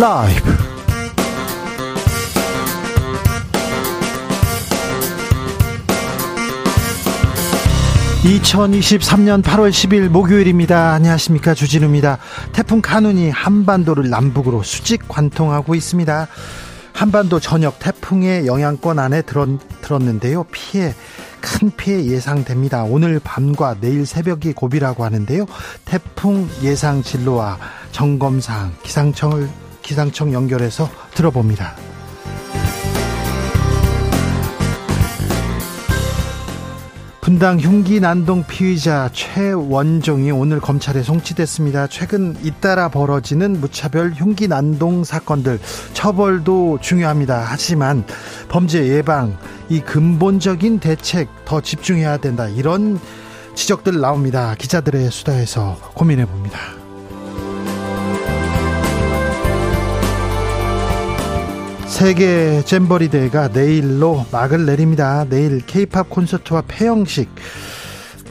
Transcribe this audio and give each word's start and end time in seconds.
라이브. 0.00 0.50
2023년 8.24 9.42
8월 9.42 9.68
10일 9.68 10.08
목요일입니다. 10.08 10.92
안녕하십니까. 10.92 11.52
주진우입니다. 11.52 12.16
태풍 12.54 12.80
카눈이 12.80 13.28
한반도를 13.28 14.08
남북으로 14.08 14.62
수직 14.62 15.06
관통하고 15.06 15.74
있습니다. 15.74 16.28
한반도 16.94 17.38
전역 17.38 17.78
태풍의 17.78 18.46
영향권 18.46 18.98
안에 18.98 19.20
들었, 19.20 19.50
들었는데요. 19.82 20.44
피해, 20.44 20.94
큰 21.42 21.70
피해 21.76 22.06
예상됩니다. 22.06 22.84
오늘 22.84 23.20
밤과 23.22 23.76
내일 23.82 24.06
새벽이 24.06 24.54
고비라고 24.54 25.04
하는데요. 25.04 25.44
태풍 25.84 26.48
예상 26.62 27.02
진로와 27.02 27.58
점검사항 27.92 28.72
기상청을 28.82 29.69
기상청 29.90 30.32
연결해서 30.32 30.88
들어봅니다. 31.14 31.74
분당 37.20 37.58
흉기 37.58 37.98
난동 37.98 38.44
피의자 38.44 39.10
최원종이 39.12 40.30
오늘 40.30 40.60
검찰에 40.60 41.02
송치됐습니다. 41.02 41.88
최근 41.88 42.36
잇따라 42.44 42.88
벌어지는 42.88 43.60
무차별 43.60 44.12
흉기 44.12 44.46
난동 44.46 45.02
사건들 45.02 45.58
처벌도 45.92 46.78
중요합니다. 46.80 47.44
하지만 47.44 48.04
범죄 48.48 48.86
예방 48.86 49.36
이 49.68 49.80
근본적인 49.80 50.78
대책 50.78 51.28
더 51.44 51.60
집중해야 51.60 52.18
된다. 52.18 52.46
이런 52.46 53.00
지적들 53.56 54.00
나옵니다. 54.00 54.54
기자들의 54.56 55.10
수다에서 55.10 55.76
고민해 55.94 56.26
봅니다. 56.26 56.79
세계 62.00 62.62
잼버리 62.64 63.10
대회가 63.10 63.48
내일로 63.48 64.24
막을 64.32 64.64
내립니다. 64.64 65.26
내일 65.28 65.60
케이팝 65.60 66.08
콘서트와 66.08 66.62
폐영식이 66.66 67.28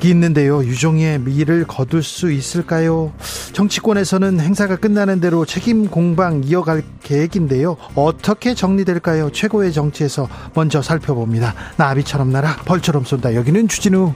있는데요. 0.05 0.63
유종의 0.63 1.19
미를 1.19 1.67
거둘 1.67 2.01
수 2.01 2.31
있을까요? 2.31 3.13
정치권에서는 3.53 4.39
행사가 4.39 4.75
끝나는 4.77 5.19
대로 5.19 5.45
책임 5.45 5.87
공방 5.87 6.41
이어갈 6.43 6.81
계획인데요. 7.03 7.77
어떻게 7.93 8.55
정리될까요? 8.55 9.31
최고의 9.33 9.71
정치에서 9.71 10.27
먼저 10.55 10.81
살펴봅니다. 10.81 11.53
나비처럼 11.77 12.31
날아 12.31 12.63
벌처럼 12.65 13.05
쏜다. 13.05 13.35
여기는 13.35 13.67
주진우 13.67 14.15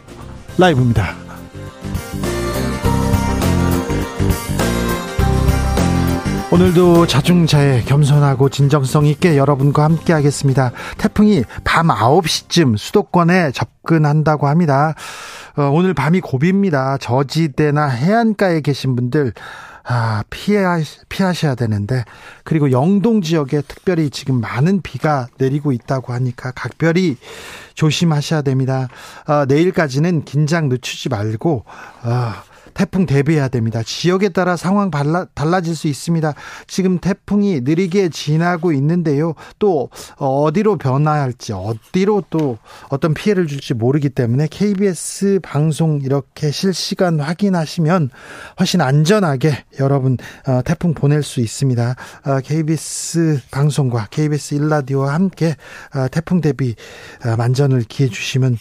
라이브입니다. 0.57 1.22
오늘도 6.53 7.07
자중자애 7.07 7.81
겸손하고 7.85 8.47
진정성 8.49 9.07
있게 9.07 9.37
여러분과 9.37 9.85
함께 9.85 10.13
하겠습니다. 10.13 10.71
태풍이 10.99 11.43
밤 11.63 11.87
9시쯤 11.87 12.77
수도권에 12.77 13.49
접근한다고 13.53 14.47
합니다. 14.47 14.93
어, 15.57 15.71
오늘 15.73 15.95
밤이 15.95 16.21
고비입니다. 16.21 16.99
저지대나 16.99 17.87
해안가에 17.87 18.61
계신 18.61 18.95
분들 18.95 19.33
아, 19.83 20.23
피해, 20.29 20.63
피하셔야 21.09 21.55
되는데, 21.55 22.05
그리고 22.43 22.71
영동 22.71 23.21
지역에 23.21 23.61
특별히 23.67 24.11
지금 24.11 24.39
많은 24.39 24.81
비가 24.81 25.27
내리고 25.39 25.71
있다고 25.71 26.13
하니까 26.13 26.51
각별히 26.51 27.17
조심하셔야 27.73 28.43
됩니다. 28.43 28.87
어, 29.27 29.45
내일까지는 29.45 30.23
긴장 30.23 30.69
늦추지 30.69 31.09
말고, 31.09 31.65
어, 32.03 32.31
태풍 32.73 33.05
대비해야 33.05 33.47
됩니다. 33.47 33.81
지역에 33.83 34.29
따라 34.29 34.55
상황 34.55 34.91
달라, 34.91 35.25
달라질 35.33 35.75
수 35.75 35.87
있습니다. 35.87 36.33
지금 36.67 36.99
태풍이 36.99 37.61
느리게 37.61 38.09
지나고 38.09 38.71
있는데요. 38.73 39.33
또 39.59 39.89
어디로 40.17 40.77
변화할지 40.77 41.53
어디로 41.53 42.23
또 42.29 42.57
어떤 42.89 43.13
피해를 43.13 43.47
줄지 43.47 43.73
모르기 43.73 44.09
때문에 44.09 44.47
KBS 44.49 45.39
방송 45.41 46.01
이렇게 46.03 46.51
실시간 46.51 47.19
확인하시면 47.19 48.09
훨씬 48.59 48.81
안전하게 48.81 49.65
여러분 49.79 50.17
어, 50.47 50.61
태풍 50.63 50.93
보낼 50.93 51.23
수 51.23 51.39
있습니다. 51.39 51.95
KBS 52.43 53.37
어, 53.37 53.47
방송과 53.51 54.07
KBS 54.09 54.55
일라디오와 54.55 55.13
함께 55.13 55.55
어, 55.95 56.07
태풍 56.09 56.41
대비 56.41 56.75
만전을 57.37 57.83
기해 57.83 58.09
주시면 58.09 58.57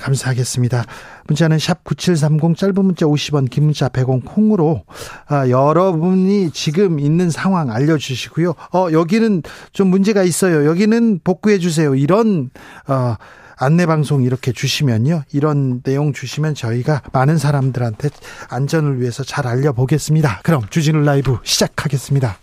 감사하겠습니다. 0.00 0.84
문자는 1.28 1.58
샵 1.58 1.84
9730 1.84 2.56
짧은 2.56 2.84
문자 2.84 3.06
50원 3.06 3.50
긴 3.50 3.64
문자 3.64 3.88
100원 3.88 4.24
콩으로 4.24 4.84
아, 5.26 5.48
여러분이 5.48 6.50
지금 6.52 6.98
있는 7.00 7.30
상황 7.30 7.70
알려주시고요. 7.70 8.54
어 8.72 8.88
여기는 8.92 9.42
좀 9.72 9.88
문제가 9.88 10.22
있어요. 10.22 10.66
여기는 10.66 11.20
복구해 11.24 11.58
주세요. 11.58 11.94
이런 11.94 12.50
어 12.88 13.16
안내 13.58 13.86
방송 13.86 14.22
이렇게 14.22 14.52
주시면요. 14.52 15.22
이런 15.32 15.82
내용 15.82 16.12
주시면 16.12 16.54
저희가 16.54 17.02
많은 17.12 17.38
사람들한테 17.38 18.10
안전을 18.50 19.00
위해서 19.00 19.24
잘 19.24 19.46
알려보겠습니다. 19.46 20.40
그럼 20.42 20.62
주진우 20.68 21.00
라이브 21.00 21.38
시작하겠습니다. 21.42 22.36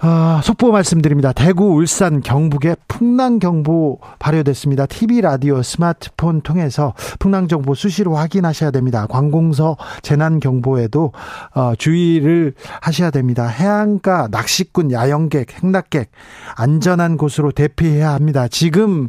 아, 0.00 0.40
속보 0.44 0.70
말씀드립니다. 0.70 1.32
대구, 1.32 1.74
울산, 1.74 2.20
경북에 2.20 2.76
풍랑 2.86 3.40
경보 3.40 3.98
발효됐습니다. 4.20 4.86
TV, 4.86 5.20
라디오, 5.20 5.60
스마트폰 5.60 6.40
통해서 6.40 6.94
풍랑 7.18 7.48
정보 7.48 7.74
수시로 7.74 8.14
확인하셔야 8.14 8.70
됩니다. 8.70 9.06
관공서 9.08 9.76
재난 10.02 10.38
경보에도 10.38 11.12
어, 11.52 11.72
주의를 11.76 12.54
하셔야 12.80 13.10
됩니다. 13.10 13.48
해안가, 13.48 14.28
낚시꾼, 14.30 14.92
야영객, 14.92 15.64
행락객 15.64 16.12
안전한 16.54 17.16
곳으로 17.16 17.50
대피해야 17.50 18.12
합니다. 18.12 18.46
지금 18.46 19.08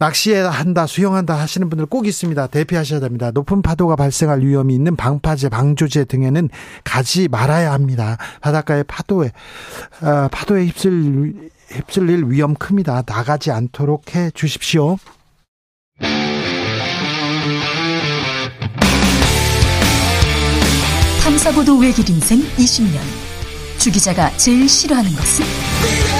낚시한다, 0.00 0.86
수영한다 0.86 1.34
하시는 1.34 1.68
분들 1.68 1.86
꼭 1.86 2.06
있습니다. 2.06 2.46
대피하셔야 2.46 3.00
됩니다. 3.00 3.30
높은 3.32 3.60
파도가 3.60 3.96
발생할 3.96 4.40
위험이 4.40 4.74
있는 4.74 4.96
방파제, 4.96 5.50
방조제 5.50 6.04
등에는 6.04 6.48
가지 6.84 7.28
말아야 7.28 7.72
합니다. 7.72 8.16
바닷가의 8.40 8.84
파도에 8.84 9.30
어, 10.02 10.28
파도에 10.32 10.64
휩쓸 10.66 11.50
휩쓸릴 11.70 12.24
위험 12.28 12.54
큽니다. 12.54 13.02
나가지 13.06 13.52
않도록 13.52 14.16
해 14.16 14.30
주십시오. 14.32 14.96
탐사보도 21.22 21.78
외길 21.78 22.08
인생 22.08 22.40
20년. 22.56 22.98
주 23.78 23.92
기자가 23.92 24.34
제일 24.36 24.68
싫어하는 24.68 25.10
것은? 25.12 26.19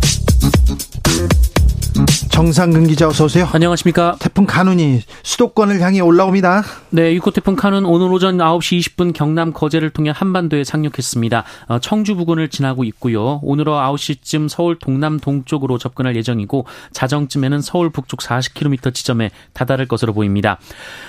정상근 2.31 2.87
기자 2.87 3.07
어서 3.09 3.25
오세요. 3.25 3.47
안녕하십니까. 3.51 4.15
태풍 4.19 4.45
카눈이 4.45 5.01
수도권을 5.21 5.81
향해 5.81 5.99
올라옵니다. 5.99 6.63
네, 6.89 7.13
6호 7.19 7.33
태풍 7.33 7.57
카눈 7.57 7.83
오늘 7.85 8.11
오전 8.11 8.37
9시 8.37 8.79
20분 8.79 9.13
경남 9.13 9.51
거제를 9.51 9.89
통해 9.89 10.11
한반도에 10.15 10.63
상륙했습니다. 10.63 11.43
어, 11.67 11.79
청주 11.79 12.15
부근을 12.15 12.47
지나고 12.47 12.85
있고요. 12.85 13.41
오늘 13.43 13.67
오후 13.67 13.77
9시쯤 13.77 14.47
서울 14.47 14.79
동남 14.79 15.19
동쪽으로 15.19 15.77
접근할 15.77 16.15
예정이고 16.15 16.65
자정쯤에는 16.93 17.61
서울 17.61 17.89
북쪽 17.91 18.21
40km 18.21 18.93
지점에 18.93 19.29
다다를 19.51 19.85
것으로 19.87 20.13
보입니다. 20.13 20.57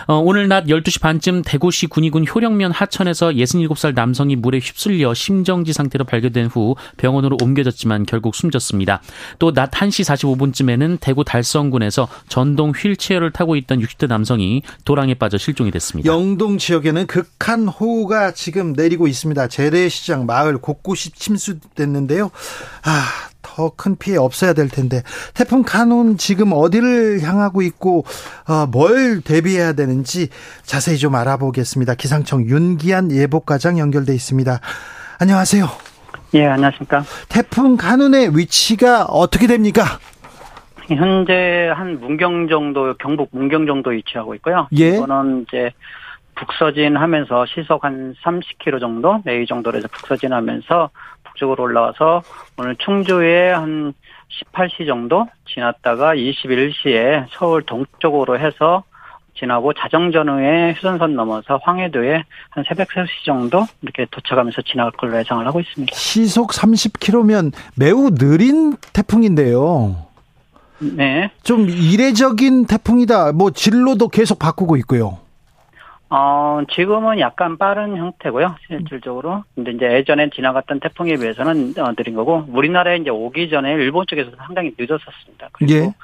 어, 0.08 0.16
오늘 0.16 0.48
낮 0.48 0.66
12시 0.66 1.00
반쯤 1.00 1.42
대구시 1.42 1.86
군위군 1.86 2.26
효령면 2.26 2.72
하천에서 2.72 3.30
67살 3.30 3.94
남성이 3.94 4.34
물에 4.34 4.58
휩쓸려 4.58 5.14
심정지 5.14 5.72
상태로 5.72 6.04
발견된 6.04 6.46
후 6.46 6.74
병원으로 6.96 7.36
옮겨졌지만 7.40 8.06
결국 8.06 8.34
숨졌습니다. 8.34 9.00
또 9.38 9.52
낮 9.52 9.70
1시 9.70 10.04
45분쯤에는 10.04 10.98
대 11.00 11.11
대구 11.12 11.24
달성군에서 11.24 12.08
전동 12.28 12.70
휠체어를 12.70 13.32
타고 13.32 13.54
있던 13.56 13.80
60대 13.80 14.08
남성이 14.08 14.62
도랑에 14.86 15.12
빠져 15.12 15.36
실종이 15.36 15.70
됐습니다. 15.70 16.10
영동 16.10 16.56
지역에는 16.56 17.06
극한 17.06 17.68
호우가 17.68 18.30
지금 18.32 18.72
내리고 18.72 19.06
있습니다. 19.06 19.48
재래시장 19.48 20.24
마을 20.24 20.56
곳곳이 20.56 21.10
침수됐는데요. 21.10 22.30
아, 22.84 23.04
더 23.42 23.72
큰 23.76 23.96
피해 23.96 24.16
없어야 24.16 24.54
될 24.54 24.70
텐데 24.70 25.02
태풍 25.34 25.62
카눈 25.64 26.16
지금 26.16 26.52
어디를 26.52 27.20
향하고 27.22 27.60
있고 27.60 28.06
어, 28.48 28.66
뭘 28.66 29.20
대비해야 29.20 29.74
되는지 29.74 30.28
자세히 30.64 30.96
좀 30.96 31.14
알아보겠습니다. 31.14 31.94
기상청 31.96 32.46
윤기한 32.48 33.12
예보과장 33.12 33.78
연결돼 33.78 34.14
있습니다. 34.14 34.60
안녕하세요. 35.18 35.68
예, 36.34 36.46
안녕하십니까. 36.46 37.04
태풍 37.28 37.76
카눈의 37.76 38.34
위치가 38.38 39.04
어떻게 39.04 39.46
됩니까? 39.46 39.98
현재 40.88 41.70
한 41.74 42.00
문경 42.00 42.48
정도, 42.48 42.94
경북 42.94 43.28
문경 43.32 43.66
정도 43.66 43.90
위치하고 43.90 44.34
있고요. 44.36 44.68
예. 44.78 44.96
이거는 44.96 45.46
이제 45.48 45.70
북서진하면서 46.34 47.46
시속 47.46 47.84
한 47.84 48.14
30km 48.22 48.80
정도, 48.80 49.20
내일 49.24 49.46
정도로 49.46 49.78
해서 49.78 49.88
북서진하면서 49.92 50.90
북쪽으로 51.24 51.64
올라와서 51.64 52.22
오늘 52.58 52.76
충주에 52.76 53.50
한 53.50 53.92
18시 54.54 54.86
정도 54.86 55.26
지났다가 55.46 56.14
21시에 56.14 57.26
서울 57.30 57.62
동쪽으로 57.62 58.38
해서 58.38 58.82
지나고 59.34 59.72
자정전 59.72 60.28
후에 60.28 60.74
휴전선 60.74 61.14
넘어서 61.14 61.58
황해도에 61.62 62.22
한 62.50 62.64
새벽 62.68 62.88
3시 62.88 63.24
정도 63.24 63.64
이렇게 63.80 64.06
도착하면서 64.10 64.62
지나갈 64.62 64.92
걸로 64.92 65.18
예상을 65.18 65.46
하고 65.46 65.60
있습니다. 65.60 65.94
시속 65.94 66.50
30km면 66.50 67.52
매우 67.76 68.10
느린 68.10 68.76
태풍인데요. 68.92 70.11
네. 70.78 71.30
좀 71.42 71.68
이례적인 71.68 72.66
태풍이다. 72.66 73.32
뭐 73.32 73.50
진로도 73.50 74.08
계속 74.08 74.38
바꾸고 74.38 74.76
있고요. 74.78 75.18
어, 76.14 76.60
지금은 76.70 77.20
약간 77.20 77.56
빠른 77.56 77.96
형태고요, 77.96 78.56
실질적으로. 78.66 79.44
근데 79.54 79.70
이제 79.70 79.86
예전에 79.86 80.28
지나갔던 80.28 80.80
태풍에 80.80 81.16
비해서는 81.16 81.72
어, 81.78 81.94
느린 81.96 82.14
거고, 82.14 82.44
우리나라에 82.48 82.98
이제 82.98 83.08
오기 83.08 83.48
전에 83.48 83.72
일본 83.72 84.04
쪽에서 84.06 84.30
상당히 84.36 84.72
늦었었습니다. 84.78 85.48
그리고 85.52 85.72
예. 85.72 85.94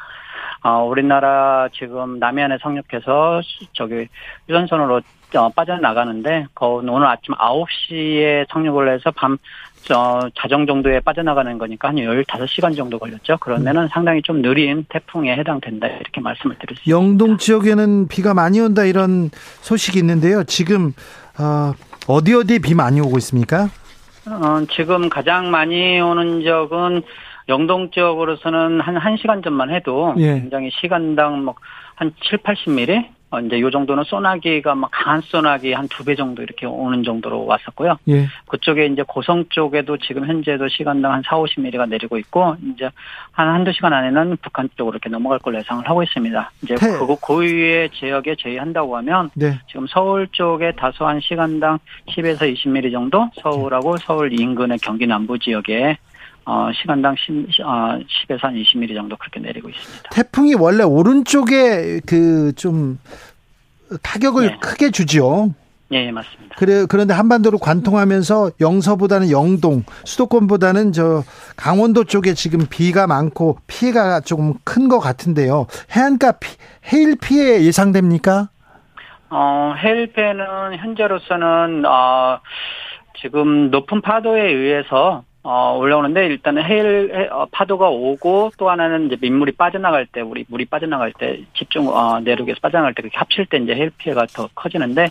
어, 0.63 0.83
우리나라 0.83 1.69
지금 1.75 2.19
남해안에 2.19 2.57
상륙해서 2.63 3.43
저기 3.75 4.09
유선선으로 4.49 5.03
어, 5.37 5.49
빠져나가는데, 5.51 6.47
그 6.55 6.65
오늘 6.65 7.07
아침 7.07 7.35
9시에 7.35 8.47
상륙을 8.51 8.91
해서 8.91 9.11
밤, 9.11 9.37
저, 9.83 10.31
자정 10.35 10.67
정도에 10.67 11.01
빠져나가는 11.01 11.57
거니까 11.59 11.89
한 11.89 11.97
15시간 11.97 12.77
정도 12.77 12.99
걸렸죠. 12.99 13.39
그러면은 13.39 13.89
상당히 13.89 14.23
좀 14.23 14.43
느린 14.43 14.85
태풍에 14.89 15.37
해당된다. 15.37 15.87
이렇게 15.87 16.21
말씀을 16.21 16.57
드릴 16.59 16.77
수 16.77 16.83
있습니다. 16.83 16.91
영동 16.91 17.39
지역에는 17.39 18.09
비가 18.09 18.35
많이 18.35 18.61
온다 18.61 18.85
이런 18.85 19.31
소식이 19.63 19.99
있는데요. 19.99 20.45
지금 20.45 20.93
어, 21.39 21.73
어디 22.07 22.35
어디 22.35 22.59
비 22.59 22.75
많이 22.75 23.01
오고 23.01 23.19
있습니까? 23.19 23.69
어, 24.27 24.65
지금 24.71 25.09
가장 25.09 25.51
많이 25.51 26.01
오는 26.01 26.41
지역은 26.41 27.03
영동 27.49 27.91
지역으로서는 27.91 28.81
한 28.81 28.97
1시간 28.97 29.43
전만 29.43 29.71
해도 29.71 30.15
예. 30.19 30.35
굉장히 30.41 30.71
시간당 30.81 31.45
뭐한 31.45 32.13
7, 32.29 32.39
80mm? 32.39 33.18
어, 33.31 33.41
이제 33.41 33.61
요 33.61 33.71
정도는 33.71 34.05
소나기가 34.05 34.75
막 34.75 34.91
강한 34.91 35.21
소나기 35.21 35.73
한 35.75 35.87
두 35.89 36.03
배 36.05 36.15
정도 36.15 36.43
이렇게 36.43 36.65
오는 36.65 37.03
정도로 37.03 37.45
왔었고요. 37.45 37.99
예. 38.09 38.27
그쪽에 38.47 38.87
이제 38.87 39.03
고성 39.07 39.45
쪽에도 39.51 39.99
지금 39.99 40.27
현재도 40.27 40.69
시간당 40.69 41.13
한 41.13 41.23
4, 41.27 41.37
50mm가 41.37 41.89
내리고 41.89 42.17
있고 42.19 42.57
이제 42.75 42.89
한 43.33 43.49
한두 43.49 43.73
시간 43.73 43.93
안에는 43.93 44.39
북한 44.41 44.69
쪽으로 44.77 44.95
이렇게 44.95 45.11
넘어갈 45.11 45.39
걸로 45.41 45.59
예상을 45.59 45.87
하고 45.89 46.03
있습니다. 46.03 46.51
이제 46.63 46.75
태- 46.77 46.99
그 46.99 47.17
고위의 47.21 47.91
지역에 47.91 48.35
제의한다고 48.39 48.97
하면 48.99 49.31
네. 49.35 49.59
지금 49.69 49.87
서울 49.89 50.27
쪽에 50.33 50.73
다소 50.73 51.07
한 51.07 51.21
시간당 51.21 51.79
10에서 52.09 52.41
20mm 52.55 52.91
정도, 52.93 53.29
서울하고 53.43 53.99
서울 53.99 54.33
인근의 54.39 54.79
경기 54.79 55.07
남부 55.07 55.39
지역에 55.39 55.99
어, 56.51 56.71
시간당 56.81 57.15
10, 57.19 57.61
어, 57.63 57.99
10에서 58.27 58.41
한 58.41 58.55
20mm 58.55 58.95
정도 58.95 59.17
그렇게 59.19 59.39
내리고 59.39 59.69
있습니다. 59.69 60.09
태풍이 60.11 60.55
원래 60.55 60.83
오른쪽에 60.83 62.01
그 62.07 62.53
좀 62.57 62.99
타격을 64.03 64.47
네. 64.47 64.57
크게 64.61 64.91
주지요. 64.91 65.55
예, 65.93 66.07
예, 66.07 66.11
맞습니다. 66.11 66.55
그래 66.59 66.85
그런데 66.89 67.13
한반도로 67.15 67.59
관통하면서 67.59 68.53
영서보다는 68.61 69.31
영동, 69.31 69.85
수도권보다는 70.05 70.93
저 70.93 71.23
강원도 71.57 72.05
쪽에 72.05 72.33
지금 72.35 72.61
비가 72.69 73.07
많고 73.07 73.59
피해가 73.67 74.21
조금 74.21 74.55
큰 74.65 74.89
것 74.89 74.99
같은데요. 75.01 75.67
해안가 75.95 76.33
피, 76.33 76.57
해일 76.93 77.17
피해 77.21 77.63
예상됩니까? 77.65 78.49
어, 79.31 79.75
해일패는 79.83 80.77
현재로서는 80.79 81.85
어, 81.87 82.41
지금 83.21 83.71
높은 83.71 84.01
파도에 84.03 84.43
의해서 84.51 85.25
어, 85.51 85.79
올라오는데 85.79 86.27
일단은 86.27 86.63
해일 86.63 87.11
해- 87.15 87.29
어, 87.31 87.47
파도가 87.51 87.89
오고 87.89 88.53
또 88.59 88.69
하나는 88.69 89.07
이제 89.07 89.17
민물이 89.19 89.53
빠져나갈 89.53 90.05
때 90.05 90.21
우리 90.21 90.45
물이 90.47 90.67
빠져나갈 90.67 91.11
때 91.15 91.41
집중 91.55 91.89
어, 91.89 92.21
내륙에서 92.21 92.59
빠져나갈 92.61 92.93
때 92.93 93.01
그렇게 93.01 93.17
합칠 93.17 93.47
때 93.47 93.57
이제 93.57 93.75
해일 93.75 93.91
피해가 93.97 94.27
더 94.27 94.51
커지는데 94.55 95.09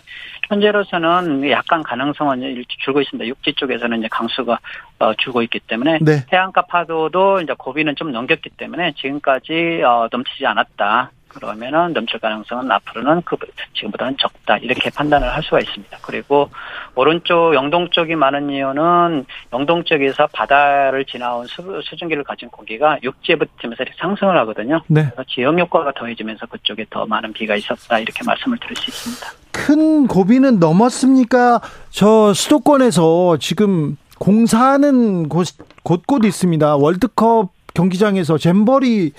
현재로서는 0.48 1.50
약간 1.50 1.82
가능성은 1.82 2.42
일- 2.42 2.64
줄고 2.68 3.00
있습니다. 3.00 3.26
육지 3.26 3.52
쪽에서는 3.54 3.98
이제 3.98 4.06
강수가 4.12 4.58
어, 5.00 5.14
줄고 5.14 5.42
있기 5.42 5.58
때문에 5.58 5.98
네. 6.02 6.24
해안가 6.32 6.62
파도도 6.62 7.40
이제 7.40 7.52
고비는 7.58 7.96
좀 7.96 8.12
넘겼기 8.12 8.50
때문에 8.50 8.92
지금까지 8.96 9.82
어, 9.84 10.06
넘치지 10.12 10.46
않았다. 10.46 11.10
그러면은 11.28 11.92
넘칠 11.92 12.18
가능성은 12.18 12.70
앞으로는 12.70 13.22
그 13.22 13.36
지금보다는 13.74 14.16
적다 14.18 14.56
이렇게 14.58 14.90
판단을 14.90 15.32
할 15.32 15.42
수가 15.42 15.60
있습니다. 15.60 15.98
그리고 16.02 16.50
오른쪽 16.94 17.54
영동 17.54 17.88
쪽이 17.90 18.14
많은 18.16 18.50
이유는 18.50 19.26
영동 19.52 19.84
쪽에서 19.84 20.26
바다를 20.32 21.04
지나온 21.04 21.46
수, 21.46 21.80
수증기를 21.84 22.24
가진 22.24 22.48
공기가 22.48 22.98
육지에 23.02 23.36
붙으면서 23.36 23.82
이렇게 23.82 23.96
상승을 23.98 24.36
하거든요. 24.38 24.80
네. 24.88 25.04
그래서 25.04 25.24
지역 25.28 25.58
효과가 25.58 25.92
더해지면서 25.92 26.46
그쪽에 26.46 26.86
더 26.90 27.06
많은 27.06 27.32
비가 27.32 27.54
있었다 27.54 27.98
이렇게 27.98 28.24
말씀을 28.24 28.58
드릴 28.58 28.76
수 28.76 28.90
있습니다. 28.90 29.26
큰 29.52 30.06
고비는 30.06 30.58
넘었습니까? 30.58 31.60
저 31.90 32.32
수도권에서 32.32 33.36
지금 33.38 33.96
공사하는 34.18 35.28
곳 35.28 35.48
곳곳 35.82 36.24
있습니다. 36.24 36.76
월드컵 36.76 37.50
경기장에서 37.74 38.38
잼버리 38.38 39.12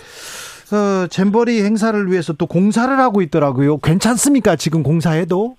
어, 0.73 1.07
잼버리 1.07 1.63
행사를 1.63 2.11
위해서 2.11 2.33
또 2.33 2.45
공사를 2.45 2.97
하고 2.99 3.21
있더라고요. 3.21 3.77
괜찮습니까? 3.79 4.55
지금 4.55 4.83
공사해도? 4.83 5.55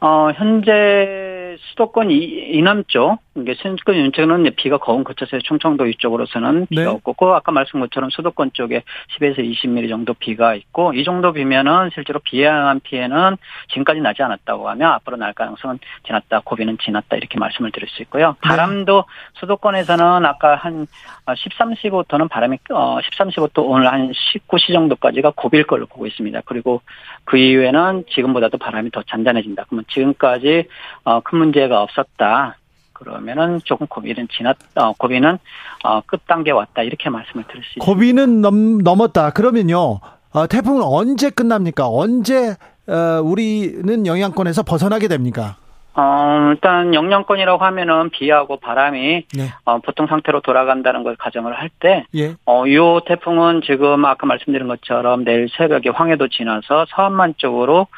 어, 0.00 0.30
현재 0.36 1.37
수도권 1.70 2.10
이, 2.10 2.16
이남 2.52 2.84
쪽, 2.88 3.18
이게 3.36 3.54
수도권 3.54 3.94
이제 4.40 4.50
비가 4.50 4.78
거운 4.78 5.04
그쳐서 5.04 5.38
충청도 5.38 5.86
이쪽으로서는 5.86 6.66
비가 6.70 6.82
네. 6.82 6.88
없고, 6.88 7.12
그 7.14 7.26
아까 7.26 7.52
말씀 7.52 7.80
것처럼 7.80 8.10
수도권 8.10 8.50
쪽에 8.52 8.82
10에서 9.18 9.38
20mm 9.38 9.88
정도 9.88 10.14
비가 10.14 10.54
있고, 10.54 10.92
이 10.94 11.04
정도 11.04 11.32
비면은 11.32 11.90
실제로 11.94 12.20
비에 12.20 12.46
의한 12.46 12.80
피해는 12.80 13.36
지금까지 13.68 14.00
나지 14.00 14.22
않았다고 14.22 14.68
하면 14.70 14.92
앞으로 14.92 15.16
날 15.16 15.32
가능성은 15.34 15.78
지났다, 16.06 16.40
고비는 16.44 16.78
지났다, 16.82 17.16
이렇게 17.16 17.38
말씀을 17.38 17.70
드릴 17.70 17.88
수 17.88 18.02
있고요. 18.02 18.36
바람도 18.40 19.04
수도권에서는 19.34 20.24
아까 20.24 20.56
한 20.56 20.86
13, 21.34 21.74
15토는 21.74 22.28
바람이, 22.28 22.58
어, 22.70 22.98
13, 23.02 23.28
15토 23.30 23.68
오늘 23.68 23.92
한 23.92 24.12
19시 24.12 24.72
정도까지가 24.72 25.32
고비일 25.36 25.64
걸로 25.64 25.86
보고 25.86 26.06
있습니다. 26.06 26.42
그리고 26.44 26.82
그 27.24 27.36
이후에는 27.36 28.04
지금보다도 28.10 28.58
바람이 28.58 28.90
더 28.90 29.02
잔잔해진다. 29.02 29.64
그러면 29.68 29.84
지금까지 29.88 30.64
어, 31.04 31.20
큰 31.20 31.38
문제 31.38 31.47
가 31.52 31.82
없었다. 31.82 32.56
그러면은 32.92 33.60
조금 33.64 33.86
고비는 33.86 34.28
지났, 34.36 34.56
어, 34.74 34.92
고비는 34.92 35.38
어, 35.84 36.00
끝 36.02 36.26
단계 36.26 36.50
왔다 36.50 36.82
이렇게 36.82 37.08
말씀을 37.10 37.44
드릴 37.44 37.62
수 37.62 37.78
있습니다. 37.78 37.84
고비는 37.84 38.40
넘, 38.40 38.78
넘었다. 38.78 39.30
그러면요. 39.30 40.00
어, 40.32 40.46
태풍은 40.46 40.82
언제 40.82 41.30
끝납니까? 41.30 41.88
언제 41.88 42.56
어, 42.88 43.20
우리는 43.22 44.06
영향권에서 44.06 44.62
벗어나게 44.62 45.08
됩니까? 45.08 45.56
어, 45.94 46.50
일단 46.52 46.94
영향권이라고 46.94 47.64
하면은 47.64 48.10
비하고 48.10 48.58
바람이 48.58 49.24
네. 49.34 49.48
어, 49.64 49.78
보통 49.78 50.06
상태로 50.06 50.42
돌아간다는 50.42 51.02
걸 51.02 51.16
가정을 51.16 51.58
할 51.58 51.70
때, 51.80 52.04
예. 52.14 52.36
어, 52.46 52.64
요 52.68 53.00
태풍은 53.00 53.62
지금 53.64 54.04
아까 54.04 54.26
말씀드린 54.26 54.68
것처럼 54.68 55.24
내일 55.24 55.48
새벽에 55.56 55.88
황해도 55.88 56.28
지나서 56.28 56.86
서안만 56.90 57.34
쪽으로 57.38 57.88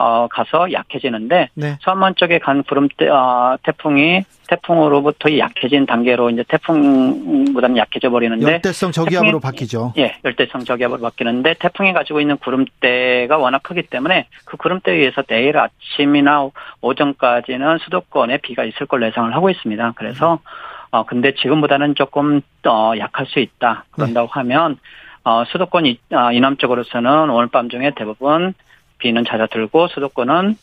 어, 0.00 0.28
가서 0.30 0.72
약해지는데 0.72 1.50
네. 1.54 1.76
서안만 1.82 2.14
쪽에 2.16 2.38
간 2.38 2.62
구름 2.62 2.88
때, 2.96 3.06
어, 3.08 3.58
태풍이 3.62 4.22
태풍으로부터 4.48 5.36
약해진 5.36 5.84
단계로 5.84 6.30
이제 6.30 6.42
태풍보다는 6.48 7.76
약해져 7.76 8.08
버리는데 8.10 8.50
열대성 8.52 8.92
저기압으로 8.92 9.38
태풍이- 9.38 9.42
바뀌죠. 9.42 9.92
예, 9.98 10.16
열대성 10.24 10.64
저기압으로 10.64 11.00
바뀌는데 11.02 11.54
태풍이 11.60 11.92
가지고 11.92 12.20
있는 12.20 12.38
구름대가 12.38 13.36
워낙 13.36 13.62
크기 13.62 13.82
때문에 13.82 14.26
그 14.46 14.56
구름대에 14.56 14.94
의해서 14.96 15.22
내일 15.22 15.56
아침이나 15.58 16.48
오전까지는 16.80 17.78
수도권에 17.78 18.38
비가 18.38 18.64
있을 18.64 18.86
걸로 18.86 19.06
예상을 19.06 19.34
하고 19.34 19.50
있습니다. 19.50 19.92
그래서 19.96 20.38
어 20.92 21.04
근데 21.04 21.34
지금보다는 21.34 21.94
조금 21.94 22.40
더 22.62 22.98
약할 22.98 23.26
수 23.26 23.38
있다. 23.38 23.84
그런다고 23.92 24.28
하면 24.32 24.78
어 25.24 25.44
수도권 25.44 25.86
이, 25.86 25.98
아, 26.12 26.32
이남 26.32 26.56
쪽으로서는 26.56 27.30
오늘 27.30 27.48
밤 27.48 27.68
중에 27.68 27.92
대부분 27.94 28.54
비는 29.00 29.24
잦아들고 29.24 29.88
수도권은 29.88 30.56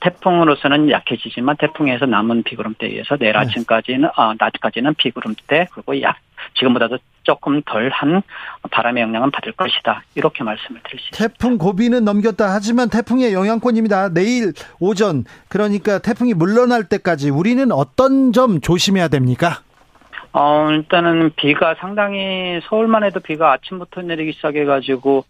태풍으로서는 0.00 0.90
약해지지만 0.90 1.56
태풍에서 1.58 2.06
남은 2.06 2.42
비구름대에 2.44 2.88
의해서 2.90 3.16
내일 3.16 3.32
네. 3.32 3.38
아침까지는 3.38 4.08
아 4.16 4.34
낮까지는 4.38 4.94
비구름대 4.94 5.68
그리고 5.72 6.00
약 6.00 6.16
지금보다도 6.54 6.98
조금 7.24 7.62
덜한 7.62 8.22
바람의 8.70 9.02
영향은 9.02 9.30
받을 9.30 9.52
것이다. 9.52 10.02
이렇게 10.14 10.42
말씀을 10.42 10.80
드릴 10.82 10.98
수 10.98 11.08
있습니다. 11.10 11.18
태풍 11.18 11.58
고비는 11.58 12.04
넘겼다. 12.04 12.52
하지만 12.52 12.88
태풍의 12.88 13.32
영향권입니다. 13.32 14.08
내일 14.10 14.52
오전 14.80 15.24
그러니까 15.48 15.98
태풍이 15.98 16.34
물러날 16.34 16.88
때까지 16.88 17.30
우리는 17.30 17.70
어떤 17.70 18.32
점 18.32 18.60
조심해야 18.60 19.08
됩니까? 19.08 19.60
어, 20.32 20.70
일단은 20.70 21.30
비가 21.36 21.74
상당히 21.78 22.60
서울만 22.64 23.04
해도 23.04 23.20
비가 23.20 23.52
아침부터 23.52 24.02
내리기 24.02 24.32
시작해가지고 24.32 25.24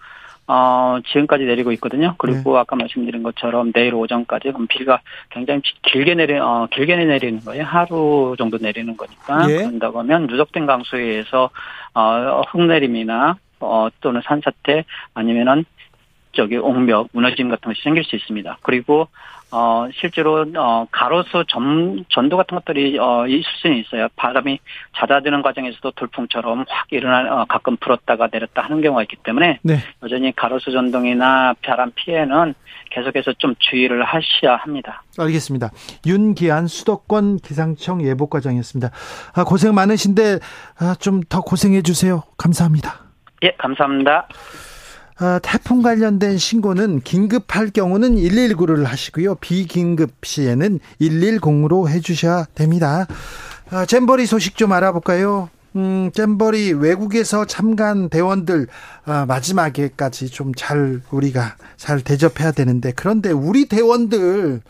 어, 0.55 0.99
지금까지 1.07 1.45
내리고 1.45 1.73
있거든요. 1.73 2.15
그리고 2.19 2.53
네. 2.53 2.61
아까 2.61 2.77
말씀드린 2.77 3.23
것처럼 3.23 3.73
내일 3.73 3.95
오전까지 3.95 4.53
그럼 4.53 4.67
비가 4.67 5.01
굉장히 5.31 5.63
길게 5.81 6.15
내리, 6.15 6.35
어, 6.35 6.69
길게 6.71 6.95
내리는 6.95 7.41
거예요. 7.41 7.65
하루 7.65 8.35
정도 8.37 8.59
내리는 8.61 8.95
거니까. 8.95 9.49
예. 9.49 9.57
그런다고 9.57 10.01
하면 10.01 10.27
누적된 10.27 10.67
강수에 10.67 11.01
의해서, 11.01 11.49
어, 11.95 12.43
흙내림이나, 12.51 13.39
어, 13.61 13.89
또는 14.03 14.21
산사태 14.27 14.85
아니면은 15.15 15.65
저기 16.33 16.59
옹벽, 16.59 17.09
무너짐 17.13 17.49
같은 17.49 17.71
것이 17.71 17.83
생길 17.83 18.05
수 18.05 18.15
있습니다. 18.17 18.59
그리고 18.61 19.09
어, 19.53 19.87
실제로, 19.95 20.47
어, 20.57 20.87
가로수 20.91 21.45
전, 21.49 22.05
전도 22.09 22.37
같은 22.39 22.57
것들이, 22.57 22.99
어, 22.99 23.27
있을 23.27 23.45
수는 23.61 23.77
있어요. 23.77 24.09
바람이 24.17 24.59
잦아드는 24.97 25.43
과정에서도 25.43 25.91
돌풍처럼 25.93 26.65
확 26.69 26.87
일어나, 26.91 27.43
어, 27.43 27.45
가끔 27.47 27.77
불었다가 27.77 28.29
내렸다 28.33 28.63
하는 28.63 28.81
경우가 28.81 29.03
있기 29.03 29.17
때문에. 29.23 29.61
네. 29.63 29.77
여전히 30.03 30.35
가로수 30.35 30.73
전동이나 30.73 31.55
바람 31.63 31.91
피해는 31.95 32.55
계속해서 32.91 33.35
좀 33.35 33.55
주의를 33.59 34.03
하셔야 34.05 34.57
합니다. 34.57 35.03
알겠습니다. 35.19 35.71
윤기한 36.07 36.67
수도권 36.67 37.37
기상청 37.39 38.03
예보과장이었습니다. 38.03 38.91
아, 39.35 39.45
고생 39.45 39.75
많으신데, 39.75 40.39
아, 40.81 40.95
좀 40.99 41.23
더 41.29 41.41
고생해 41.43 41.83
주세요. 41.83 42.23
감사합니다. 42.37 43.01
예, 43.43 43.53
감사합니다. 43.59 44.27
아, 45.23 45.39
태풍 45.41 45.83
관련된 45.83 46.37
신고는 46.37 47.01
긴급할 47.03 47.71
경우는 47.71 48.17
119를 48.17 48.83
하시고요. 48.83 49.37
비긴급 49.37 50.11
시에는 50.25 50.81
110으로 51.01 51.89
해주셔야 51.89 52.47
됩니다. 52.57 53.07
아, 53.71 53.87
잼버리 53.87 54.27
소식 54.27 54.57
좀 54.57 54.73
알아볼까요? 54.73 55.49
음, 55.77 56.11
잼버리 56.13 56.73
외국에서 56.73 57.45
참가한 57.47 58.09
대원들 58.09 58.67
아, 59.05 59.27
마지막에까지 59.27 60.31
좀 60.31 60.53
잘 60.63 61.01
우리가 61.11 61.57
잘 61.77 62.03
대접해야 62.03 62.53
되는데 62.53 62.93
그런데 62.95 63.31
우리 63.33 63.67
대원들 63.67 64.61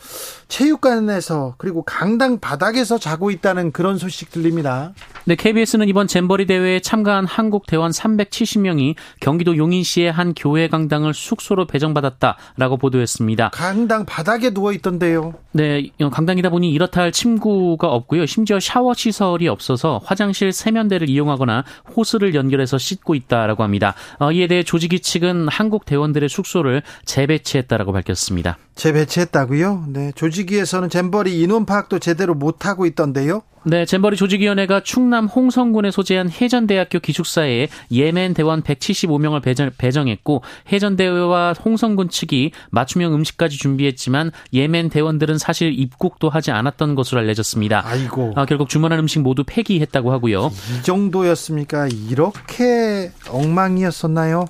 체육관에서 0.48 1.54
그리고 1.58 1.82
강당 1.82 2.38
바닥에서 2.38 2.98
자고 2.98 3.30
있다는 3.30 3.72
그런 3.72 3.98
소식 3.98 4.30
들립니다. 4.30 4.92
네, 5.24 5.34
KBS는 5.34 5.88
이번 5.88 6.06
잼버리 6.06 6.46
대회에 6.46 6.80
참가한 6.80 7.26
한국 7.26 7.66
대원 7.66 7.90
370명이 7.90 8.94
경기도 9.20 9.56
용인시의 9.56 10.12
한 10.12 10.34
교회 10.34 10.68
강당을 10.68 11.14
숙소로 11.14 11.66
배정받았다라고 11.66 12.76
보도했습니다. 12.78 13.50
강당 13.50 14.04
바닥에 14.04 14.50
누워 14.50 14.72
있던데요. 14.72 15.34
네, 15.52 15.90
강당이다 15.98 16.50
보니 16.50 16.70
이렇다 16.70 17.02
할 17.02 17.12
침구가 17.12 17.88
없고요. 17.88 18.26
심지어 18.26 18.60
샤워 18.60 18.94
시설이 18.94 19.48
없어서 19.48 20.00
화장실 20.04 20.52
세면대 20.52 20.91
를 20.98 21.08
이용하거나 21.08 21.64
호스를 21.96 22.34
연결해서 22.34 22.78
씻고 22.78 23.14
있다라고 23.14 23.62
합니다. 23.62 23.94
어, 24.18 24.32
이에 24.32 24.46
대해 24.46 24.62
조직위 24.62 25.00
측은 25.00 25.48
한국 25.48 25.84
대원들의 25.84 26.28
숙소를 26.28 26.82
재배치했다라고 27.04 27.92
밝혔습니다. 27.92 28.58
재배치했다고요? 28.74 29.86
네, 29.88 30.12
조직위에서는 30.14 30.88
잼버리 30.88 31.40
인원 31.40 31.66
파악도 31.66 31.98
제대로 31.98 32.34
못 32.34 32.66
하고 32.66 32.86
있던데요? 32.86 33.42
네, 33.64 33.84
잼버리 33.84 34.16
조직위원회가 34.16 34.82
충남 34.82 35.26
홍성군에 35.26 35.92
소재한 35.92 36.28
해전대학교 36.28 36.98
기숙사에 36.98 37.68
예멘 37.92 38.34
대원 38.34 38.62
175명을 38.62 39.40
배정, 39.78 40.08
했고 40.08 40.42
해전대와 40.72 41.54
홍성군 41.64 42.08
측이 42.08 42.50
맞춤형 42.70 43.14
음식까지 43.14 43.58
준비했지만 43.58 44.32
예멘 44.52 44.88
대원들은 44.88 45.38
사실 45.38 45.78
입국도 45.78 46.28
하지 46.28 46.50
않았던 46.50 46.96
것으로 46.96 47.20
알려졌습니다. 47.20 47.86
아이고. 47.86 48.32
아, 48.34 48.46
결국 48.46 48.68
주문한 48.68 48.98
음식 48.98 49.20
모두 49.20 49.44
폐기했다고 49.46 50.10
하고요. 50.10 50.50
이 50.50 50.82
정도였습니까? 50.82 51.86
이렇게 52.08 53.12
엉망이었었나요? 53.28 54.46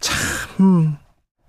참. 0.00 0.96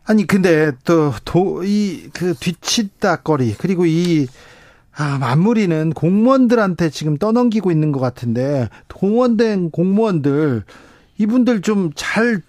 아니 0.07 0.25
근데 0.25 0.71
또 0.85 1.11
도 1.25 1.63
이 1.63 2.09
그 2.13 2.33
뒤치다거리 2.33 3.55
그리고 3.57 3.85
이 3.85 4.27
아, 4.95 5.17
마무리는 5.19 5.91
공무원들한테 5.93 6.89
지금 6.89 7.17
떠넘기고 7.17 7.69
있는 7.71 7.91
것 7.91 7.99
같은데 7.99 8.69
동원된 8.87 9.71
공무원들 9.71 10.63
이분들 11.19 11.61
좀 11.61 11.91
잘 11.95 12.41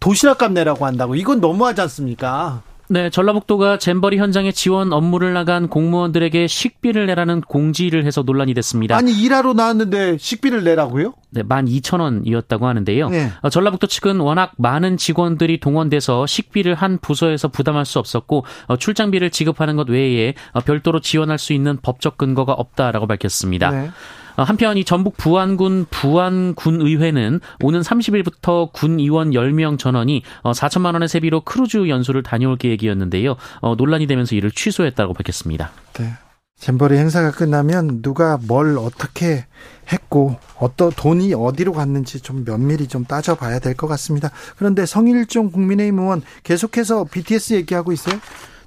도시락 0.00 0.38
값 0.38 0.52
내라고 0.52 0.86
한다고 0.86 1.14
이건 1.16 1.40
너무하지 1.40 1.80
않습니까? 1.82 2.62
네, 2.88 3.10
전라북도가 3.10 3.78
잼버리 3.78 4.18
현장에 4.18 4.52
지원 4.52 4.92
업무를 4.92 5.32
나간 5.32 5.68
공무원들에게 5.68 6.46
식비를 6.46 7.06
내라는 7.06 7.40
공지를 7.40 8.04
해서 8.04 8.22
논란이 8.22 8.54
됐습니다. 8.54 8.96
아니 8.96 9.12
일하러 9.12 9.54
나왔는데 9.54 10.18
식비를 10.18 10.64
내라고요? 10.64 11.14
네, 11.30 11.42
12,000원이었다고 11.42 12.62
하는데요. 12.62 13.08
네. 13.08 13.30
어, 13.42 13.50
전라북도 13.50 13.86
측은 13.86 14.20
워낙 14.20 14.52
많은 14.56 14.96
직원들이 14.96 15.60
동원돼서 15.60 16.26
식비를 16.26 16.74
한 16.74 16.98
부서에서 16.98 17.48
부담할 17.48 17.84
수 17.84 17.98
없었고 17.98 18.44
어, 18.66 18.76
출장비를 18.76 19.30
지급하는 19.30 19.76
것 19.76 19.88
외에 19.88 20.34
어, 20.52 20.60
별도로 20.60 21.00
지원할 21.00 21.38
수 21.38 21.52
있는 21.52 21.78
법적 21.82 22.16
근거가 22.18 22.52
없다라고 22.52 23.06
밝혔습니다. 23.06 23.70
네. 23.70 23.90
어, 24.36 24.42
한편 24.42 24.76
이 24.76 24.84
전북 24.84 25.16
부안군 25.16 25.86
부안군의회는 25.90 27.40
오는 27.62 27.80
30일부터 27.80 28.72
군 28.72 28.98
의원 29.00 29.30
10명 29.30 29.78
전원이 29.78 30.22
4천만 30.42 30.90
어, 30.90 30.92
원의 30.94 31.08
세비로 31.08 31.40
크루즈 31.42 31.88
연수를 31.88 32.22
다녀올 32.22 32.56
계획이었는데요. 32.56 33.36
어, 33.60 33.74
논란이 33.76 34.06
되면서 34.06 34.34
이를 34.34 34.50
취소했다고 34.50 35.14
밝혔습니다. 35.14 35.70
네. 35.94 36.12
잼버리 36.58 36.96
행사가 36.96 37.32
끝나면 37.32 38.00
누가 38.00 38.38
뭘 38.40 38.78
어떻게 38.78 39.44
했고 39.92 40.36
어떤 40.58 40.90
돈이 40.90 41.34
어디로 41.34 41.72
갔는지 41.72 42.20
좀 42.20 42.44
면밀히 42.46 42.88
좀 42.88 43.04
따져봐야 43.04 43.58
될 43.58 43.74
것 43.74 43.86
같습니다. 43.88 44.30
그런데 44.56 44.86
성일종 44.86 45.50
국민의힘 45.52 45.98
의원 45.98 46.22
계속해서 46.44 47.04
BTS 47.04 47.52
얘기하고 47.54 47.92
있어요? 47.92 48.18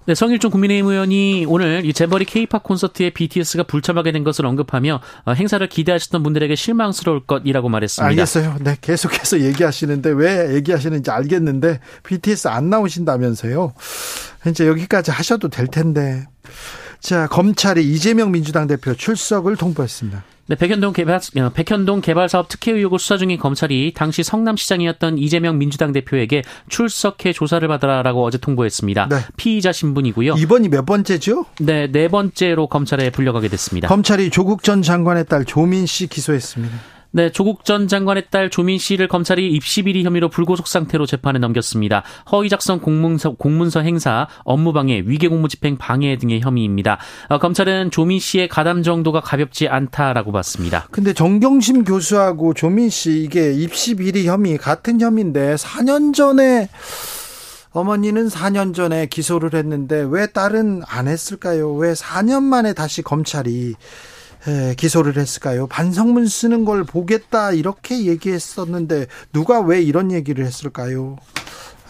네, 0.10 0.16
성일종 0.16 0.50
국민의힘 0.50 0.88
의원이 0.88 1.46
오늘 1.48 1.86
이 1.86 1.94
잼버리 1.94 2.26
케이팝 2.26 2.64
콘서트에 2.64 3.12
BTS가 3.12 3.62
불참하게 3.62 4.12
된 4.12 4.24
것을 4.24 4.48
언급하며 4.48 5.00
어, 5.26 5.32
행사를 5.34 5.70
기대하셨던 5.70 6.24
분들에게 6.24 6.56
실망스러울 6.56 7.28
것이라고 7.28 7.70
말했습니다. 7.70 8.08
알겠어요. 8.08 8.56
네, 8.62 8.76
계속해서 8.82 9.42
얘기하시는데 9.42 10.10
왜 10.10 10.56
얘기하시는지 10.56 11.12
알겠는데 11.12 11.80
BTS 12.02 12.48
안 12.48 12.72
나오신다면서요. 12.72 13.76
이제 14.48 14.66
여기까지 14.66 15.12
하셔도 15.12 15.48
될 15.48 15.68
텐데. 15.68 16.26
자, 17.00 17.28
검찰이 17.28 17.88
이재명 17.88 18.32
민주당 18.32 18.66
대표 18.66 18.96
출석을 18.96 19.58
통보했습니다. 19.58 20.24
네, 20.50 20.56
백현동 20.56 20.94
개발 20.94 21.20
어, 21.38 21.50
백현동 21.54 22.02
개발 22.02 22.28
사업 22.28 22.48
특혜 22.48 22.72
의혹을 22.72 22.98
수사 22.98 23.18
중인 23.18 23.38
검찰이 23.38 23.94
당시 23.96 24.24
성남시장이었던 24.24 25.20
이재명 25.20 25.60
민주당 25.60 25.92
대표에게 25.92 26.42
출석해 26.70 27.34
조사를 27.34 27.68
받으라라고 27.68 28.26
어제 28.26 28.40
통보했습니다. 28.40 29.10
네. 29.10 29.18
피의자 29.38 29.72
신분이고요. 29.72 30.34
이번이 30.40 30.70
몇 30.70 30.88
번째죠? 30.88 31.46
네, 31.60 31.86
네 31.92 32.08
번째로 32.08 32.66
검찰에 32.66 33.12
불려가게 33.12 33.48
됐습니다. 33.48 33.88
검찰이 33.90 34.32
조국 34.32 34.64
전 34.64 34.82
장관의 34.82 35.28
딸 35.28 35.46
조민 35.46 35.86
씨 35.86 36.08
기소했습니다. 36.08 36.76
네, 37.12 37.32
조국 37.32 37.66
전 37.66 37.88
장관의 37.88 38.26
딸 38.30 38.52
조민 38.52 38.78
씨를 38.78 39.08
검찰이 39.08 39.52
입시 39.52 39.82
비리 39.82 40.04
혐의로 40.04 40.30
불구속 40.30 40.68
상태로 40.68 41.08
재판에 41.08 41.40
넘겼습니다. 41.40 42.04
허위 42.32 42.50
작성 42.50 42.80
공문서, 42.80 43.32
공문서 43.32 43.82
행사, 43.82 44.28
업무방해, 44.44 45.04
위계공무집행 45.06 45.78
방해 45.78 46.18
등의 46.20 46.42
혐의입니다. 46.42 47.00
어, 47.30 47.40
검찰은 47.40 47.90
조민 47.90 48.20
씨의 48.20 48.48
가담 48.48 48.84
정도가 48.84 49.22
가볍지 49.22 49.68
않다라고 49.68 50.32
봤습니다. 50.32 50.88
근데 50.92 51.14
정경심 51.14 51.84
교수하고 51.84 52.54
조민 52.54 52.90
씨 52.92 53.24
이게 53.24 53.54
입시 53.54 53.96
비리 53.96 54.28
혐의 54.28 54.60
같은 54.60 55.02
혐의인데 55.02 55.56
4년 55.56 56.14
전에 56.14 56.70
어머니는 57.72 58.28
4년 58.28 58.76
전에 58.76 59.08
기소를 59.08 59.56
했는데 59.56 60.06
왜 60.08 60.28
딸은 60.28 60.84
안 60.88 61.08
했을까요? 61.08 61.74
왜 61.74 61.94
4년 61.94 62.44
만에 62.44 62.74
다시 62.74 63.02
검찰이 63.02 63.76
기소를 64.78 65.18
했을까요? 65.18 65.68
반성문 65.68 66.28
쓰는 66.28 66.66
걸 66.66 66.84
보겠다 66.84 67.52
이렇게 67.52 68.06
얘기했었는데 68.06 69.08
누가 69.34 69.60
왜 69.60 69.82
이런 69.82 70.12
얘기를 70.12 70.46
했을까요? 70.46 71.18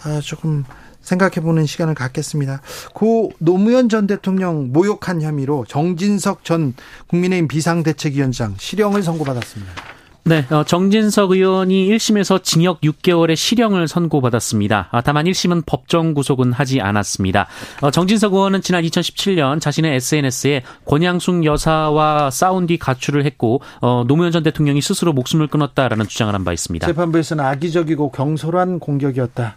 아, 0.02 0.20
조금 0.20 0.64
생각해 1.02 1.40
보는 1.40 1.66
시간을 1.66 1.94
갖겠습니다. 1.94 2.60
고 2.94 3.32
노무현 3.38 3.88
전 3.88 4.06
대통령 4.06 4.72
모욕한 4.72 5.22
혐의로 5.22 5.64
정진석 5.66 6.44
전 6.44 6.74
국민의힘 7.08 7.48
비상대책위원장 7.48 8.56
실형을 8.58 9.02
선고받았습니다. 9.02 9.99
네, 10.24 10.44
어, 10.50 10.62
정진석 10.64 11.30
의원이 11.32 11.88
1심에서 11.88 12.42
징역 12.42 12.80
6개월의 12.82 13.36
실형을 13.36 13.88
선고받았습니다. 13.88 14.88
아, 14.90 15.00
다만 15.00 15.24
1심은 15.24 15.64
법정 15.66 16.12
구속은 16.14 16.52
하지 16.52 16.80
않았습니다. 16.80 17.46
어, 17.80 17.90
정진석 17.90 18.34
의원은 18.34 18.60
지난 18.60 18.82
2017년 18.84 19.60
자신의 19.60 19.96
SNS에 19.96 20.62
권양숙 20.84 21.44
여사와 21.44 22.30
싸운 22.30 22.66
뒤 22.66 22.76
가출을 22.78 23.24
했고 23.24 23.62
어, 23.80 24.04
노무현 24.06 24.30
전 24.30 24.42
대통령이 24.42 24.80
스스로 24.82 25.12
목숨을 25.12 25.46
끊었다라는 25.48 26.06
주장을 26.06 26.32
한 26.34 26.44
바 26.44 26.52
있습니다. 26.52 26.86
재판부에서는 26.86 27.44
악의적이고 27.44 28.10
경솔한 28.12 28.78
공격이었다. 28.78 29.56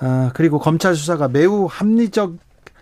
아, 0.00 0.30
그리고 0.34 0.58
검찰 0.58 0.94
수사가 0.94 1.28
매우 1.28 1.66
합리적 1.70 2.34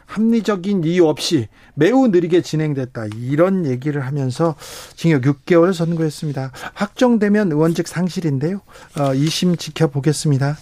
합리적인 0.08 0.84
이유 0.84 1.06
없이 1.06 1.48
매우 1.74 2.08
느리게 2.08 2.40
진행됐다. 2.42 3.06
이런 3.16 3.66
얘기를 3.66 4.04
하면서 4.04 4.56
징역 4.96 5.22
6개월 5.22 5.72
선고했습니다. 5.72 6.50
확정되면 6.74 7.52
의원직 7.52 7.86
상실인데요. 7.86 8.62
어, 8.98 9.12
2심 9.12 9.58
지켜보겠습니다. 9.58 10.56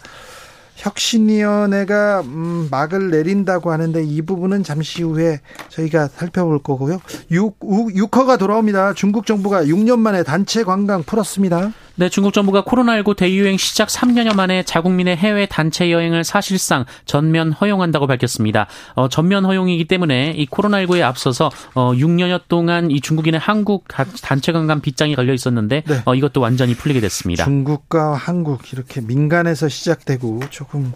혁신위원회가 0.75 2.21
음, 2.21 2.69
막을 2.71 3.11
내린다고 3.11 3.71
하는데 3.73 4.03
이 4.03 4.21
부분은 4.21 4.63
잠시 4.63 5.03
후에 5.03 5.41
저희가 5.71 6.09
살펴볼 6.09 6.59
거고요. 6.63 7.01
6, 7.31 7.61
6허가 7.61 8.39
돌아옵니다. 8.39 8.93
중국 8.93 9.27
정부가 9.27 9.65
6년 9.65 10.01
만에 10.01 10.23
단체 10.23 10.65
관광 10.65 11.03
풀었습니다. 11.03 11.73
네, 11.99 12.11
중국 12.11 12.35
정부가 12.35 12.63
코로나19 12.63 13.17
대유행 13.17 13.57
시작 13.57 13.89
3년여 13.89 14.37
만에 14.37 14.63
자국민의 14.65 15.17
해외 15.17 15.47
단체 15.47 15.91
여행을 15.91 16.25
사실상 16.25 16.85
전면 17.07 17.53
허용한다고 17.53 18.07
밝혔습니다. 18.07 18.67
어, 18.95 19.09
전면 19.09 19.47
허용이기 19.47 19.87
때문에 19.87 20.33
이 20.37 20.47
코로나19에 20.47 21.01
앞서서 21.01 21.51
어, 21.75 21.93
6년여 21.95 22.43
동안 22.49 22.91
이 22.91 23.01
중국인의 23.01 23.41
한국 23.41 23.89
단체 24.21 24.53
관광 24.53 24.83
빗장이 24.83 25.15
걸려 25.15 25.33
있었는데 25.33 25.85
네. 25.87 26.03
어, 26.05 26.15
이것도 26.15 26.43
완전히 26.43 26.75
풀리게 26.75 27.01
됐습니다. 27.01 27.45
중국과 27.45 28.15
한국 28.15 28.75
이렇게 28.75 29.01
민간에서 29.01 29.71
시작되고 29.71 30.41
조금 30.51 30.93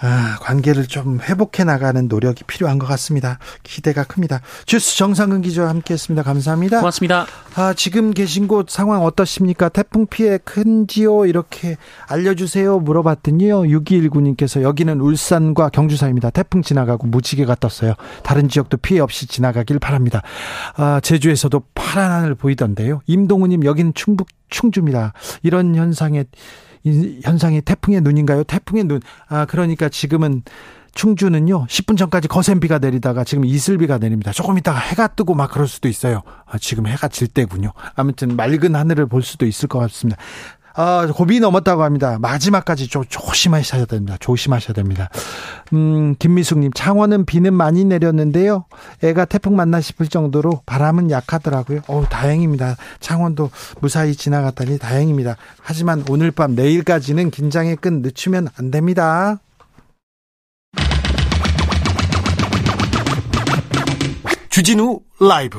아, 0.00 0.36
관계를 0.40 0.86
좀 0.86 1.20
회복해 1.20 1.64
나가는 1.64 2.06
노력이 2.06 2.44
필요한 2.44 2.78
것 2.78 2.86
같습니다. 2.86 3.38
기대가 3.62 4.04
큽니다. 4.04 4.40
주스 4.64 4.96
정상근 4.96 5.42
기자와 5.42 5.68
함께했습니다. 5.70 6.22
감사합니다. 6.22 6.78
고맙습니다. 6.78 7.26
아, 7.56 7.74
지금 7.74 8.12
계신 8.12 8.46
곳 8.46 8.70
상황 8.70 9.02
어떠십니까? 9.02 9.68
태풍 9.68 10.06
피해 10.06 10.38
큰지요? 10.38 11.26
이렇게 11.26 11.76
알려주세요. 12.06 12.78
물어봤더니요. 12.78 13.62
6219님께서 13.62 14.62
여기는 14.62 15.00
울산과 15.00 15.70
경주 15.70 15.96
사입니다. 15.96 16.30
태풍 16.30 16.62
지나가고 16.62 17.06
무지개가 17.08 17.56
떴어요. 17.56 17.94
다른 18.22 18.48
지역도 18.48 18.76
피해 18.78 19.00
없이 19.00 19.26
지나가길 19.26 19.78
바랍니다. 19.78 20.22
아, 20.76 21.00
제주에서도 21.02 21.62
파란 21.74 22.12
하늘 22.12 22.34
보이던데요. 22.34 23.00
임동우님 23.06 23.64
여기는 23.64 23.94
충북 23.94 24.28
충주입니다. 24.48 25.12
이런 25.42 25.74
현상에 25.74 26.24
현상이 27.22 27.60
태풍의 27.62 28.00
눈인가요? 28.00 28.44
태풍의 28.44 28.84
눈. 28.84 29.00
아, 29.28 29.44
그러니까 29.46 29.88
지금은 29.88 30.42
충주는요, 30.94 31.66
10분 31.66 31.96
전까지 31.96 32.26
거센 32.26 32.58
비가 32.58 32.78
내리다가 32.78 33.22
지금 33.22 33.44
이슬비가 33.44 33.98
내립니다. 33.98 34.32
조금 34.32 34.58
있다가 34.58 34.78
해가 34.80 35.08
뜨고 35.08 35.34
막 35.34 35.50
그럴 35.50 35.68
수도 35.68 35.88
있어요. 35.88 36.22
아, 36.44 36.58
지금 36.58 36.86
해가 36.86 37.06
질 37.08 37.28
때군요. 37.28 37.72
아무튼 37.94 38.34
맑은 38.34 38.74
하늘을 38.74 39.06
볼 39.06 39.22
수도 39.22 39.46
있을 39.46 39.68
것 39.68 39.78
같습니다. 39.78 40.20
아, 40.80 41.08
고비 41.12 41.40
넘었다고 41.40 41.82
합니다. 41.82 42.18
마지막까지 42.20 42.86
좀 42.86 43.02
조심하셔야 43.08 43.84
됩니다. 43.86 44.16
조심하셔야 44.20 44.74
됩니다. 44.74 45.08
음, 45.72 46.14
김미숙님, 46.20 46.70
창원은 46.72 47.24
비는 47.24 47.52
많이 47.52 47.84
내렸는데요. 47.84 48.64
애가 49.02 49.24
태풍 49.24 49.56
만나 49.56 49.80
싶을 49.80 50.06
정도로 50.06 50.62
바람은 50.66 51.10
약하더라고요. 51.10 51.80
어 51.88 52.04
다행입니다. 52.08 52.76
창원도 53.00 53.50
무사히 53.80 54.14
지나갔다니 54.14 54.78
다행입니다. 54.78 55.36
하지만 55.60 56.04
오늘 56.08 56.30
밤 56.30 56.54
내일까지는 56.54 57.32
긴장의 57.32 57.74
끈 57.78 58.00
늦추면 58.00 58.46
안 58.56 58.70
됩니다. 58.70 59.40
주진우 64.48 65.00
라이브 65.18 65.58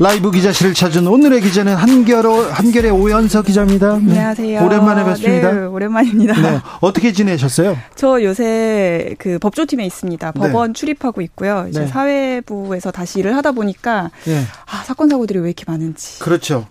라이브 0.00 0.32
기자실을 0.32 0.74
찾은 0.74 1.06
오늘의 1.06 1.40
기자는 1.40 1.76
한결 1.76 2.26
한결의 2.26 2.90
오연서 2.90 3.42
기자입니다. 3.42 3.98
네. 3.98 4.18
안녕하세요. 4.18 4.64
오랜만에 4.64 5.04
뵙습니다. 5.04 5.52
네, 5.52 5.60
오랜만입니다. 5.66 6.40
네. 6.40 6.60
어떻게 6.80 7.12
지내셨어요? 7.12 7.78
저 7.94 8.20
요새 8.24 9.14
그 9.18 9.38
법조팀에 9.38 9.86
있습니다. 9.86 10.32
네. 10.32 10.40
법원 10.40 10.72
네. 10.72 10.78
출입하고 10.80 11.20
있고요. 11.22 11.66
이제 11.68 11.80
네. 11.80 11.86
사회부에서 11.86 12.90
다시 12.90 13.20
일을 13.20 13.36
하다 13.36 13.52
보니까 13.52 14.10
네. 14.24 14.42
아, 14.66 14.82
사건 14.82 15.08
사고들이 15.08 15.38
왜 15.38 15.50
이렇게 15.50 15.64
많은지. 15.68 16.18
그렇죠. 16.18 16.66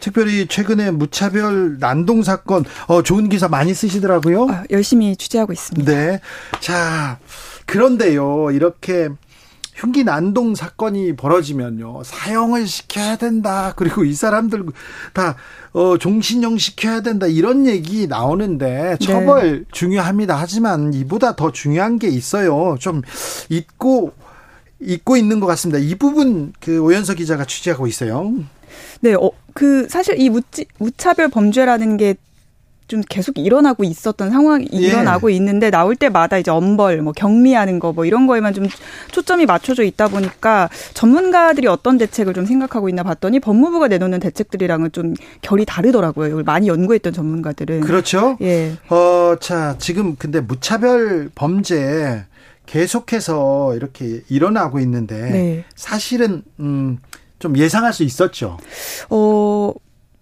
특별히 0.00 0.46
최근에 0.46 0.90
무차별 0.90 1.78
난동 1.80 2.24
사건 2.24 2.66
어, 2.88 3.02
좋은 3.02 3.30
기사 3.30 3.48
많이 3.48 3.72
쓰시더라고요. 3.72 4.48
아, 4.50 4.64
열심히 4.70 5.16
취재하고 5.16 5.54
있습니다. 5.54 5.90
네. 5.90 6.20
자, 6.60 7.18
그런데요. 7.64 8.50
이렇게 8.50 9.08
흉기 9.76 10.04
난동 10.04 10.54
사건이 10.54 11.16
벌어지면요. 11.16 12.02
사형을 12.02 12.66
시켜야 12.66 13.16
된다. 13.16 13.74
그리고 13.76 14.04
이 14.04 14.14
사람들 14.14 14.64
다 15.12 15.36
어, 15.72 15.98
종신형 15.98 16.56
시켜야 16.56 17.02
된다. 17.02 17.26
이런 17.26 17.66
얘기 17.66 18.06
나오는데 18.06 18.96
처벌 19.02 19.58
네. 19.58 19.64
중요합니다. 19.70 20.34
하지만 20.34 20.94
이보다 20.94 21.36
더 21.36 21.52
중요한 21.52 21.98
게 21.98 22.08
있어요. 22.08 22.76
좀 22.80 23.02
잊고 23.50 24.12
잊고 24.80 25.18
있는 25.18 25.40
것 25.40 25.46
같습니다. 25.46 25.78
이 25.78 25.94
부분 25.94 26.54
그 26.58 26.78
오연서 26.80 27.12
기자가 27.12 27.44
취재하고 27.44 27.86
있어요. 27.86 28.32
네, 29.00 29.12
어, 29.12 29.30
그 29.52 29.86
사실 29.90 30.18
이 30.18 30.30
무치, 30.30 30.66
무차별 30.78 31.28
범죄라는 31.28 31.98
게 31.98 32.14
좀 32.88 33.02
계속 33.08 33.38
일어나고 33.38 33.82
있었던 33.84 34.30
상황이 34.30 34.68
예. 34.72 34.76
일어나고 34.76 35.28
있는데 35.30 35.70
나올 35.70 35.96
때마다 35.96 36.38
이제 36.38 36.50
엄벌, 36.50 37.02
뭐 37.02 37.12
경미하는 37.12 37.78
거 37.80 37.92
뭐 37.96 38.04
이런 38.04 38.26
거에만 38.26 38.52
좀 38.52 38.66
초점이 39.10 39.46
맞춰져 39.46 39.82
있다 39.82 40.08
보니까 40.08 40.68
전문가들이 40.92 41.66
어떤 41.66 41.96
대책을 41.98 42.34
좀 42.34 42.44
생각하고 42.46 42.88
있나 42.88 43.02
봤더니 43.02 43.40
법무부가 43.40 43.88
내놓는 43.88 44.20
대책들이랑은 44.20 44.92
좀 44.92 45.14
결이 45.40 45.64
다르더라고요. 45.64 46.28
이걸 46.28 46.42
많이 46.42 46.68
연구했던 46.68 47.12
전문가들은. 47.12 47.80
그렇죠. 47.80 48.36
예. 48.42 48.72
어, 48.90 49.36
자, 49.40 49.76
지금 49.78 50.16
근데 50.16 50.40
무차별 50.40 51.30
범죄 51.34 52.24
계속해서 52.66 53.74
이렇게 53.76 54.22
일어나고 54.28 54.80
있는데 54.80 55.30
네. 55.30 55.64
사실은 55.74 56.42
음, 56.60 56.98
좀 57.38 57.56
예상할 57.56 57.92
수 57.92 58.02
있었죠. 58.02 58.58
어, 59.10 59.72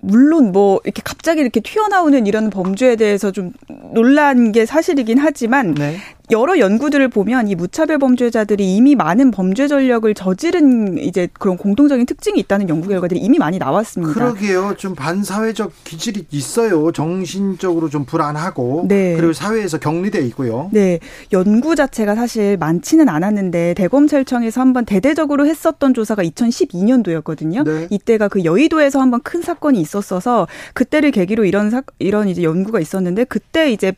물론 0.04 0.52
뭐 0.52 0.80
이렇게 0.84 1.02
갑자기 1.02 1.40
이렇게 1.40 1.60
튀어나오는 1.60 2.26
이런 2.26 2.50
범죄에 2.50 2.96
대해서 2.96 3.32
좀 3.32 3.52
놀란 3.92 4.52
게 4.52 4.66
사실이긴 4.66 5.18
하지만 5.18 5.74
네. 5.74 5.96
여러 6.30 6.58
연구들을 6.58 7.08
보면 7.08 7.48
이 7.48 7.54
무차별 7.54 7.98
범죄자들이 7.98 8.76
이미 8.76 8.94
많은 8.94 9.30
범죄 9.30 9.68
전력을 9.68 10.12
저지른 10.14 10.96
이제 10.96 11.28
그런 11.34 11.58
공통적인 11.58 12.06
특징이 12.06 12.40
있다는 12.40 12.70
연구 12.70 12.88
결과들이 12.88 13.20
이미 13.20 13.36
많이 13.38 13.58
나왔습니다. 13.58 14.14
그러게요. 14.14 14.74
좀 14.78 14.94
반사회적 14.94 15.72
기질이 15.84 16.26
있어요. 16.30 16.92
정신적으로 16.92 17.90
좀 17.90 18.06
불안하고 18.06 18.86
네. 18.88 19.16
그리고 19.16 19.34
사회에서 19.34 19.78
격리돼 19.78 20.20
있고요. 20.28 20.70
네. 20.72 20.98
연구 21.32 21.76
자체가 21.76 22.14
사실 22.14 22.56
많지는 22.56 23.10
않았는데 23.10 23.74
대검찰청에서 23.74 24.62
한번 24.62 24.86
대대적으로 24.86 25.46
했었던 25.46 25.92
조사가 25.92 26.22
2012년도였거든요. 26.22 27.64
네. 27.64 27.86
이때가 27.90 28.28
그 28.28 28.44
여의도에서 28.44 28.98
한번 28.98 29.20
큰 29.22 29.42
사건이 29.42 29.78
있었어서 29.78 30.48
그때를 30.72 31.10
계기로 31.10 31.44
이런 31.44 31.68
사, 31.68 31.82
이런 31.98 32.28
이제 32.28 32.42
연구가 32.42 32.80
있었는데 32.80 33.24
그때 33.24 33.70
이제 33.70 33.92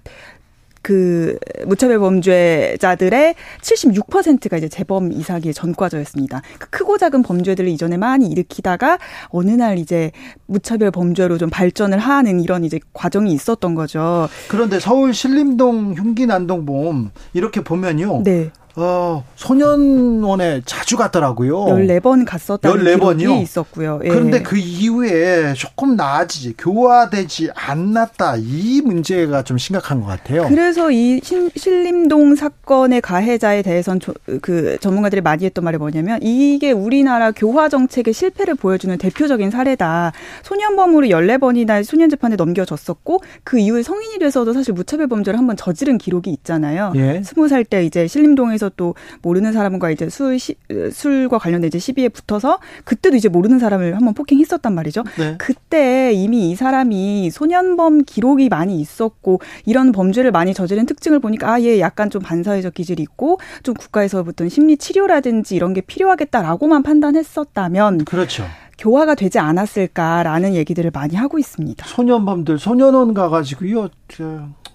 그 0.86 1.36
무차별 1.66 1.98
범죄자들의 1.98 3.34
76%가 3.60 4.56
이제 4.56 4.68
재범 4.68 5.10
이사기의 5.10 5.52
전과자였습니다. 5.52 6.42
그 6.60 6.70
크고 6.70 6.96
작은 6.96 7.24
범죄들을 7.24 7.68
이전에 7.70 7.96
많이 7.96 8.28
일으키다가 8.28 8.98
어느 9.30 9.50
날 9.50 9.78
이제 9.78 10.12
무차별 10.46 10.92
범죄로 10.92 11.38
좀 11.38 11.50
발전을 11.50 11.98
하는 11.98 12.38
이런 12.38 12.62
이제 12.62 12.78
과정이 12.92 13.32
있었던 13.32 13.74
거죠. 13.74 14.28
그런데 14.46 14.78
서울 14.78 15.12
신림동 15.12 15.94
흉기 15.94 16.26
난동범 16.26 17.10
이렇게 17.34 17.64
보면요. 17.64 18.22
네. 18.22 18.52
어, 18.78 19.24
소년원에 19.36 20.60
자주 20.66 20.98
갔더라고요. 20.98 21.64
14번 21.64 22.26
갔었다는 22.26 22.84
14번이요? 22.84 23.18
기록이 23.18 23.40
있었고요. 23.40 24.00
예. 24.04 24.08
그런데 24.08 24.42
그 24.42 24.56
이후에 24.58 25.54
조금 25.54 25.96
나아지지, 25.96 26.54
교화되지 26.58 27.50
않았다. 27.54 28.36
이 28.38 28.82
문제가 28.84 29.42
좀 29.42 29.56
심각한 29.56 30.00
것 30.02 30.06
같아요. 30.06 30.46
그래서 30.48 30.90
이 30.90 31.20
신, 31.22 31.50
신림동 31.56 32.34
사건의 32.36 33.00
가해자에 33.00 33.62
대해서는 33.62 33.98
조, 34.00 34.12
그 34.42 34.76
전문가들이 34.80 35.22
많이 35.22 35.46
했던 35.46 35.64
말이 35.64 35.78
뭐냐면 35.78 36.18
이게 36.22 36.70
우리나라 36.70 37.30
교화 37.30 37.70
정책의 37.70 38.12
실패를 38.12 38.56
보여주는 38.56 38.96
대표적인 38.98 39.50
사례다. 39.50 40.12
소년범으로 40.42 41.06
14번이나 41.06 41.82
소년 41.82 42.10
재판에 42.10 42.36
넘겨졌었고 42.36 43.20
그 43.42 43.58
이후에 43.58 43.82
성인이 43.82 44.18
돼서도 44.18 44.52
사실 44.52 44.74
무차별 44.74 45.06
범죄를 45.06 45.38
한번 45.38 45.56
저지른 45.56 45.96
기록이 45.96 46.28
있잖아요. 46.30 46.92
예. 46.96 47.22
20살 47.22 47.68
때 47.70 47.82
이제 47.86 48.06
신림동에서 48.06 48.65
학교에서 48.66 48.70
또 48.76 48.94
모르는 49.22 49.52
사람과 49.52 49.90
이제 49.90 50.08
술 50.08 50.38
시, 50.38 50.56
술과 50.92 51.38
관련된 51.38 51.68
이제 51.68 51.78
시비에 51.78 52.08
붙어서 52.08 52.58
그때도 52.84 53.16
이제 53.16 53.28
모르는 53.28 53.58
사람을 53.58 53.96
한번 53.96 54.14
폭행했었단 54.14 54.74
말이죠. 54.74 55.04
네. 55.18 55.36
그때 55.38 56.12
이미 56.12 56.50
이 56.50 56.56
사람이 56.56 57.30
소년범 57.30 58.04
기록이 58.04 58.48
많이 58.48 58.80
있었고 58.80 59.40
이런 59.64 59.92
범죄를 59.92 60.32
많이 60.32 60.52
저지른 60.52 60.86
특징을 60.86 61.20
보니까 61.20 61.52
아예 61.52 61.80
약간 61.80 62.10
좀 62.10 62.22
반사회적 62.22 62.74
기질이 62.74 63.02
있고 63.02 63.38
좀 63.62 63.74
국가에서부터 63.74 64.48
심리 64.48 64.76
치료라든지 64.76 65.54
이런 65.54 65.72
게 65.72 65.80
필요하겠다라고만 65.80 66.82
판단했었다면 66.82 68.04
그렇죠. 68.04 68.44
교화가 68.78 69.14
되지 69.14 69.38
않았을까라는 69.38 70.54
얘기들을 70.54 70.90
많이 70.92 71.16
하고 71.16 71.38
있습니다. 71.38 71.86
소년범들 71.86 72.58
소년원 72.58 73.14
가가지고요. 73.14 73.88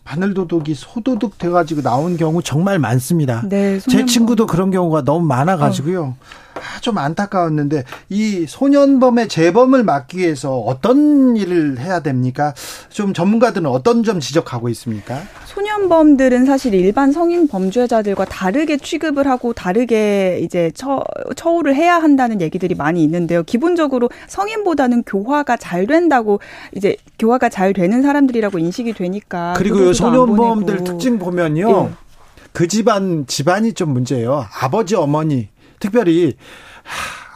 바늘도둑이 0.03 0.73
소도둑 0.73 1.37
돼가지고 1.37 1.81
나온 1.81 2.17
경우 2.17 2.41
정말 2.41 2.79
많습니다. 2.79 3.43
네, 3.47 3.79
제 3.79 4.05
친구도 4.05 4.47
그런 4.47 4.71
경우가 4.71 5.03
너무 5.03 5.25
많아가지고요. 5.25 6.03
어. 6.03 6.17
아, 6.55 6.79
좀 6.81 6.97
안타까웠는데 6.97 7.83
이 8.09 8.45
소년범의 8.47 9.27
재범을 9.27 9.83
막기 9.83 10.17
위해서 10.17 10.57
어떤 10.57 11.35
일을 11.35 11.79
해야 11.79 12.01
됩니까? 12.01 12.53
좀 12.89 13.13
전문가들은 13.13 13.65
어떤 13.67 14.03
점 14.03 14.19
지적하고 14.19 14.69
있습니까? 14.69 15.21
소년범들은 15.45 16.45
사실 16.45 16.73
일반 16.73 17.11
성인 17.11 17.47
범죄자들과 17.47 18.25
다르게 18.25 18.77
취급을 18.77 19.27
하고 19.27 19.53
다르게 19.53 20.39
이제 20.41 20.71
처, 20.73 21.03
처우를 21.35 21.75
해야 21.75 21.95
한다는 21.97 22.41
얘기들이 22.41 22.75
많이 22.75 23.03
있는데요. 23.03 23.43
기본적으로 23.43 24.09
성인보다는 24.27 25.03
교화가 25.03 25.57
잘 25.57 25.87
된다고 25.87 26.39
이제 26.75 26.95
교화가 27.19 27.49
잘 27.49 27.73
되는 27.73 28.01
사람들이라고 28.01 28.59
인식이 28.59 28.93
되니까 28.93 29.53
그리고요 29.57 29.93
소년범들 29.93 30.83
특징 30.83 31.19
보면요. 31.19 31.89
예. 31.89 32.11
그 32.53 32.67
집안 32.67 33.25
집안이 33.27 33.73
좀 33.73 33.91
문제예요. 33.91 34.45
아버지 34.61 34.95
어머니 34.95 35.49
특별히 35.81 36.35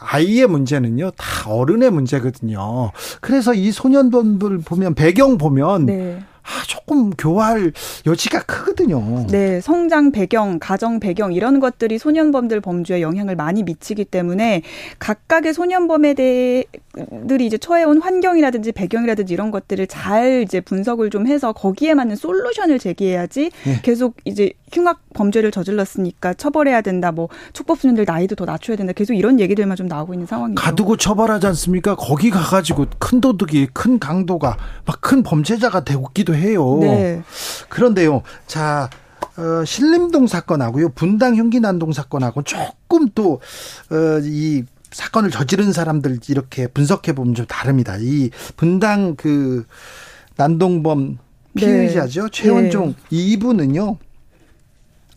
아이의 0.00 0.46
문제는요 0.46 1.10
다 1.16 1.50
어른의 1.50 1.90
문제거든요. 1.90 2.92
그래서 3.20 3.52
이 3.52 3.70
소년범들 3.72 4.58
보면 4.58 4.94
배경 4.94 5.36
보면 5.36 5.86
네. 5.86 6.22
아, 6.46 6.62
조금 6.68 7.10
교화할 7.10 7.72
여지가 8.06 8.42
크거든요. 8.44 9.26
네, 9.26 9.60
성장 9.60 10.12
배경, 10.12 10.60
가정 10.60 11.00
배경 11.00 11.32
이런 11.32 11.58
것들이 11.58 11.98
소년범들 11.98 12.60
범죄에 12.60 13.02
영향을 13.02 13.34
많이 13.34 13.64
미치기 13.64 14.04
때문에 14.04 14.62
각각의 15.00 15.52
소년범에 15.52 16.14
대해들이 16.14 17.46
이제 17.46 17.58
처해온 17.58 18.00
환경이라든지 18.00 18.70
배경이라든지 18.72 19.34
이런 19.34 19.50
것들을 19.50 19.88
잘 19.88 20.42
이제 20.44 20.60
분석을 20.60 21.10
좀 21.10 21.26
해서 21.26 21.52
거기에 21.52 21.94
맞는 21.94 22.14
솔루션을 22.14 22.78
제기해야지 22.78 23.50
네. 23.64 23.80
계속 23.82 24.14
이제 24.24 24.52
흉악 24.72 25.00
범죄를 25.14 25.50
저질렀으니까 25.50 26.34
처벌해야 26.34 26.80
된다. 26.80 27.12
뭐 27.12 27.28
촉법소년들 27.52 28.04
나이도 28.06 28.34
더 28.34 28.44
낮춰야 28.44 28.76
된다. 28.76 28.92
계속 28.92 29.14
이런 29.14 29.38
얘기들만 29.40 29.76
좀 29.76 29.86
나오고 29.86 30.14
있는 30.14 30.26
상황이죠. 30.26 30.60
가두고 30.60 30.96
처벌하지 30.96 31.46
않습니까? 31.48 31.94
거기 31.94 32.30
가가지고 32.30 32.86
큰 32.98 33.20
도둑이 33.20 33.68
큰 33.72 33.98
강도가 33.98 34.56
막 34.84 34.96
큰 35.06 35.22
범죄자가 35.22 35.84
되기도 35.84 36.34
해요. 36.34 36.78
네. 36.80 37.22
그런데요. 37.68 38.22
자, 38.48 38.90
어, 39.36 39.64
신림동 39.64 40.26
사건하고요. 40.26 40.88
분당 40.90 41.36
흉기 41.36 41.60
난동 41.60 41.92
사건하고 41.92 42.42
조금 42.42 43.08
또, 43.14 43.34
어, 43.90 44.18
이 44.24 44.64
사건을 44.90 45.30
저지른 45.30 45.72
사람들 45.72 46.18
이렇게 46.28 46.66
분석해 46.66 47.12
보면 47.12 47.34
좀 47.34 47.46
다릅니다. 47.46 47.96
이 48.00 48.30
분당 48.56 49.14
그 49.14 49.64
난동범 50.36 51.18
네. 51.52 51.60
피해자죠. 51.60 52.22
네. 52.24 52.28
최원종 52.32 52.88
네. 52.88 52.94
이분은요. 53.10 53.98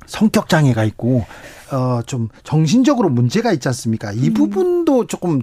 성격 0.10 0.50
장애가 0.50 0.84
있고 0.86 1.26
어좀 1.72 2.30
정신적으로 2.44 3.10
문제가 3.10 3.54
있지 3.54 3.68
않습니까? 3.70 4.12
이 4.12 4.30
음. 4.30 4.34
부분도 4.34 5.06
조금 5.08 5.42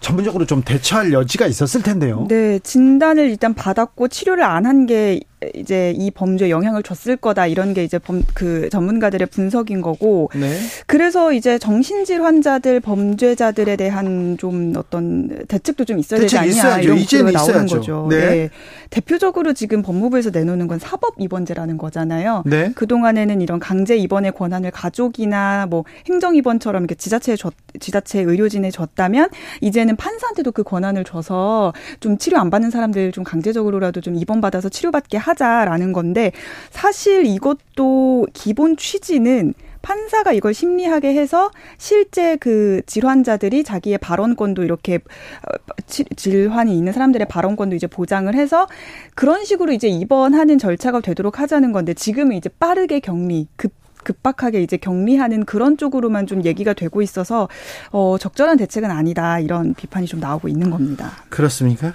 전문적으로 0.00 0.46
좀 0.46 0.62
대처할 0.62 1.12
여지가 1.12 1.46
있었을 1.46 1.82
텐데요. 1.82 2.26
네, 2.28 2.58
진단을 2.58 3.30
일단 3.30 3.54
받았고 3.54 4.08
치료를 4.08 4.42
안 4.42 4.66
한 4.66 4.86
게 4.86 5.20
이제 5.54 5.92
이 5.96 6.10
범죄에 6.10 6.50
영향을 6.50 6.82
줬을 6.82 7.16
거다 7.16 7.46
이런 7.46 7.74
게 7.74 7.84
이제 7.84 7.98
범, 7.98 8.22
그 8.34 8.68
전문가들의 8.70 9.26
분석인 9.28 9.82
거고. 9.82 10.30
네. 10.34 10.56
그래서 10.86 11.32
이제 11.32 11.58
정신질 11.58 12.22
환자들 12.22 12.80
범죄자들에 12.80 13.76
대한 13.76 14.36
좀 14.38 14.72
어떤 14.76 15.44
대책도 15.48 15.84
좀 15.84 15.98
있어야 15.98 16.20
되지 16.20 16.38
않냐 16.38 16.50
있어야죠. 16.50 16.82
이런 16.82 16.98
목소리가 16.98 17.30
나오는 17.32 17.66
거죠. 17.66 18.06
네. 18.10 18.16
네. 18.18 18.50
대표적으로 18.90 19.52
지금 19.52 19.82
법무부에서 19.82 20.30
내놓는 20.30 20.66
건 20.68 20.78
사법 20.78 21.14
입원제라는 21.18 21.78
거잖아요. 21.78 22.42
네. 22.46 22.72
그 22.74 22.86
동안에는 22.86 23.40
이런 23.40 23.58
강제 23.58 23.96
입원의 23.96 24.32
권한을 24.32 24.70
가족이나 24.70 25.66
뭐 25.68 25.84
행정 26.08 26.36
입원처럼 26.36 26.82
이렇게 26.82 26.94
지자체에 26.94 27.36
줬, 27.36 27.54
지자체 27.80 28.20
의료진에 28.20 28.70
줬다면 28.70 29.30
이제는 29.60 29.96
판사한테도 29.96 30.52
그 30.52 30.62
권한을 30.62 31.04
줘서 31.04 31.72
좀 32.00 32.18
치료 32.18 32.38
안 32.38 32.50
받는 32.50 32.70
사람들 32.70 33.12
좀 33.12 33.24
강제적으로라도 33.24 34.00
좀 34.00 34.14
입원 34.14 34.40
받아서 34.40 34.68
치료받게 34.68 35.16
하 35.16 35.31
자라는 35.34 35.92
건데 35.92 36.32
사실 36.70 37.26
이것도 37.26 38.26
기본 38.32 38.76
취지는 38.76 39.54
판사가 39.82 40.32
이걸 40.32 40.54
심리하게 40.54 41.14
해서 41.14 41.50
실제 41.76 42.36
그 42.36 42.80
질환자들이 42.86 43.64
자기의 43.64 43.98
발언권도 43.98 44.62
이렇게 44.62 44.96
어, 44.96 45.74
질환이 46.16 46.76
있는 46.76 46.92
사람들의 46.92 47.26
발언권도 47.28 47.76
이제 47.76 47.86
보장을 47.86 48.32
해서 48.34 48.66
그런 49.14 49.44
식으로 49.44 49.72
이제 49.72 49.88
입원하는 49.88 50.58
절차가 50.58 51.00
되도록 51.00 51.40
하자는 51.40 51.72
건데 51.72 51.92
지금은 51.94 52.36
이제 52.36 52.48
빠르게 52.58 53.00
격리 53.00 53.48
급 53.56 53.72
급박하게 54.02 54.62
이제 54.62 54.76
격리하는 54.76 55.44
그런 55.44 55.76
쪽으로만 55.76 56.26
좀 56.26 56.44
얘기가 56.44 56.72
되고 56.72 57.02
있어서 57.02 57.48
어 57.92 58.16
적절한 58.18 58.56
대책은 58.56 58.90
아니다 58.90 59.38
이런 59.38 59.74
비판이 59.74 60.06
좀 60.06 60.18
나오고 60.18 60.48
있는 60.48 60.70
겁니다. 60.70 61.12
그렇습니까? 61.28 61.94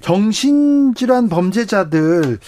정신질환 0.00 1.28
범죄자들 1.28 2.38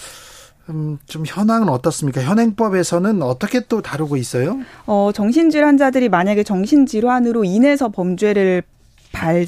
음, 0.69 0.99
좀 1.07 1.23
현황은 1.25 1.67
어떻습니까? 1.69 2.21
현행법에서는 2.21 3.23
어떻게 3.23 3.61
또 3.61 3.81
다루고 3.81 4.17
있어요? 4.17 4.59
어, 4.85 5.11
정신질환자들이 5.13 6.09
만약에 6.09 6.43
정신질환으로 6.43 7.43
인해서 7.43 7.89
범죄를 7.89 8.61
발 9.11 9.47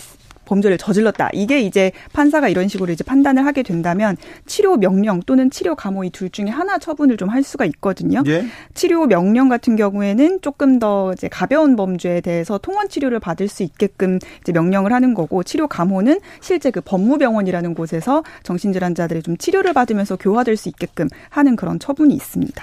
범죄를 0.51 0.77
저질렀다. 0.77 1.29
이게 1.33 1.61
이제 1.61 1.91
판사가 2.11 2.49
이런 2.49 2.67
식으로 2.67 2.91
이제 2.91 3.03
판단을 3.05 3.45
하게 3.45 3.63
된다면 3.63 4.17
치료 4.45 4.75
명령 4.75 5.21
또는 5.21 5.49
치료 5.49 5.75
감호 5.75 6.03
이 6.03 6.09
둘 6.11 6.29
중에 6.29 6.47
하나 6.47 6.77
처분을 6.77 7.15
좀 7.17 7.31
할 7.31 7.41
수가 7.43 7.63
있거든요. 7.65 8.21
예? 8.27 8.45
치료 8.73 9.05
명령 9.05 9.47
같은 9.47 9.77
경우에는 9.77 10.41
조금 10.41 10.79
더 10.79 11.13
이제 11.13 11.29
가벼운 11.29 11.77
범죄에 11.77 12.19
대해서 12.19 12.57
통원 12.57 12.89
치료를 12.89 13.21
받을 13.21 13.47
수 13.47 13.63
있게끔 13.63 14.19
이제 14.41 14.51
명령을 14.51 14.91
하는 14.91 15.13
거고 15.13 15.43
치료 15.43 15.67
감호는 15.67 16.19
실제 16.41 16.71
그 16.71 16.81
법무병원이라는 16.81 17.73
곳에서 17.73 18.23
정신질환자들이 18.43 19.21
좀 19.23 19.37
치료를 19.37 19.71
받으면서 19.71 20.17
교화될 20.17 20.57
수 20.57 20.67
있게끔 20.67 21.07
하는 21.29 21.55
그런 21.55 21.79
처분이 21.79 22.13
있습니다. 22.13 22.61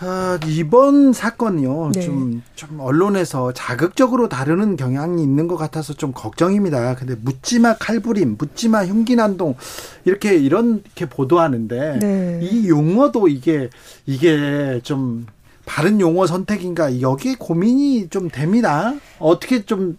아, 0.00 0.38
이번 0.46 1.12
사건요, 1.12 1.92
네. 1.94 2.00
좀, 2.00 2.42
좀 2.54 2.80
언론에서 2.80 3.52
자극적으로 3.52 4.28
다루는 4.28 4.76
경향이 4.76 5.22
있는 5.22 5.48
것 5.48 5.56
같아서 5.56 5.94
좀 5.94 6.12
걱정입니다. 6.12 6.96
근데 6.96 7.14
묻지마 7.14 7.76
칼부림, 7.78 8.36
묻지마 8.38 8.84
흉기난동, 8.86 9.54
이렇게, 10.04 10.36
이렇게 10.36 11.06
보도하는데, 11.08 11.98
네. 12.00 12.40
이 12.42 12.68
용어도 12.68 13.28
이게, 13.28 13.70
이게 14.04 14.80
좀, 14.82 15.26
바른 15.64 16.00
용어 16.00 16.26
선택인가, 16.26 17.00
여기에 17.00 17.36
고민이 17.38 18.08
좀 18.08 18.28
됩니다. 18.28 18.94
어떻게 19.18 19.64
좀, 19.64 19.98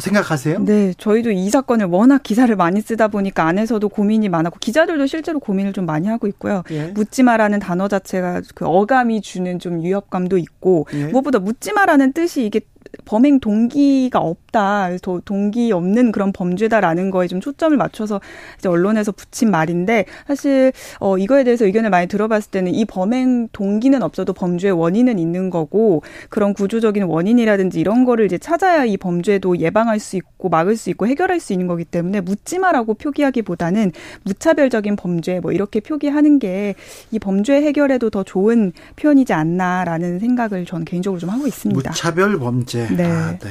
생각하세요? 0.00 0.64
네, 0.64 0.94
저희도 0.96 1.30
이 1.30 1.50
사건을 1.50 1.86
워낙 1.86 2.22
기사를 2.22 2.54
많이 2.56 2.80
쓰다 2.80 3.08
보니까 3.08 3.46
안에서도 3.46 3.88
고민이 3.88 4.28
많았고 4.28 4.58
기자들도 4.60 5.06
실제로 5.06 5.38
고민을 5.40 5.72
좀 5.72 5.86
많이 5.86 6.08
하고 6.08 6.26
있고요. 6.26 6.62
예. 6.70 6.88
묻지마라는 6.88 7.60
단어 7.60 7.88
자체가 7.88 8.42
그 8.54 8.66
어감이 8.66 9.20
주는 9.20 9.58
좀 9.58 9.82
위협감도 9.82 10.38
있고 10.38 10.86
예. 10.94 11.06
무엇보다 11.06 11.38
묻지마라는 11.38 12.12
뜻이 12.12 12.44
이게 12.44 12.60
범행 13.04 13.40
동기가 13.40 14.18
없 14.20 14.43
다, 14.54 14.88
더 15.02 15.20
동기 15.24 15.72
없는 15.72 16.12
그런 16.12 16.32
범죄다라는 16.32 17.10
거에 17.10 17.26
좀 17.28 17.40
초점을 17.40 17.76
맞춰서 17.76 18.20
이제 18.58 18.68
언론에서 18.68 19.12
붙인 19.12 19.50
말인데 19.50 20.06
사실 20.26 20.72
어 21.00 21.18
이거에 21.18 21.44
대해서 21.44 21.66
의견을 21.66 21.90
많이 21.90 22.06
들어봤을 22.06 22.50
때는 22.50 22.74
이 22.74 22.84
범행 22.84 23.48
동기는 23.52 24.02
없어도 24.02 24.32
범죄의 24.32 24.72
원인은 24.72 25.18
있는 25.18 25.50
거고 25.50 26.02
그런 26.28 26.54
구조적인 26.54 27.02
원인이라든지 27.04 27.80
이런 27.80 28.04
거를 28.04 28.26
이제 28.26 28.38
찾아야 28.38 28.84
이 28.84 28.96
범죄도 28.96 29.58
예방할 29.58 29.98
수 29.98 30.16
있고 30.16 30.48
막을 30.48 30.76
수 30.76 30.90
있고 30.90 31.06
해결할 31.06 31.40
수 31.40 31.52
있는 31.52 31.66
거기 31.66 31.84
때문에 31.84 32.20
묻지마라고 32.20 32.94
표기하기보다는 32.94 33.92
무차별적인 34.22 34.96
범죄 34.96 35.40
뭐 35.40 35.52
이렇게 35.52 35.80
표기하는 35.80 36.38
게 36.38 36.74
이 37.10 37.18
범죄 37.18 37.54
해결에도 37.54 38.10
더 38.10 38.22
좋은 38.22 38.72
표현이지 38.96 39.32
않나라는 39.32 40.18
생각을 40.18 40.64
저는 40.64 40.84
개인적으로 40.84 41.18
좀 41.18 41.30
하고 41.30 41.46
있습니다. 41.46 41.90
무차별 41.90 42.38
범죄 42.38 42.88
네. 42.88 43.04
아, 43.04 43.36
네. 43.38 43.50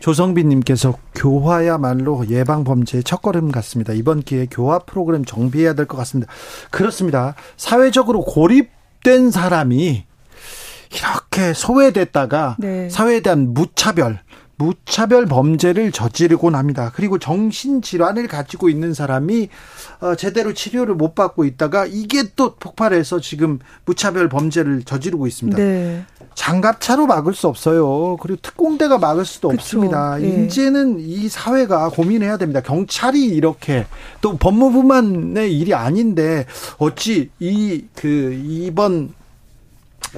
조성빈 0.00 0.41
님께서 0.44 0.94
교화야말로 1.14 2.24
예방 2.28 2.64
범죄의 2.64 3.02
첫걸음 3.04 3.50
같습니다. 3.52 3.92
이번 3.92 4.22
기회에 4.22 4.46
교화 4.50 4.78
프로그램 4.80 5.24
정비해야 5.24 5.74
될 5.74 5.86
것 5.86 5.96
같습니다. 5.98 6.32
그렇습니다. 6.70 7.34
사회적으로 7.56 8.22
고립된 8.24 9.30
사람이 9.30 10.04
이렇게 10.94 11.54
소외됐다가 11.54 12.56
네. 12.58 12.88
사회에 12.90 13.20
대한 13.20 13.54
무차별 13.54 14.20
무차별 14.62 15.26
범죄를 15.26 15.90
저지르곤 15.90 16.54
합니다. 16.54 16.92
그리고 16.94 17.18
정신질환을 17.18 18.28
가지고 18.28 18.68
있는 18.68 18.94
사람이 18.94 19.48
어, 20.00 20.14
제대로 20.14 20.54
치료를 20.54 20.94
못 20.94 21.14
받고 21.14 21.44
있다가 21.44 21.86
이게 21.86 22.22
또 22.36 22.54
폭발해서 22.54 23.20
지금 23.20 23.58
무차별 23.84 24.28
범죄를 24.28 24.84
저지르고 24.84 25.26
있습니다. 25.26 25.58
네. 25.58 26.04
장갑차로 26.34 27.06
막을 27.06 27.34
수 27.34 27.48
없어요. 27.48 28.16
그리고 28.20 28.40
특공대가 28.40 28.98
막을 28.98 29.24
수도 29.24 29.48
그쵸. 29.48 29.60
없습니다. 29.60 30.16
네. 30.18 30.44
이제는 30.44 31.00
이 31.00 31.28
사회가 31.28 31.90
고민해야 31.90 32.36
됩니다. 32.38 32.60
경찰이 32.60 33.24
이렇게 33.24 33.86
또 34.20 34.36
법무부만의 34.36 35.56
일이 35.58 35.74
아닌데 35.74 36.46
어찌 36.78 37.30
이 37.40 37.82
그 37.94 38.32
이번 38.44 39.14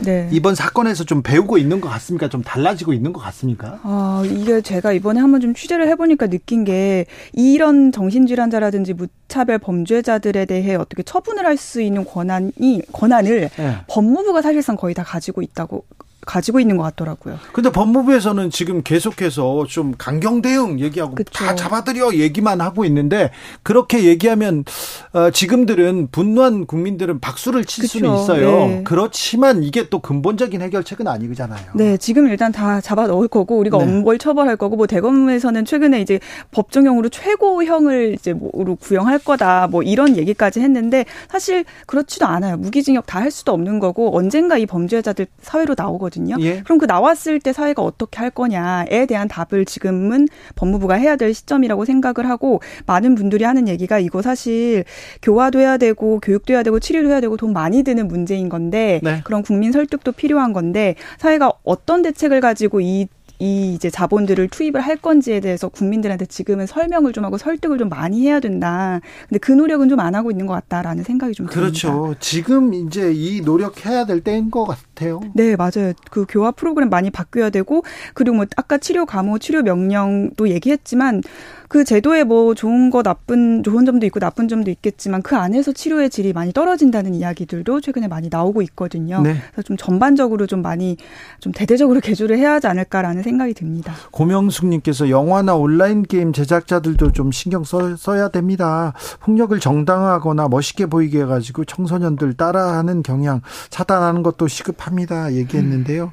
네. 0.03 0.29
이번 0.33 0.55
사건에서 0.55 1.05
좀 1.05 1.23
배우고 1.23 1.59
있는 1.59 1.81
것 1.81 1.89
같습니까? 1.89 2.29
좀 2.29 2.43
달라지고 2.43 2.93
있는 2.93 3.13
것 3.13 3.21
같습니까? 3.21 3.79
아, 3.83 4.23
이게 4.27 4.61
제가 4.61 4.93
이번에 4.93 5.21
한번 5.21 5.41
좀 5.41 5.55
취재를 5.55 5.89
해보니까 5.89 6.27
느낀 6.27 6.65
게 6.65 7.07
이런 7.33 7.93
정신질환자라든지 7.93 8.93
무차별 8.95 9.59
범죄자들에 9.59 10.45
대해 10.47 10.75
어떻게 10.75 11.03
처분을 11.03 11.47
할 11.47 11.55
수 11.55 11.81
있는 11.81 12.05
권한이 12.05 12.83
권한을 12.93 13.49
네. 13.57 13.77
법무부가 13.87 14.43
사실상 14.43 14.77
거의 14.77 14.93
다 14.93 15.05
가지고 15.05 15.41
있다고 15.41 15.85
가지고 16.25 16.61
있는 16.61 16.77
것 16.77 16.85
같더라고요. 16.85 17.39
근데 17.53 17.73
법무부에서는 17.73 18.51
지금 18.51 18.83
계속해서 18.83 19.67
좀 19.69 19.95
강경 19.99 20.41
대응 20.43 20.79
얘기하고 20.81 21.17
그쵸. 21.17 21.33
다 21.33 21.55
잡아들여 21.55 22.15
얘기만 22.15 22.61
하고 22.61 22.85
있는데 22.85 23.31
그렇게 23.63 24.05
얘기하면 24.05 24.65
어, 25.13 25.31
지금들은 25.31 26.09
분노한 26.13 26.67
국민들은 26.67 27.19
박수를 27.21 27.65
칠 27.65 27.83
그쵸. 27.83 27.99
수는 27.99 28.15
있어요. 28.17 28.67
네. 28.67 28.83
그렇지만 28.85 29.63
이게 29.65 29.89
또 29.89 29.99
근본적인 29.99 30.63
해결책은 30.63 31.09
아니잖아요. 31.09 31.73
네, 31.75 31.97
지금 31.97 32.29
일단 32.29 32.53
다 32.53 32.81
잡아 32.81 33.07
넣을 33.09 33.27
거고 33.27 33.59
우리가 33.59 33.79
네. 33.79 33.85
엄벌 33.85 34.19
처벌할 34.19 34.57
거고 34.57 34.77
뭐 34.77 34.87
대검에서는 34.87 35.65
최근에 35.65 36.01
이제 36.01 36.21
법정형으로 36.53 37.09
최고형을 37.09 38.15
이제 38.15 38.33
뭐로 38.33 38.77
구형할 38.77 39.19
거다 39.19 39.67
뭐 39.71 39.83
이런 39.83 40.17
얘기까지 40.17 40.61
했는데 40.61 41.05
사실 41.29 41.65
그렇지도 41.87 42.27
않아요. 42.27 42.57
무기징역 42.57 43.07
다 43.07 43.25
할 43.25 43.31
수도 43.31 43.53
없는 43.53 43.79
거고 43.79 44.15
언젠가 44.15 44.59
이 44.59 44.67
범죄자들 44.67 45.27
사회로 45.41 45.75
나오거든요. 45.79 46.14
거거든요. 46.15 46.37
예. 46.41 46.61
그럼 46.63 46.79
그 46.79 46.87
나왔을 46.87 47.41
때 47.41 47.53
사회가 47.53 47.83
어떻게 47.83 48.19
할 48.19 48.31
거냐에 48.31 49.07
대한 49.07 49.29
답을 49.29 49.65
지금은 49.65 50.29
법무부가 50.55 50.95
해야 50.95 51.17
될 51.17 51.35
시점이라고 51.35 51.85
생각을 51.85 52.29
하고 52.29 52.61
많은 52.87 53.15
분들이 53.15 53.45
하는 53.45 53.69
얘기가 53.69 53.99
이거 53.99 54.23
사실 54.23 54.85
교화도 55.23 55.59
해야 55.59 55.77
되고 55.77 56.21
교육도 56.21 56.53
해야 56.55 56.63
되고 56.63 56.79
치료도 56.79 57.09
해야 57.11 57.21
되고 57.21 57.37
돈 57.37 57.53
많이 57.53 57.83
드는 57.83 58.09
문제인 58.09 58.49
건데 58.49 59.01
네. 59.03 59.21
그런 59.25 59.43
국민 59.43 59.73
설득도 59.73 60.13
필요한 60.13 60.53
건데 60.53 60.95
사회가 61.19 61.53
어떤 61.65 62.03
대책을 62.03 62.41
가지고 62.41 62.81
이이 62.81 63.09
이제 63.41 63.91
자본들을 63.91 64.49
투입을 64.49 64.81
할 64.81 64.97
건지에 64.97 65.41
대해서 65.41 65.69
국민들한테 65.69 66.27
지금은 66.27 66.67
설명을 66.67 67.13
좀 67.13 67.25
하고 67.25 67.37
설득을 67.37 67.79
좀 67.79 67.89
많이 67.89 68.23
해야 68.23 68.39
된다. 68.39 69.01
근데 69.29 69.39
그 69.39 69.51
노력은 69.53 69.89
좀 69.89 70.01
안 70.01 70.15
하고 70.15 70.31
있는 70.31 70.47
것 70.47 70.55
같다라는 70.55 71.03
생각이 71.03 71.35
좀 71.35 71.47
그렇죠. 71.47 71.89
듭니다. 71.89 72.01
그렇죠. 72.01 72.21
지금 72.21 72.75
이제 72.75 73.13
이 73.15 73.41
노력해야 73.41 74.07
될 74.07 74.21
때인 74.21 74.51
것 74.51 74.65
같아요. 74.95 75.21
네, 75.35 75.57
맞아요. 75.57 75.93
그 76.11 76.25
교화 76.29 76.51
프로그램 76.51 76.89
많이 76.89 77.11
바뀌어야 77.11 77.51
되고 77.51 77.83
그리고 78.15 78.37
뭐 78.37 78.47
아까 78.57 78.79
치료 78.79 79.05
감호 79.07 79.39
치료 79.39 79.63
명령도 79.63 80.49
얘기했지만 80.49 81.23
그 81.69 81.83
제도에 81.85 82.23
뭐 82.23 82.55
좋은 82.55 82.91
거 82.91 83.03
나쁜 83.03 83.63
좋은 83.65 83.85
점도 83.85 84.07
있고 84.07 84.21
나쁜 84.21 84.47
점도 84.47 84.71
있겠지만 84.71 85.23
그 85.23 85.37
안에서 85.37 85.73
치료의 85.73 86.09
질이 86.09 86.33
많이 86.33 86.53
떨어진다는 86.53 87.15
이야기들도 87.15 87.81
최근에 87.81 88.07
많이 88.07 88.29
나오고 88.31 88.63
있거든요. 88.63 89.21
네. 89.23 89.37
그래서 89.51 89.63
좀 89.63 89.77
전반적으로 89.77 90.47
좀 90.47 90.63
많이 90.63 90.97
좀 91.41 91.53
대대적으로 91.53 91.99
개조를 92.05 92.39
해야 92.39 92.53
하지 92.53 92.69
않을까라는 92.69 93.23
생각이 93.23 93.55
듭니다. 93.55 93.93
고명숙님께서 94.13 95.11
영화나 95.11 95.57
온라인 95.57 96.05
게임 96.05 96.33
제작자들도 96.33 97.11
좀 97.11 97.33
신경 97.33 97.65
써, 97.65 97.97
써야 97.97 98.29
됩니다. 98.29 98.93
폭력을 99.21 99.59
정당화하거나 99.59 100.49
멋있게 100.49 100.87
보이게 100.87 101.23
해가지고 101.23 101.65
청소년들 101.65 102.35
따라하는 102.35 103.03
경향 103.03 103.41
차단하는 103.71 104.23
것도 104.23 104.47
시급 104.47 104.77
합니다. 104.87 105.33
얘기했는데요. 105.33 106.05
음. 106.05 106.11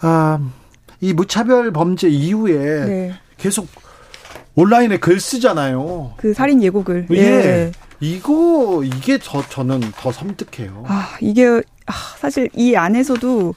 아, 0.00 0.38
이 1.00 1.12
무차별 1.12 1.72
범죄 1.72 2.08
이후에 2.08 2.84
네. 2.84 3.12
계속 3.36 3.68
온라인에 4.54 4.98
글 4.98 5.18
쓰잖아요. 5.20 6.14
그 6.16 6.32
살인 6.34 6.62
예고글. 6.62 7.08
예. 7.12 7.16
예. 7.16 7.72
이거 8.00 8.82
이게 8.84 9.18
저 9.18 9.42
저는 9.48 9.80
더 9.96 10.12
섬뜩해요. 10.12 10.84
아 10.86 11.16
이게 11.20 11.62
아, 11.86 11.92
사실 12.18 12.48
이 12.54 12.76
안에서도 12.76 13.54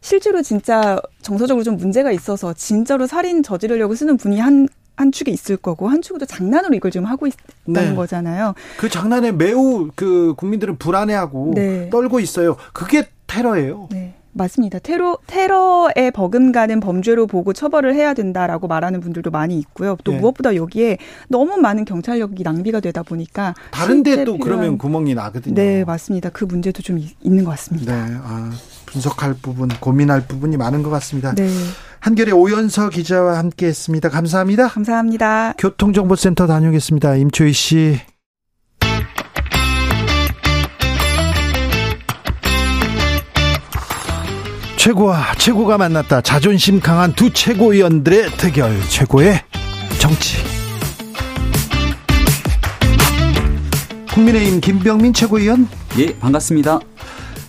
실제로 0.00 0.42
진짜 0.42 1.00
정서적으로 1.22 1.64
좀 1.64 1.76
문제가 1.76 2.12
있어서 2.12 2.52
진짜로 2.52 3.06
살인 3.06 3.42
저지르려고 3.42 3.94
쓰는 3.94 4.16
분이 4.16 4.40
한. 4.40 4.68
한 4.98 5.12
축에 5.12 5.30
있을 5.30 5.58
거고 5.58 5.90
한또 5.90 6.24
장난으로 6.24 6.74
이걸 6.74 6.90
지금 6.90 7.04
하고 7.06 7.26
있다는 7.26 7.90
네. 7.90 7.94
거잖아요. 7.94 8.54
그 8.78 8.88
장난에 8.88 9.30
매우 9.30 9.90
그 9.94 10.32
국민들은 10.38 10.78
불안해하고 10.78 11.52
네. 11.54 11.90
떨고 11.90 12.18
있어요. 12.18 12.56
그게 12.72 13.06
테러예요. 13.26 13.88
네. 13.90 14.14
맞습니다. 14.36 14.78
테러 14.78 15.18
테러에 15.26 16.10
버금가는 16.12 16.80
범죄로 16.80 17.26
보고 17.26 17.52
처벌을 17.52 17.94
해야 17.94 18.12
된다라고 18.12 18.68
말하는 18.68 19.00
분들도 19.00 19.30
많이 19.30 19.58
있고요. 19.58 19.96
또 20.04 20.12
네. 20.12 20.18
무엇보다 20.18 20.54
여기에 20.54 20.98
너무 21.28 21.56
많은 21.56 21.84
경찰력이 21.86 22.42
낭비가 22.42 22.80
되다 22.80 23.02
보니까 23.02 23.54
다른 23.70 24.02
데도 24.02 24.38
그러면 24.38 24.76
구멍이 24.76 25.14
나거든요. 25.14 25.54
네, 25.54 25.84
맞습니다. 25.84 26.28
그 26.30 26.44
문제도 26.44 26.82
좀 26.82 27.00
있는 27.22 27.44
것 27.44 27.50
같습니다. 27.52 28.06
네. 28.06 28.14
아, 28.22 28.50
분석할 28.84 29.34
부분, 29.40 29.68
고민할 29.80 30.26
부분이 30.26 30.58
많은 30.58 30.82
것 30.82 30.90
같습니다. 30.90 31.34
네. 31.34 31.48
한결의 32.00 32.34
오연서 32.34 32.90
기자와 32.90 33.38
함께했습니다. 33.38 34.10
감사합니다. 34.10 34.68
감사합니다. 34.68 35.54
교통정보센터 35.58 36.46
다녀오겠습니다. 36.46 37.16
임초희 37.16 37.52
씨. 37.52 37.98
최고와 44.86 45.34
최고가 45.36 45.78
만났다. 45.78 46.20
자존심 46.20 46.78
강한 46.78 47.12
두 47.12 47.28
최고위원들의 47.30 48.30
대결. 48.38 48.70
최고의 48.82 49.42
정치. 49.98 50.36
국민의힘 54.14 54.60
김병민 54.60 55.12
최고위원. 55.12 55.66
예, 55.98 56.16
반갑습니다. 56.16 56.78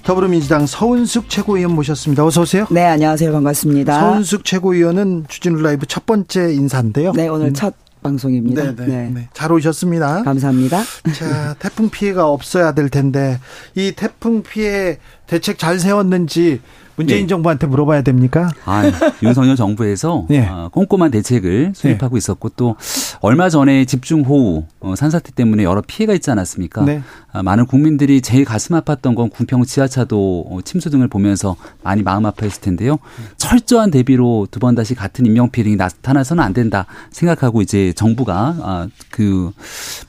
더불어민주당 0.02 0.65
서은숙 0.65 1.30
최고위원 1.30 1.76
모셨습니다. 1.76 2.26
어서 2.26 2.41
오세요. 2.41 2.65
네, 2.71 2.84
안녕하세요. 2.86 3.32
반갑습니다. 3.32 4.00
서은숙 4.00 4.43
최고위원은 4.43 5.26
주진우 5.28 5.62
라이브 5.62 5.86
첫 5.86 6.08
번째 6.08 6.52
인사인데요. 6.56 7.12
네, 7.12 7.28
오늘 7.28 7.50
음. 7.50 7.54
첫 7.54 7.76
방송입니다. 8.02 8.63
네네. 8.63 8.76
네. 8.78 8.86
네. 8.88 9.12
네. 9.13 9.30
잘 9.34 9.52
오셨습니다. 9.52 10.23
감사합니다. 10.23 10.82
자, 11.15 11.56
태풍 11.60 11.91
피해가 11.91 12.28
없어야 12.28 12.71
될 12.71 12.89
텐데 12.89 13.39
이 13.76 13.93
태풍 13.95 14.41
피해 14.41 14.97
대책 15.28 15.60
잘 15.60 15.78
세웠는지 15.78 16.62
문재인 16.98 17.22
네. 17.22 17.28
정부한테 17.28 17.68
물어봐야 17.68 18.02
됩니까? 18.02 18.50
아, 18.66 18.84
윤석열 19.22 19.56
정부에서 19.56 20.26
네. 20.30 20.48
어, 20.48 20.70
꼼꼼한 20.72 21.12
대책을 21.12 21.74
수립하고 21.76 22.16
네. 22.16 22.18
있었고 22.18 22.50
또 22.50 22.76
얼마 23.22 23.50
전에 23.50 23.86
집중호우 23.86 24.64
어, 24.80 24.96
산사태 24.96 25.32
때문에 25.34 25.64
여러 25.64 25.82
피해가 25.86 26.14
있지 26.16 26.32
않았습니까? 26.32 26.84
네. 26.86 27.02
아, 27.32 27.44
많은 27.44 27.68
국민들이 27.68 28.22
제일 28.22 28.46
가슴 28.46 28.76
아팠던 28.76 29.16
건 29.16 29.30
군평 29.30 29.64
지하차도 29.64 30.48
어, 30.50 30.60
침수 30.64 30.90
등을 30.90 31.08
보면서 31.08 31.56
많이 31.84 32.02
마음 32.02 32.26
아파했을 32.26 32.62
텐데요. 32.62 32.98
철저한 33.38 33.92
대비로 33.92 34.48
두 34.52 34.58
번 34.60 34.74
다시 34.74 34.96
같은 34.96 35.26
인명 35.28 35.52
피해가 35.52 35.76
나타나서는 35.84 36.44
안 36.44 36.52
된다 36.52 36.88
생각하고 37.12 37.62
이제 37.62 37.94
정부가 37.94 38.56
아, 38.60 38.88
그 39.12 39.52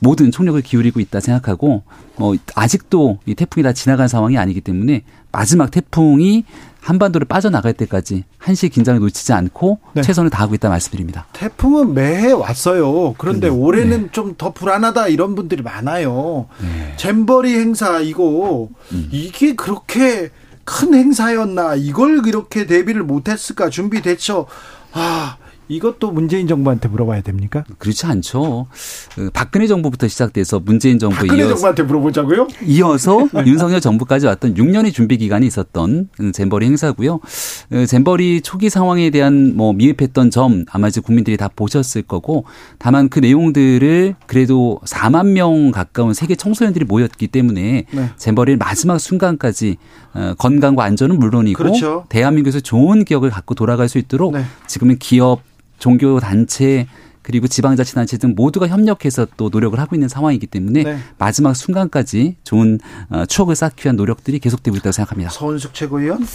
모든 0.00 0.30
총력을 0.30 0.60
기울이고 0.62 1.00
있다 1.00 1.20
생각하고 1.20 1.82
뭐 2.16 2.34
아직도 2.54 3.18
이 3.26 3.34
태풍이 3.34 3.62
다 3.62 3.72
지나간 3.74 4.08
상황이 4.08 4.38
아니기 4.38 4.62
때문에 4.62 5.02
마지막 5.38 5.70
태풍이 5.70 6.42
한반도를 6.80 7.24
빠져나갈 7.28 7.72
때까지 7.72 8.24
한시 8.38 8.68
긴장을 8.68 8.98
놓치지 8.98 9.32
않고 9.32 9.78
네. 9.94 10.02
최선을 10.02 10.30
다하고 10.30 10.56
있다 10.56 10.68
말씀드립니다. 10.68 11.26
태풍은 11.32 11.94
매해 11.94 12.32
왔어요. 12.32 13.14
그런데 13.18 13.48
네. 13.48 13.54
올해는 13.54 14.02
네. 14.02 14.08
좀더 14.10 14.52
불안하다 14.52 15.06
이런 15.06 15.36
분들이 15.36 15.62
많아요. 15.62 16.48
네. 16.60 16.94
잼버리 16.96 17.54
행사 17.54 18.00
이거 18.00 18.68
음. 18.90 19.08
이게 19.12 19.54
그렇게 19.54 20.30
큰 20.64 20.92
행사였나 20.92 21.76
이걸 21.76 22.26
이렇게 22.26 22.66
대비를 22.66 23.04
못했을까 23.04 23.70
준비 23.70 24.02
대처 24.02 24.46
아 24.92 25.36
이것도 25.68 26.10
문재인 26.10 26.46
정부한테 26.46 26.88
물어봐야 26.88 27.20
됩니까? 27.20 27.64
그렇지 27.78 28.06
않죠. 28.06 28.66
그 29.14 29.30
박근혜 29.32 29.66
정부부터 29.66 30.08
시작돼서 30.08 30.60
문재인 30.60 30.98
정부 30.98 31.16
박근혜 31.16 31.38
이어서 31.38 31.54
정부한테 31.54 31.82
물어보자고요? 31.84 32.48
이어서 32.66 33.28
네. 33.32 33.44
윤석열 33.46 33.80
정부까지 33.80 34.26
왔던 34.26 34.54
6년의 34.54 34.92
준비 34.92 35.18
기간이 35.18 35.46
있었던 35.46 36.08
잼버리 36.32 36.66
행사고요. 36.66 37.20
그 37.68 37.86
잼버리 37.86 38.40
초기 38.40 38.70
상황에 38.70 39.10
대한 39.10 39.56
뭐 39.56 39.72
미흡했던 39.72 40.30
점 40.30 40.64
아마 40.70 40.88
이제 40.88 41.00
국민들이 41.00 41.36
다 41.36 41.48
보셨을 41.54 42.02
거고 42.02 42.44
다만 42.78 43.08
그 43.08 43.18
내용들을 43.18 44.16
그래도 44.26 44.80
4만 44.86 45.28
명 45.32 45.70
가까운 45.70 46.14
세계 46.14 46.34
청소년들이 46.34 46.86
모였기 46.86 47.28
때문에 47.28 47.84
네. 47.90 48.10
잼버리를 48.16 48.56
마지막 48.56 48.98
순간까지 48.98 49.76
어, 50.14 50.34
건강과 50.38 50.82
안전은 50.84 51.18
물론이고 51.18 51.58
그렇죠. 51.58 52.06
대한민국에서 52.08 52.60
좋은 52.60 53.04
기억을 53.04 53.30
갖고 53.30 53.54
돌아갈 53.54 53.88
수 53.88 53.98
있도록 53.98 54.32
네. 54.32 54.44
지금은 54.66 54.98
기업 54.98 55.42
종교 55.78 56.20
단체 56.20 56.86
그리고 57.22 57.46
지방자치단체 57.46 58.16
등 58.16 58.34
모두가 58.34 58.68
협력해서 58.68 59.26
또 59.36 59.50
노력을 59.50 59.78
하고 59.78 59.94
있는 59.94 60.08
상황이기 60.08 60.46
때문에 60.46 60.82
네. 60.82 60.98
마지막 61.18 61.54
순간까지 61.54 62.36
좋은 62.42 62.78
어, 63.10 63.26
추억을 63.26 63.54
쌓기 63.54 63.84
위한 63.84 63.96
노력들이 63.96 64.38
계속되고 64.38 64.76
있다고 64.78 64.92
생각합니다. 64.92 65.30
서은숙 65.30 65.74
최고위원. 65.74 66.26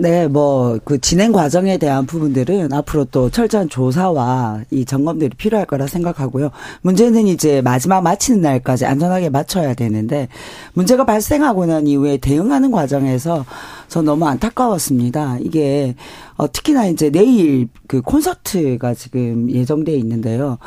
네, 0.00 0.28
뭐, 0.28 0.78
그 0.84 1.00
진행 1.00 1.32
과정에 1.32 1.76
대한 1.76 2.06
부분들은 2.06 2.72
앞으로 2.72 3.04
또 3.06 3.30
철저한 3.30 3.68
조사와 3.68 4.62
이 4.70 4.84
점검들이 4.84 5.30
필요할 5.30 5.66
거라 5.66 5.88
생각하고요. 5.88 6.50
문제는 6.82 7.26
이제 7.26 7.60
마지막 7.62 8.02
마치는 8.02 8.40
날까지 8.40 8.86
안전하게 8.86 9.30
맞춰야 9.30 9.74
되는데 9.74 10.28
문제가 10.72 11.04
발생하고 11.04 11.66
난 11.66 11.88
이후에 11.88 12.18
대응하는 12.18 12.70
과정에서 12.70 13.44
저 13.88 14.00
너무 14.00 14.24
안타까웠습니다. 14.28 15.38
이게 15.40 15.96
어, 16.36 16.50
특히나 16.50 16.86
이제 16.86 17.10
내일 17.10 17.66
그 17.88 18.00
콘서트가 18.00 18.94
지금 18.94 19.50
예정돼 19.50 19.96
있는데요. 19.96 20.58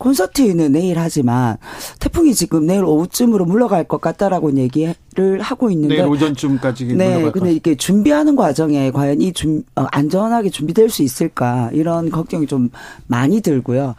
콘서트는 0.00 0.72
내일 0.72 0.98
하지만 0.98 1.58
태풍이 2.00 2.34
지금 2.34 2.66
내일 2.66 2.84
오후쯤으로 2.84 3.44
물러갈 3.44 3.84
것 3.84 4.00
같다라고 4.00 4.56
얘기를 4.56 4.94
하고 5.40 5.70
있는데 5.70 5.96
내일 5.96 6.08
오전쯤까지 6.08 6.86
네, 6.94 7.30
근데 7.30 7.52
이렇게 7.52 7.74
준비하는 7.74 8.34
과정에 8.34 8.90
과연 8.90 9.20
이 9.20 9.32
준, 9.32 9.62
어, 9.76 9.84
안전하게 9.92 10.48
준비될 10.48 10.88
수 10.88 11.02
있을까 11.02 11.68
이런 11.72 12.10
걱정이 12.10 12.46
좀 12.46 12.70
많이 13.06 13.42
들고요. 13.42 13.94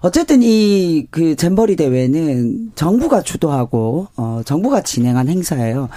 어쨌든 0.00 0.40
이 0.42 1.06
그 1.10 1.36
잼버리 1.36 1.76
대회는 1.76 2.72
정부가 2.74 3.22
주도하고 3.22 4.08
어 4.16 4.42
정부가 4.44 4.82
진행한 4.82 5.28
행사예요. 5.28 5.88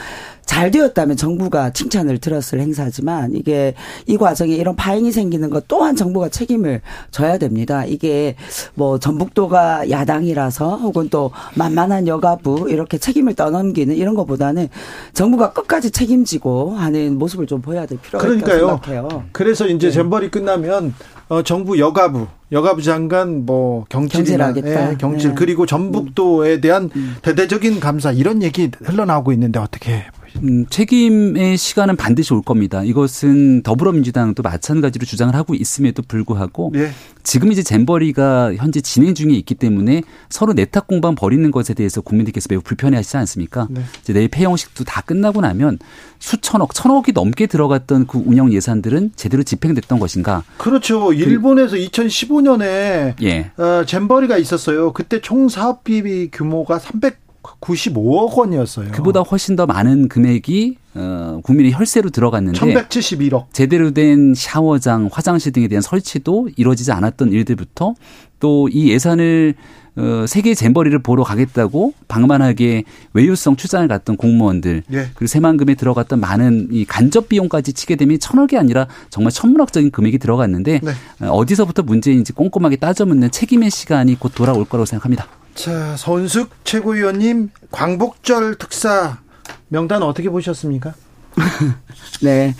잘 0.45 0.69
되었다면 0.71 1.15
정부가 1.15 1.71
칭찬을 1.71 2.17
들었을 2.17 2.59
행사지만 2.59 3.33
이게 3.35 3.73
이 4.05 4.17
과정에 4.17 4.53
이런 4.53 4.75
파행이 4.75 5.11
생기는 5.11 5.49
것 5.49 5.67
또한 5.67 5.95
정부가 5.95 6.29
책임을 6.29 6.81
져야 7.09 7.37
됩니다. 7.37 7.85
이게 7.85 8.35
뭐 8.73 8.99
전북도가 8.99 9.89
야당이라서 9.89 10.77
혹은 10.77 11.09
또 11.09 11.31
만만한 11.55 12.07
여가부 12.07 12.67
이렇게 12.69 12.97
책임을 12.97 13.35
떠넘기는 13.35 13.95
이런 13.95 14.15
것보다는 14.15 14.67
정부가 15.13 15.53
끝까지 15.53 15.91
책임지고 15.91 16.71
하는 16.71 17.17
모습을 17.17 17.47
좀 17.47 17.61
보여야 17.61 17.85
될 17.85 17.99
필요가. 17.99 18.27
있다고 18.27 18.81
생각해요. 18.81 19.23
그래서 19.31 19.67
이제 19.67 19.87
네. 19.87 19.93
잼버리 19.93 20.31
끝나면 20.31 20.93
어, 21.31 21.41
정부 21.43 21.79
여가부 21.79 22.27
여가부 22.51 22.81
장관 22.81 23.45
뭐 23.45 23.85
경질이나 23.87 24.53
예, 24.57 24.97
경질 24.99 25.29
네. 25.29 25.35
그리고 25.37 25.65
전북도에 25.65 26.59
대한 26.59 26.89
음. 26.93 27.15
대대적인 27.21 27.79
감사 27.79 28.11
이런 28.11 28.43
얘기 28.43 28.69
흘러나오고 28.83 29.31
있는데 29.31 29.57
어떻게 29.57 30.03
음, 30.43 30.65
책임의 30.69 31.57
시간은 31.57 31.95
반드시 31.95 32.33
올 32.33 32.41
겁니다. 32.41 32.83
이것은 32.83 33.63
더불어민주당도 33.63 34.43
마찬가지로 34.43 35.05
주장을 35.05 35.33
하고 35.35 35.53
있음에도 35.53 36.01
불구하고 36.07 36.71
네. 36.73 36.91
지금 37.23 37.51
이제 37.51 37.61
잼버리가 37.63 38.55
현재 38.55 38.81
진행 38.81 39.13
중에 39.13 39.33
있기 39.33 39.55
때문에 39.55 40.01
서로 40.29 40.53
내탁 40.53 40.87
공방 40.87 41.15
벌이는 41.15 41.51
것에 41.51 41.73
대해서 41.73 42.01
국민들께서 42.01 42.47
매우 42.49 42.61
불편해하시지 42.61 43.17
않습니까? 43.17 43.67
네. 43.69 43.81
이제 44.01 44.13
내일 44.13 44.27
폐영식도 44.27 44.83
다 44.85 45.01
끝나고 45.01 45.41
나면 45.41 45.79
수천억, 46.19 46.73
천억이 46.73 47.11
넘게 47.13 47.47
들어갔던 47.47 48.07
그 48.07 48.21
운영 48.25 48.51
예산들은 48.51 49.11
제대로 49.15 49.43
집행됐던 49.43 49.99
것인가? 49.99 50.43
그렇죠. 50.57 51.07
그 51.07 51.13
일본에서 51.13 51.75
2015년에 51.75 53.15
예. 53.21 53.51
어, 53.57 53.83
잼버리가 53.85 54.37
있었어요. 54.37 54.93
그때 54.93 55.21
총 55.21 55.49
사업비 55.49 56.29
규모가 56.31 56.79
300 56.79 57.30
95억 57.41 58.35
원이었어요. 58.37 58.91
그보다 58.91 59.21
훨씬 59.21 59.55
더 59.55 59.65
많은 59.65 60.07
금액이 60.07 60.77
어, 60.93 61.39
국민의 61.43 61.73
혈세로 61.73 62.09
들어갔는데 62.09 62.59
1171억. 62.59 63.45
제대로 63.53 63.91
된 63.91 64.33
샤워장, 64.35 65.09
화장실 65.11 65.51
등에 65.51 65.67
대한 65.67 65.81
설치도 65.81 66.49
이루어지지 66.55 66.91
않았던 66.91 67.31
일들부터 67.31 67.93
또 68.39 68.67
이 68.71 68.89
예산을 68.89 69.55
어, 69.97 70.25
세계 70.25 70.53
잼버리를 70.55 70.97
보러 70.99 71.23
가겠다고 71.23 71.93
방만하게 72.07 72.85
외유성 73.13 73.57
출장을 73.57 73.85
갔던 73.89 74.15
공무원들 74.15 74.83
예. 74.93 75.07
그리고 75.15 75.27
새만금에 75.27 75.75
들어갔던 75.75 76.19
많은 76.21 76.69
이 76.71 76.85
간접 76.85 77.27
비용까지 77.27 77.73
치게 77.73 77.97
되면 77.97 78.17
천억이 78.17 78.57
아니라 78.57 78.87
정말 79.09 79.31
천문학적인 79.33 79.91
금액이 79.91 80.17
들어갔는데 80.17 80.79
네. 80.81 80.91
어, 81.25 81.31
어디서부터 81.31 81.83
문제인지 81.83 82.31
꼼꼼하게 82.33 82.77
따져 82.77 83.05
묻는 83.05 83.31
책임의 83.31 83.69
시간이 83.69 84.17
곧 84.17 84.31
돌아올 84.33 84.63
거라고 84.63 84.85
생각합니다. 84.85 85.27
자, 85.55 85.95
선숙 85.97 86.49
최고위원님 86.63 87.49
광복절 87.71 88.55
특사 88.55 89.19
명단 89.67 90.03
어떻게 90.03 90.29
보셨습니까? 90.29 90.93
네. 92.23 92.53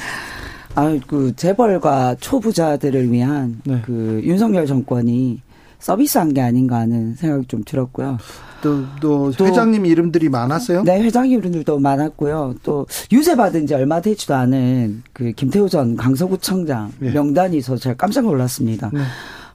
아, 0.75 0.97
그 1.07 1.35
재벌과 1.35 2.15
초부자들을 2.19 3.11
위한 3.11 3.61
네. 3.65 3.81
그 3.85 4.21
윤석열 4.23 4.65
정권이 4.65 5.41
서비스한 5.79 6.33
게 6.33 6.41
아닌가 6.41 6.77
하는 6.77 7.15
생각이 7.15 7.47
좀 7.47 7.63
들었고요. 7.65 8.17
또, 8.61 8.85
또, 9.01 9.31
또 9.31 9.45
회장님 9.47 9.85
이름들이 9.87 10.29
많았어요? 10.29 10.83
네, 10.83 11.01
회장님 11.01 11.39
이름들도 11.39 11.79
많았고요. 11.79 12.55
또 12.61 12.85
유세 13.11 13.35
받은 13.35 13.65
지 13.65 13.73
얼마 13.73 13.99
되지도 13.99 14.35
않은 14.35 15.03
그 15.11 15.31
김태호 15.31 15.67
전 15.67 15.97
강서구청장 15.97 16.91
네. 16.99 17.11
명단이 17.11 17.57
있어서 17.57 17.81
제가 17.81 17.95
깜짝 17.95 18.25
놀랐습니다. 18.25 18.91
네. 18.93 19.01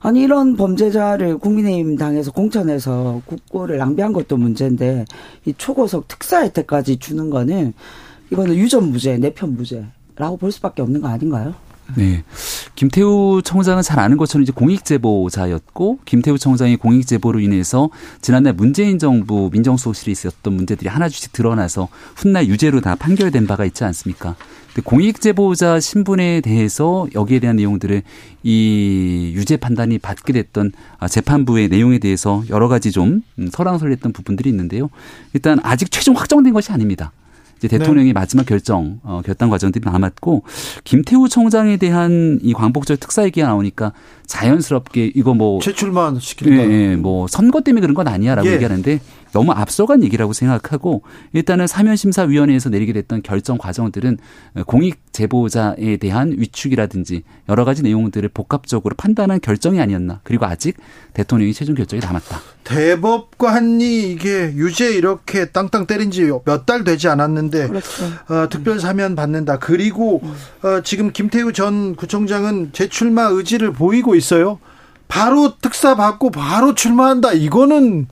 아니 0.06 0.22
이런 0.22 0.54
범죄자를 0.54 1.38
국민의힘 1.38 1.96
당에서 1.96 2.30
공천해서 2.30 3.22
국고를 3.26 3.78
낭비한 3.78 4.12
것도 4.12 4.36
문제인데 4.36 5.04
이 5.46 5.54
초고속 5.58 6.06
특사 6.06 6.42
혜택까지 6.44 6.98
주는 6.98 7.28
거는 7.28 7.72
이거는 8.30 8.54
유전 8.54 8.92
무죄, 8.92 9.18
내편 9.18 9.56
무죄라고 9.56 10.36
볼 10.38 10.52
수밖에 10.52 10.80
없는 10.82 11.00
거 11.00 11.08
아닌가요? 11.08 11.56
네. 11.96 12.22
김태우 12.76 13.42
청장은 13.42 13.82
잘 13.82 13.98
아는 13.98 14.16
것처럼 14.16 14.44
이제 14.44 14.52
공익제보자였고 14.52 15.98
김태우 16.04 16.38
청장이 16.38 16.76
공익제보로 16.76 17.40
인해서 17.40 17.90
지난날 18.20 18.52
문재인 18.52 19.00
정부 19.00 19.50
민정수석실에 19.52 20.12
있었던 20.12 20.52
문제들이 20.52 20.88
하나둘씩 20.88 21.32
드러나서 21.32 21.88
훗날 22.14 22.46
유죄로 22.46 22.80
다 22.80 22.94
판결된 22.94 23.48
바가 23.48 23.64
있지 23.64 23.82
않습니까? 23.82 24.36
공익 24.82 25.20
제보자 25.20 25.80
신분에 25.80 26.40
대해서 26.40 27.06
여기에 27.14 27.40
대한 27.40 27.56
내용들을 27.56 28.02
이 28.42 29.32
유죄 29.34 29.56
판단이 29.56 29.98
받게 29.98 30.32
됐던 30.32 30.72
아, 30.98 31.08
재판부의 31.08 31.68
내용에 31.68 31.98
대해서 31.98 32.42
여러 32.50 32.68
가지 32.68 32.92
좀 32.92 33.22
음, 33.38 33.48
설랑설랬던 33.52 34.12
부분들이 34.12 34.50
있는데요. 34.50 34.90
일단 35.32 35.58
아직 35.62 35.90
최종 35.90 36.16
확정된 36.16 36.52
것이 36.52 36.72
아닙니다. 36.72 37.12
이제 37.58 37.68
대통령이 37.68 38.08
네. 38.08 38.12
마지막 38.12 38.44
결정 38.44 39.00
어, 39.02 39.22
결단 39.24 39.48
과정들이 39.48 39.82
남았고 39.84 40.42
김태우 40.84 41.28
청장에 41.28 41.78
대한 41.78 42.38
이 42.42 42.52
광복절 42.52 42.98
특사 42.98 43.24
얘기가 43.24 43.46
나오니까 43.46 43.92
자연스럽게 44.26 45.12
이거 45.14 45.32
뭐 45.32 45.60
재출만 45.60 46.20
시킨다. 46.20 46.54
예, 46.54 46.70
예, 46.70 46.96
뭐 46.96 47.26
선거 47.28 47.62
때문에 47.62 47.80
그런 47.80 47.94
건 47.94 48.08
아니야라고 48.08 48.48
예. 48.48 48.54
얘기하는데 48.54 49.00
너무 49.36 49.52
앞서간 49.52 50.02
얘기라고 50.02 50.32
생각하고 50.32 51.02
일단은 51.34 51.66
사면심사위원회에서 51.66 52.70
내리게 52.70 52.94
됐던 52.94 53.20
결정 53.22 53.58
과정들은 53.58 54.16
공익 54.66 55.12
제보자에 55.12 55.98
대한 55.98 56.34
위축이라든지 56.38 57.22
여러 57.50 57.66
가지 57.66 57.82
내용들을 57.82 58.26
복합적으로 58.30 58.94
판단한 58.96 59.40
결정이 59.42 59.78
아니었나. 59.78 60.20
그리고 60.24 60.46
아직 60.46 60.78
대통령이 61.12 61.52
최종 61.52 61.74
결정이 61.74 62.00
남았다. 62.00 62.40
대법관이 62.64 64.10
이게 64.10 64.54
유죄 64.54 64.94
이렇게 64.94 65.50
땅땅 65.50 65.86
때린 65.86 66.10
지 66.10 66.22
몇 66.22 66.64
달 66.64 66.82
되지 66.84 67.08
않았는데 67.08 67.68
그렇죠. 67.68 68.04
어, 68.28 68.48
특별 68.48 68.80
사면 68.80 69.14
받는다. 69.16 69.58
그리고 69.58 70.22
어, 70.62 70.80
지금 70.82 71.12
김태우 71.12 71.52
전 71.52 71.94
구청장은 71.94 72.70
재출마 72.72 73.24
의지를 73.24 73.74
보이고 73.74 74.14
있어요. 74.14 74.58
바로 75.08 75.58
특사 75.58 75.94
받고 75.94 76.30
바로 76.30 76.74
출마한다. 76.74 77.32
이거는 77.34 78.08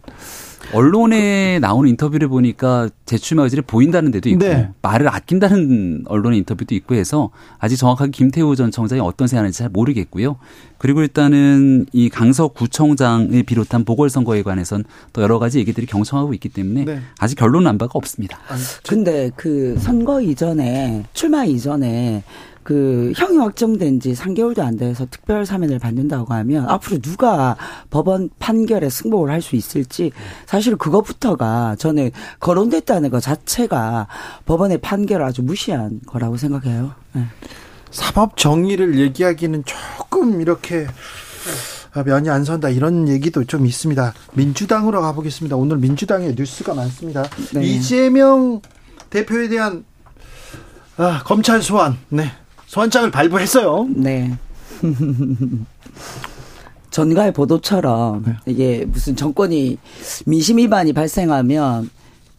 언론에 0.72 1.58
나오는 1.60 1.88
인터뷰를 1.90 2.28
보니까 2.28 2.88
재출마 3.06 3.44
의지를 3.44 3.62
보인다는 3.62 4.10
데도 4.10 4.28
있고 4.30 4.44
네. 4.44 4.70
말을 4.82 5.08
아낀다는 5.08 6.04
언론의 6.06 6.38
인터뷰도 6.40 6.74
있고 6.74 6.94
해서 6.94 7.30
아직 7.58 7.76
정확하게 7.76 8.10
김태우 8.10 8.56
전 8.56 8.70
청장이 8.70 9.00
어떤 9.00 9.28
생각하는지 9.28 9.58
잘 9.58 9.68
모르겠고요. 9.68 10.36
그리고 10.78 11.02
일단은 11.02 11.86
이 11.92 12.08
강서구청장을 12.08 13.42
비롯한 13.42 13.84
보궐선거에 13.84 14.42
관해선 14.42 14.84
또 15.12 15.22
여러 15.22 15.38
가지 15.38 15.58
얘기들이 15.58 15.86
경청하고 15.86 16.34
있기 16.34 16.48
때문에 16.48 16.84
네. 16.84 17.00
아직 17.18 17.36
결론 17.36 17.64
난 17.64 17.78
바가 17.78 17.92
없습니다. 17.94 18.38
근데 18.86 19.30
그 19.36 19.76
선거 19.78 20.20
이전에 20.20 21.04
출마 21.12 21.44
이전에 21.44 22.22
그 22.64 23.12
형이 23.14 23.36
확정된 23.36 24.00
지 24.00 24.14
3개월도 24.14 24.60
안 24.60 24.76
돼서 24.76 25.06
특별 25.10 25.44
사면을 25.46 25.78
받는다고 25.78 26.32
하면 26.32 26.68
앞으로 26.68 26.98
누가 26.98 27.56
법원 27.90 28.30
판결에 28.38 28.88
승복을 28.88 29.30
할 29.30 29.44
수 29.44 29.56
있을지 29.56 30.10
사실 30.46 30.74
그것부터가 30.76 31.76
저는 31.78 32.10
거론됐다는 32.40 33.10
것 33.10 33.20
자체가 33.20 34.08
법원의 34.46 34.78
판결을 34.78 35.26
아주 35.26 35.42
무시한 35.42 36.00
거라고 36.06 36.38
생각해요. 36.38 36.92
네. 37.12 37.24
사법 37.90 38.38
정의를 38.38 38.98
얘기하기는 38.98 39.64
조금 39.66 40.40
이렇게 40.40 40.86
면이 42.06 42.30
안 42.30 42.44
선다 42.44 42.70
이런 42.70 43.06
얘기도 43.06 43.44
좀 43.44 43.66
있습니다. 43.66 44.14
민주당으로 44.32 45.02
가보겠습니다. 45.02 45.56
오늘 45.56 45.76
민주당의 45.76 46.34
뉴스가 46.36 46.72
많습니다. 46.72 47.24
네. 47.52 47.62
이재명 47.62 48.62
대표에 49.10 49.48
대한 49.48 49.84
아, 50.96 51.22
검찰 51.24 51.60
소환, 51.60 51.98
네 52.08 52.32
소환장을 52.74 53.08
발부했어요. 53.12 53.88
네. 53.94 54.36
전가의 56.90 57.32
보도처럼 57.32 58.24
네. 58.26 58.36
이게 58.46 58.84
무슨 58.84 59.14
정권이 59.14 59.78
민심 60.26 60.58
위반이 60.58 60.92
발생하면 60.92 61.88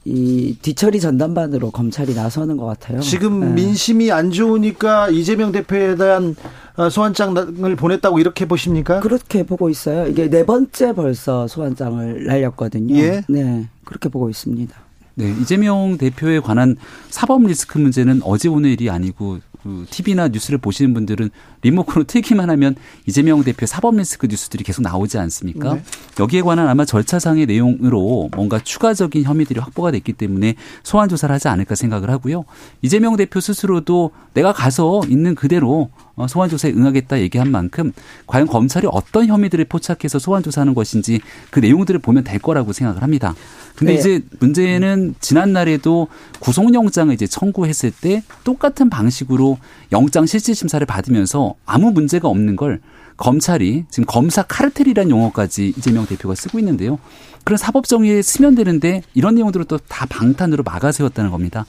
이 0.04 0.58
뒤처리 0.62 1.00
전담반으로 1.00 1.72
검찰이 1.72 2.14
나서는 2.14 2.58
것 2.58 2.66
같아요. 2.66 3.00
지금 3.00 3.40
네. 3.40 3.48
민심이 3.48 4.12
안 4.12 4.30
좋으니까 4.30 5.10
이재명 5.10 5.54
대표에 5.54 5.96
대한 5.96 6.36
어, 6.76 6.90
소환장을 6.90 7.76
보냈다고 7.78 8.20
이렇게 8.20 8.46
보십니까? 8.46 9.00
그렇게 9.00 9.44
보고 9.44 9.70
있어요. 9.70 10.06
이게 10.08 10.30
네 10.30 10.46
번째 10.46 10.94
벌써 10.94 11.48
소환장을 11.48 12.26
날렸거든요. 12.26 12.94
예. 12.98 13.24
네, 13.30 13.70
그렇게 13.86 14.10
보고 14.10 14.30
있습니다. 14.30 14.76
네, 15.16 15.34
이재명 15.42 15.98
대표에 15.98 16.42
관한 16.42 16.76
사법 17.10 17.44
리스크 17.46 17.78
문제는 17.78 18.20
어제 18.26 18.50
오늘이 18.50 18.90
아니고 18.90 19.40
그 19.66 19.88
TV나 19.90 20.28
뉴스를 20.28 20.60
보시는 20.60 20.94
분들은 20.94 21.32
리모컨으로 21.64 22.04
틀기만 22.04 22.52
하면 22.52 22.76
이재명 23.08 23.44
대표 23.44 23.66
사법 23.66 23.96
리스크 23.96 24.28
뉴스들이 24.28 24.64
계속 24.64 24.84
나오지 24.84 25.18
않습니까? 25.18 25.74
네. 25.74 25.84
여기에 26.20 26.44
관한 26.44 26.68
아마 26.68 26.86
절차상의 26.86 27.48
내용으로 27.48 28.30
뭔가 28.36 28.60
추가적인 28.60 29.24
혐의들이 29.24 29.60
확보가 29.60 29.90
됐기 29.90 30.14
때문에 30.14 30.54
소환 30.84 31.10
조사를 31.10 31.34
하지 31.34 31.48
않을까 31.48 31.74
생각을 31.74 32.12
하고요. 32.12 32.46
이재명 32.84 33.16
대표 33.16 33.40
스스로도 33.40 34.12
내가 34.36 34.54
가서 34.54 35.02
있는 35.10 35.34
그대로 35.34 35.90
어, 35.98 36.05
소환 36.30 36.50
조사에 36.50 36.72
응하겠다 36.72 37.20
얘기한 37.20 37.52
만큼 37.52 37.92
과연 38.28 38.48
검찰이 38.48 38.88
어떤 38.90 39.28
혐의들을 39.28 39.66
포착해서 39.66 40.20
소환 40.20 40.44
조사하는 40.44 40.74
것인지 40.74 41.20
그 41.52 41.60
내용들을 41.60 42.00
보면 42.00 42.24
될 42.24 42.40
거라고 42.40 42.74
생각을 42.74 43.04
합니다. 43.04 43.36
근데 43.76 43.94
네. 43.94 44.00
이제 44.00 44.22
문제는 44.40 45.16
지난 45.20 45.52
날에도 45.52 46.08
구속영장을 46.40 47.14
이제 47.14 47.28
청구했을 47.28 47.92
때 47.92 48.24
똑같은 48.44 48.90
방식으로 48.90 49.58
영장 49.92 50.26
실질 50.26 50.56
심사를 50.56 50.86
받으면서 50.86 51.56
아무 51.66 51.92
문제가 51.92 52.30
없는 52.30 52.56
걸 52.56 52.80
검찰이 53.18 53.86
지금 53.90 54.06
검사 54.06 54.44
카르텔이라는 54.44 55.10
용어까지 55.10 55.74
이재명 55.78 56.06
대표가 56.06 56.36
쓰고 56.36 56.60
있는데요. 56.60 57.00
그런 57.44 57.58
사법 57.58 57.86
정의에 57.86 58.22
스면되는데 58.24 59.04
이런 59.14 59.36
내용들을 59.36 59.66
또 59.66 59.78
다 59.88 60.06
방탄으로 60.08 60.64
막아세웠다는 60.64 61.30
겁니다. 61.32 61.66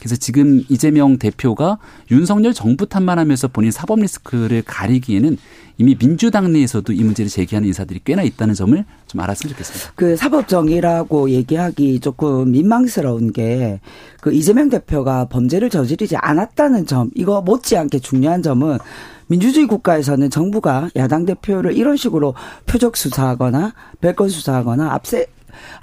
그래서 0.00 0.16
지금 0.16 0.62
이재명 0.68 1.18
대표가 1.18 1.78
윤석열 2.10 2.52
정부 2.52 2.86
탓만 2.86 3.18
하면서 3.18 3.48
본인 3.48 3.70
사법 3.70 4.00
리스크를 4.00 4.62
가리기에는 4.66 5.38
이미 5.80 5.94
민주당 5.94 6.52
내에서도 6.52 6.92
이 6.92 7.02
문제를 7.02 7.30
제기하는 7.30 7.66
인사들이 7.68 8.00
꽤나 8.04 8.22
있다는 8.22 8.54
점을 8.54 8.84
좀 9.06 9.20
알았으면 9.20 9.52
좋겠습니다. 9.52 9.92
그 9.96 10.14
사법 10.14 10.46
정의라고 10.46 11.30
얘기하기 11.30 12.00
조금 12.00 12.50
민망스러운 12.52 13.32
게 13.32 13.80
그 14.20 14.32
이재명 14.32 14.68
대표가 14.68 15.26
범죄를 15.26 15.70
저지르지 15.70 16.16
않았다는 16.16 16.86
점 16.86 17.10
이거 17.14 17.40
못지않게 17.40 18.00
중요한 18.00 18.42
점은 18.42 18.78
민주주의 19.26 19.66
국가에서는 19.66 20.28
정부가 20.28 20.90
야당 20.96 21.24
대표를 21.24 21.76
이런 21.76 21.96
식으로 21.96 22.34
표적 22.66 22.96
수사하거나 22.96 23.72
별건 24.00 24.28
수사하거나 24.28 24.92
압세 24.92 25.26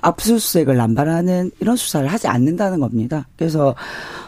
압수수색을 0.01 0.75
남발하는 0.78 1.51
이런 1.59 1.75
수사를 1.75 2.07
하지 2.07 2.28
않는다는 2.28 2.80
겁니다. 2.80 3.28
그래서 3.38 3.75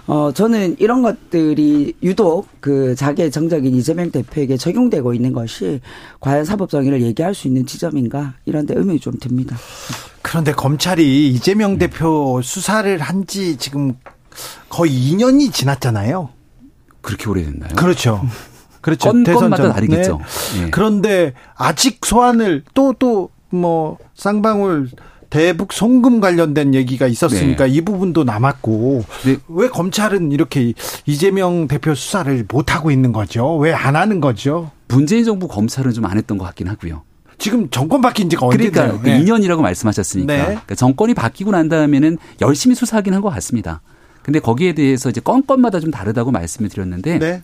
어 0.08 0.32
저는 0.32 0.78
이런 0.80 1.02
것들이 1.02 1.94
유독 2.02 2.48
그 2.60 2.96
자기의 2.96 3.32
정적인 3.32 3.74
이재명 3.76 4.12
대표에게 4.12 4.58
적용되고 4.58 5.14
있는 5.14 5.34
것이 5.34 5.82
과연 6.20 6.46
사법 6.46 6.70
정의를 6.70 7.02
얘기할 7.02 7.34
수 7.36 7.48
있는 7.48 7.66
지점인가 7.66 8.34
이런 8.46 8.66
데 8.66 8.74
의문이 8.76 9.00
좀 9.00 9.14
듭니다. 9.20 9.56
그런데 10.22 10.52
검찰이 10.52 11.30
이재명 11.30 11.78
대표 11.78 12.42
수사를 12.44 12.98
한 13.00 13.26
지 13.28 13.58
지금 13.58 13.94
거의 14.70 14.92
2년이 14.92 15.54
지났잖아요. 15.54 16.30
그렇게 17.02 17.30
오래됐나요? 17.30 17.76
그렇죠. 17.76 18.22
그렇죠. 18.82 19.12
건, 19.12 19.24
건마다 19.24 19.74
다르겠죠. 19.74 20.20
네. 20.60 20.70
그런데 20.72 21.34
아직 21.56 22.00
소환을 22.06 22.64
또 22.74 22.94
또 22.94 23.30
뭐 23.52 23.98
쌍방울 24.16 24.90
대북 25.30 25.74
송금 25.74 26.20
관련된 26.20 26.74
얘기가 26.74 27.06
있었으니까 27.08 27.66
네. 27.66 27.72
이 27.72 27.82
부분도 27.82 28.24
남았고 28.24 29.04
네. 29.26 29.38
왜 29.48 29.68
검찰은 29.70 30.32
이렇게 30.32 30.74
이재명 31.06 31.68
대표 31.68 31.94
수사를 31.94 32.46
못 32.50 32.74
하고 32.74 32.90
있는 32.92 33.14
거죠? 33.14 33.56
왜 33.58 33.72
안 33.74 33.96
하는 33.96 34.20
거죠? 34.20 34.72
문재인 34.88 35.24
정부 35.24 35.48
검찰은 35.48 35.92
좀 35.94 36.06
안 36.06 36.18
했던 36.18 36.38
것 36.38 36.46
같긴 36.46 36.68
하고요. 36.68 37.04
지금 37.38 37.70
정권 37.70 38.02
바뀐 38.02 38.30
지가 38.30 38.48
그러니까 38.48 38.84
언제예요? 38.90 39.02
네. 39.04 39.24
2년이라고 39.24 39.62
말씀하셨으니까 39.62 40.34
네. 40.34 40.44
그러니까 40.44 40.76
정권이 40.76 41.14
바뀌고 41.14 41.52
난 41.52 41.70
다음에는 41.70 42.18
열심히 42.42 42.76
수사하긴 42.76 43.14
한 43.14 43.22
것 43.22 43.30
같습니다. 43.30 43.82
근데 44.24 44.40
거기에 44.40 44.74
대해서 44.74 45.10
이제 45.10 45.22
건건마다 45.22 45.80
좀 45.80 45.92
다르다고 45.92 46.32
말씀을 46.32 46.70
드렸는데 46.70 47.20
네. 47.20 47.42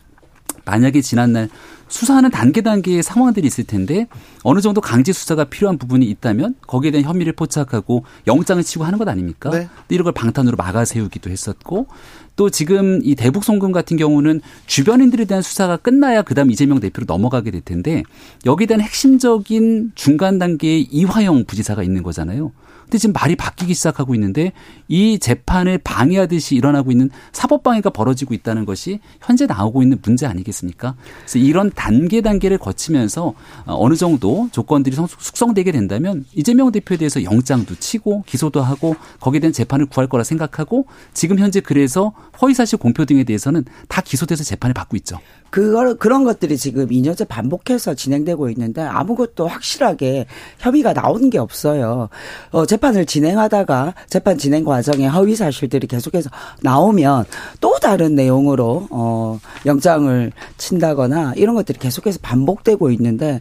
만약에 0.63 1.01
지난날 1.01 1.49
수사하는 1.87 2.31
단계 2.31 2.61
단계의 2.61 3.03
상황들이 3.03 3.45
있을 3.45 3.63
텐데 3.63 4.07
어느 4.43 4.59
정도 4.59 4.81
강제 4.81 5.13
수사가 5.13 5.45
필요한 5.45 5.77
부분이 5.77 6.05
있다면 6.05 6.55
거기에 6.65 6.91
대한 6.91 7.05
혐의를 7.05 7.33
포착하고 7.33 8.05
영장을 8.27 8.63
치고 8.63 8.83
하는 8.83 8.97
것 8.97 9.07
아닙니까? 9.07 9.49
네. 9.51 9.69
이런 9.89 10.03
걸 10.03 10.13
방탄으로 10.13 10.57
막아 10.57 10.83
세우기도 10.83 11.29
했었고 11.29 11.87
또 12.35 12.49
지금 12.49 12.99
이 13.03 13.15
대북 13.15 13.43
송금 13.43 13.71
같은 13.71 13.97
경우는 13.97 14.41
주변인들에 14.65 15.25
대한 15.25 15.41
수사가 15.41 15.77
끝나야 15.77 16.21
그다음 16.23 16.51
이재명 16.51 16.79
대표로 16.79 17.05
넘어가게 17.07 17.51
될 17.51 17.61
텐데 17.61 18.03
여기에 18.45 18.67
대한 18.67 18.81
핵심적인 18.81 19.91
중간 19.95 20.39
단계의 20.39 20.87
이화영 20.91 21.45
부지사가 21.45 21.83
있는 21.83 22.03
거잖아요. 22.03 22.51
근데 22.85 22.97
지금 22.97 23.13
말이 23.13 23.35
바뀌기 23.35 23.73
시작하고 23.73 24.15
있는데 24.15 24.53
이 24.87 25.19
재판을 25.19 25.77
방해하듯이 25.79 26.55
일어나고 26.55 26.91
있는 26.91 27.09
사법 27.33 27.63
방해가 27.63 27.89
벌어지고 27.89 28.33
있다는 28.33 28.65
것이 28.65 28.99
현재 29.21 29.45
나오고 29.45 29.81
있는 29.81 29.97
문제 30.03 30.25
아니겠습니까? 30.25 30.95
그래서 31.19 31.39
이런 31.39 31.71
단계 31.73 32.21
단계를 32.21 32.57
거치면서 32.57 33.33
어느 33.65 33.95
정도 33.95 34.47
조건들이 34.51 34.95
숙성되게 34.95 35.71
된다면 35.71 36.25
이재명 36.33 36.71
대표에 36.71 36.97
대해서 36.97 37.23
영장도 37.23 37.75
치고 37.75 38.23
기소도 38.27 38.61
하고 38.61 38.95
거기에 39.19 39.39
대한 39.39 39.51
재판을 39.53 39.87
구할 39.87 40.07
거라 40.07 40.23
생각하고 40.23 40.85
지금 41.13 41.39
현재 41.39 41.59
그래서 41.59 42.13
허위사실 42.41 42.77
공표 42.77 43.05
등에 43.05 43.23
대해서는 43.23 43.65
다 43.87 44.01
기소돼서 44.01 44.43
재판을 44.43 44.73
받고 44.73 44.95
있죠. 44.97 45.19
그걸 45.55 45.95
그런 45.95 46.25
것들이 46.25 46.57
지금 46.57 46.87
2년째 46.87 47.25
반복해서 47.29 47.93
진행되고 47.93 48.49
있는데 48.49 48.81
아무것도 48.81 49.47
확실하게 49.47 50.25
협의가 50.59 50.91
나오는 50.91 51.29
게 51.29 51.37
없어요. 51.37 52.09
어, 52.51 52.65
재판을 52.65 53.05
진행하다가 53.05 53.93
재판 54.09 54.37
진행 54.37 54.65
과정에 54.65 55.07
허위 55.07 55.33
사실들이 55.33 55.87
계속해서 55.87 56.29
나오면 56.61 57.23
또 57.61 57.77
다른 57.81 58.15
내용으로 58.15 58.87
어, 58.89 59.39
영장을 59.65 60.29
친다거나 60.57 61.35
이런 61.37 61.55
것들이 61.55 61.79
계속해서 61.79 62.19
반복되고 62.21 62.91
있는데 62.91 63.39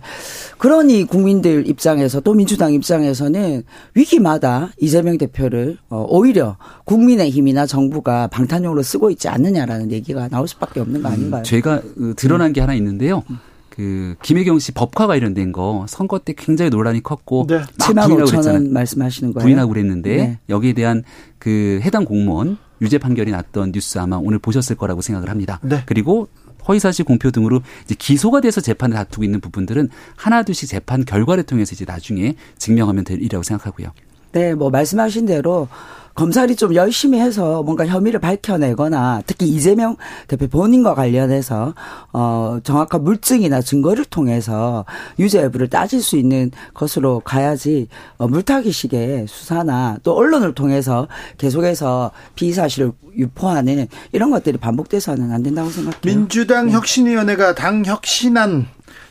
그러니 0.58 1.06
국민들 1.06 1.68
입장에서 1.68 2.20
또 2.20 2.32
민주당 2.32 2.74
입장에서는 2.74 3.64
위기마다 3.94 4.70
이재명 4.78 5.18
대표를 5.18 5.78
어, 5.90 6.06
오히려 6.08 6.58
국민의힘이나 6.84 7.66
정부가 7.66 8.28
방탄용으로 8.28 8.84
쓰고 8.84 9.10
있지 9.10 9.26
않느냐라는 9.26 9.90
얘기가 9.90 10.28
나올 10.28 10.46
수밖에 10.46 10.78
없는 10.78 11.02
거 11.02 11.08
아닌가요? 11.08 11.40
음, 11.40 11.42
제가 11.42 11.80
그 11.80 12.03
드러난 12.16 12.52
게 12.52 12.60
하나 12.60 12.74
있는데요. 12.74 13.22
그 13.70 14.14
김혜경 14.22 14.60
씨 14.60 14.70
법과 14.70 15.08
관련된 15.08 15.50
거 15.50 15.84
선거 15.88 16.20
때 16.20 16.32
굉장히 16.36 16.70
논란이 16.70 17.02
컸고 17.02 17.46
네. 17.48 17.62
7만 17.78 18.24
5천 18.24 18.46
원 18.46 18.72
말씀하시는 18.72 19.32
거예요. 19.32 19.44
부인하고 19.44 19.72
그랬는데 19.72 20.16
네. 20.16 20.38
여기에 20.48 20.74
대한 20.74 21.02
그 21.38 21.80
해당 21.82 22.04
공무원 22.04 22.56
유죄 22.80 22.98
판결이 22.98 23.32
났던 23.32 23.72
뉴스 23.72 23.98
아마 23.98 24.16
오늘 24.16 24.38
보셨을 24.38 24.76
거라고 24.76 25.00
생각을 25.00 25.28
합니다. 25.28 25.58
네. 25.62 25.82
그리고 25.86 26.28
허위사실 26.68 27.04
공표 27.04 27.30
등으로 27.30 27.62
이제 27.84 27.94
기소가 27.98 28.40
돼서 28.40 28.60
재판을 28.60 28.96
다투고 28.96 29.24
있는 29.24 29.40
부분들은 29.40 29.88
하나둘씩 30.16 30.68
재판 30.68 31.04
결과를 31.04 31.44
통해서 31.44 31.72
이제 31.72 31.84
나중에 31.86 32.36
증명하면 32.58 33.04
될 33.04 33.18
일이라고 33.18 33.42
생각하고요. 33.42 33.88
네, 34.34 34.52
뭐 34.54 34.68
말씀하신 34.68 35.26
대로 35.26 35.68
검찰이 36.14 36.54
좀 36.54 36.74
열심히 36.74 37.20
해서 37.20 37.62
뭔가 37.62 37.86
혐의를 37.86 38.20
밝혀내거나 38.20 39.22
특히 39.26 39.46
이재명 39.48 39.96
대표 40.28 40.46
본인과 40.46 40.94
관련해서 40.94 41.74
어 42.12 42.58
정확한 42.62 43.02
물증이나 43.02 43.60
증거를 43.60 44.04
통해서 44.04 44.84
유죄 45.18 45.42
여부를 45.42 45.68
따질 45.68 46.02
수 46.02 46.16
있는 46.16 46.52
것으로 46.72 47.20
가야지 47.20 47.88
어 48.16 48.28
물타기식의 48.28 49.26
수사나 49.28 49.98
또 50.02 50.14
언론을 50.14 50.54
통해서 50.54 51.08
계속해서 51.38 52.12
비사실을 52.36 52.92
유포하는 53.16 53.88
이런 54.12 54.30
것들이 54.30 54.58
반복돼서는 54.58 55.32
안 55.32 55.42
된다고 55.42 55.70
생각해요. 55.70 56.00
민주당 56.02 56.66
네. 56.66 56.72
혁신위원회가 56.72 57.56
당 57.56 57.84
혁신안 57.84 58.66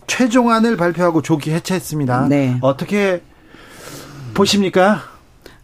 최종안을 0.07 0.77
발표하고 0.77 1.21
조기 1.21 1.51
해체했습니다. 1.51 2.27
네. 2.29 2.57
어떻게 2.61 3.21
보십니까? 4.33 5.12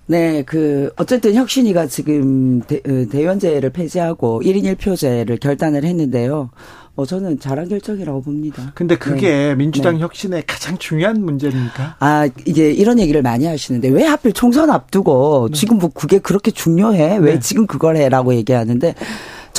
네, 0.09 0.41
그 0.41 0.91
어쨌든 0.97 1.35
혁신이가 1.35 1.85
지금 1.85 2.61
대, 2.61 2.77
어, 2.77 3.05
대연제를 3.11 3.69
폐지하고 3.69 4.41
1인 4.43 4.75
1표제를 4.75 5.39
결단을 5.39 5.83
했는데요. 5.83 6.49
어, 6.95 7.05
저는 7.05 7.39
잘한 7.39 7.69
결정이라고 7.69 8.23
봅니다. 8.23 8.71
근데 8.73 8.97
그게 8.97 9.29
네. 9.29 9.55
민주당 9.55 9.97
네. 9.97 10.01
혁신의 10.01 10.45
가장 10.47 10.79
중요한 10.79 11.21
문제입니까? 11.21 11.97
아, 11.99 12.27
이게 12.45 12.71
이런 12.71 12.97
얘기를 12.97 13.21
많이 13.21 13.45
하시는데 13.45 13.89
왜 13.89 14.03
하필 14.03 14.33
총선 14.33 14.71
앞두고 14.71 15.49
네. 15.51 15.55
지금 15.55 15.77
뭐 15.77 15.91
그게 15.93 16.17
그렇게 16.17 16.49
중요해? 16.49 17.17
왜 17.17 17.33
네. 17.35 17.39
지금 17.39 17.67
그걸 17.67 17.95
해 17.95 18.09
라고 18.09 18.33
얘기하는데 18.33 18.95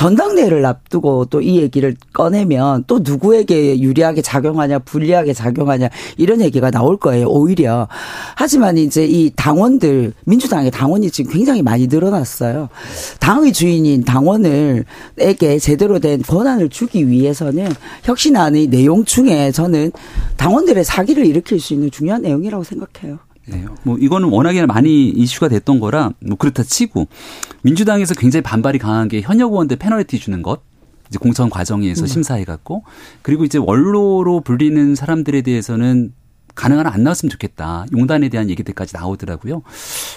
전당대회를 0.01 0.65
앞두고 0.65 1.25
또 1.25 1.41
이 1.41 1.57
얘기를 1.57 1.95
꺼내면 2.13 2.83
또 2.87 2.99
누구에게 2.99 3.79
유리하게 3.79 4.21
작용하냐, 4.21 4.79
불리하게 4.79 5.33
작용하냐 5.33 5.89
이런 6.17 6.41
얘기가 6.41 6.71
나올 6.71 6.97
거예요. 6.97 7.27
오히려. 7.27 7.87
하지만 8.35 8.77
이제 8.77 9.05
이 9.05 9.31
당원들 9.35 10.13
민주당의 10.25 10.71
당원이 10.71 11.11
지금 11.11 11.31
굉장히 11.31 11.61
많이 11.61 11.87
늘어났어요. 11.87 12.69
당의 13.19 13.53
주인인 13.53 14.03
당원을에게 14.03 15.59
제대로 15.59 15.99
된 15.99 16.21
권한을 16.21 16.69
주기 16.69 17.07
위해서는 17.07 17.69
혁신안의 18.03 18.67
내용 18.67 19.05
중에 19.05 19.51
저는 19.51 19.91
당원들의 20.37 20.83
사기를 20.83 21.25
일으킬 21.25 21.59
수 21.59 21.73
있는 21.73 21.91
중요한 21.91 22.21
내용이라고 22.21 22.63
생각해요. 22.63 23.19
네. 23.47 23.65
뭐 23.83 23.97
이거는 23.97 24.29
워낙에 24.29 24.65
많이 24.65 25.09
이슈가 25.09 25.47
됐던 25.49 25.79
거라 25.79 26.11
뭐 26.19 26.37
그렇다 26.37 26.63
치고 26.63 27.07
민주당에서 27.63 28.13
굉장히 28.13 28.43
반발이 28.43 28.79
강한 28.79 29.07
게 29.07 29.21
현역 29.21 29.51
의원들 29.51 29.77
페널티 29.77 30.19
주는 30.19 30.41
것. 30.41 30.61
이제 31.09 31.19
공천 31.19 31.49
과정에서 31.49 32.03
음. 32.03 32.07
심사해 32.07 32.45
갖고 32.45 32.83
그리고 33.21 33.43
이제 33.43 33.57
원로로 33.57 34.39
불리는 34.39 34.95
사람들에 34.95 35.41
대해서는 35.41 36.13
가능한 36.55 36.87
안 36.87 37.03
나왔으면 37.03 37.29
좋겠다. 37.29 37.85
용단에 37.91 38.29
대한 38.29 38.49
얘기들까지 38.49 38.95
나오더라고요. 38.95 39.61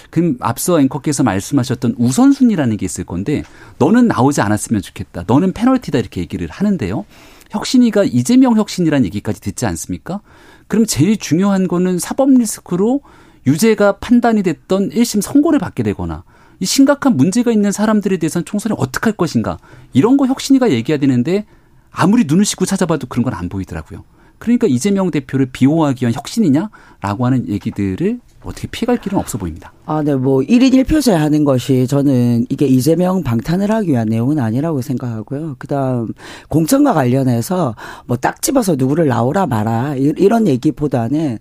그럼 0.09 0.37
앞서 0.39 0.79
앵커께서 0.79 1.23
말씀하셨던 1.23 1.95
우선순위라는 1.97 2.77
게 2.77 2.85
있을 2.85 3.03
건데 3.03 3.43
너는 3.77 4.07
나오지 4.07 4.41
않았으면 4.41 4.81
좋겠다. 4.81 5.23
너는 5.27 5.53
페널티다 5.53 5.99
이렇게 5.99 6.21
얘기를 6.21 6.47
하는데요. 6.49 7.05
혁신이가 7.51 8.05
이재명 8.05 8.57
혁신이라는 8.57 9.05
얘기까지 9.05 9.41
듣지 9.41 9.65
않습니까? 9.65 10.21
그럼 10.67 10.85
제일 10.85 11.17
중요한 11.17 11.67
거는 11.67 11.99
사법 11.99 12.29
리스크로 12.31 13.01
유죄가 13.47 13.97
판단이 13.97 14.43
됐던 14.43 14.89
1심 14.89 15.21
선고를 15.21 15.59
받게 15.59 15.83
되거나 15.83 16.23
이 16.59 16.65
심각한 16.65 17.17
문제가 17.17 17.51
있는 17.51 17.71
사람들에 17.71 18.17
대해서는 18.17 18.45
총선에 18.45 18.75
어떻게 18.77 19.05
할 19.05 19.13
것인가 19.17 19.57
이런 19.93 20.17
거 20.17 20.25
혁신이가 20.25 20.71
얘기해야 20.71 20.99
되는데 20.99 21.45
아무리 21.91 22.25
눈을 22.25 22.45
씻고 22.45 22.65
찾아봐도 22.65 23.07
그런 23.07 23.23
건 23.23 23.33
안 23.33 23.49
보이더라고요. 23.49 24.03
그러니까 24.37 24.67
이재명 24.67 25.11
대표를 25.11 25.47
비호하기 25.51 26.03
위한 26.03 26.13
혁신이냐라고 26.13 27.25
하는 27.25 27.47
얘기들을 27.47 28.19
어떻게 28.45 28.67
피해갈 28.67 28.97
길은 28.97 29.17
없어 29.17 29.37
보입니다. 29.37 29.71
아, 29.85 30.01
네, 30.03 30.15
뭐 30.15 30.39
1인 30.39 30.73
1표제 30.85 31.11
하는 31.11 31.43
것이 31.43 31.87
저는 31.87 32.45
이게 32.49 32.65
이재명 32.65 33.23
방탄을 33.23 33.71
하기 33.71 33.89
위한 33.91 34.07
내용은 34.07 34.39
아니라고 34.39 34.81
생각하고요. 34.81 35.55
그다음 35.59 36.07
공천과 36.49 36.93
관련해서 36.93 37.75
뭐 38.07 38.17
딱 38.17 38.41
집어서 38.41 38.75
누구를 38.75 39.07
나오라 39.07 39.45
마라 39.45 39.95
이런 39.97 40.47
얘기보다는 40.47 41.37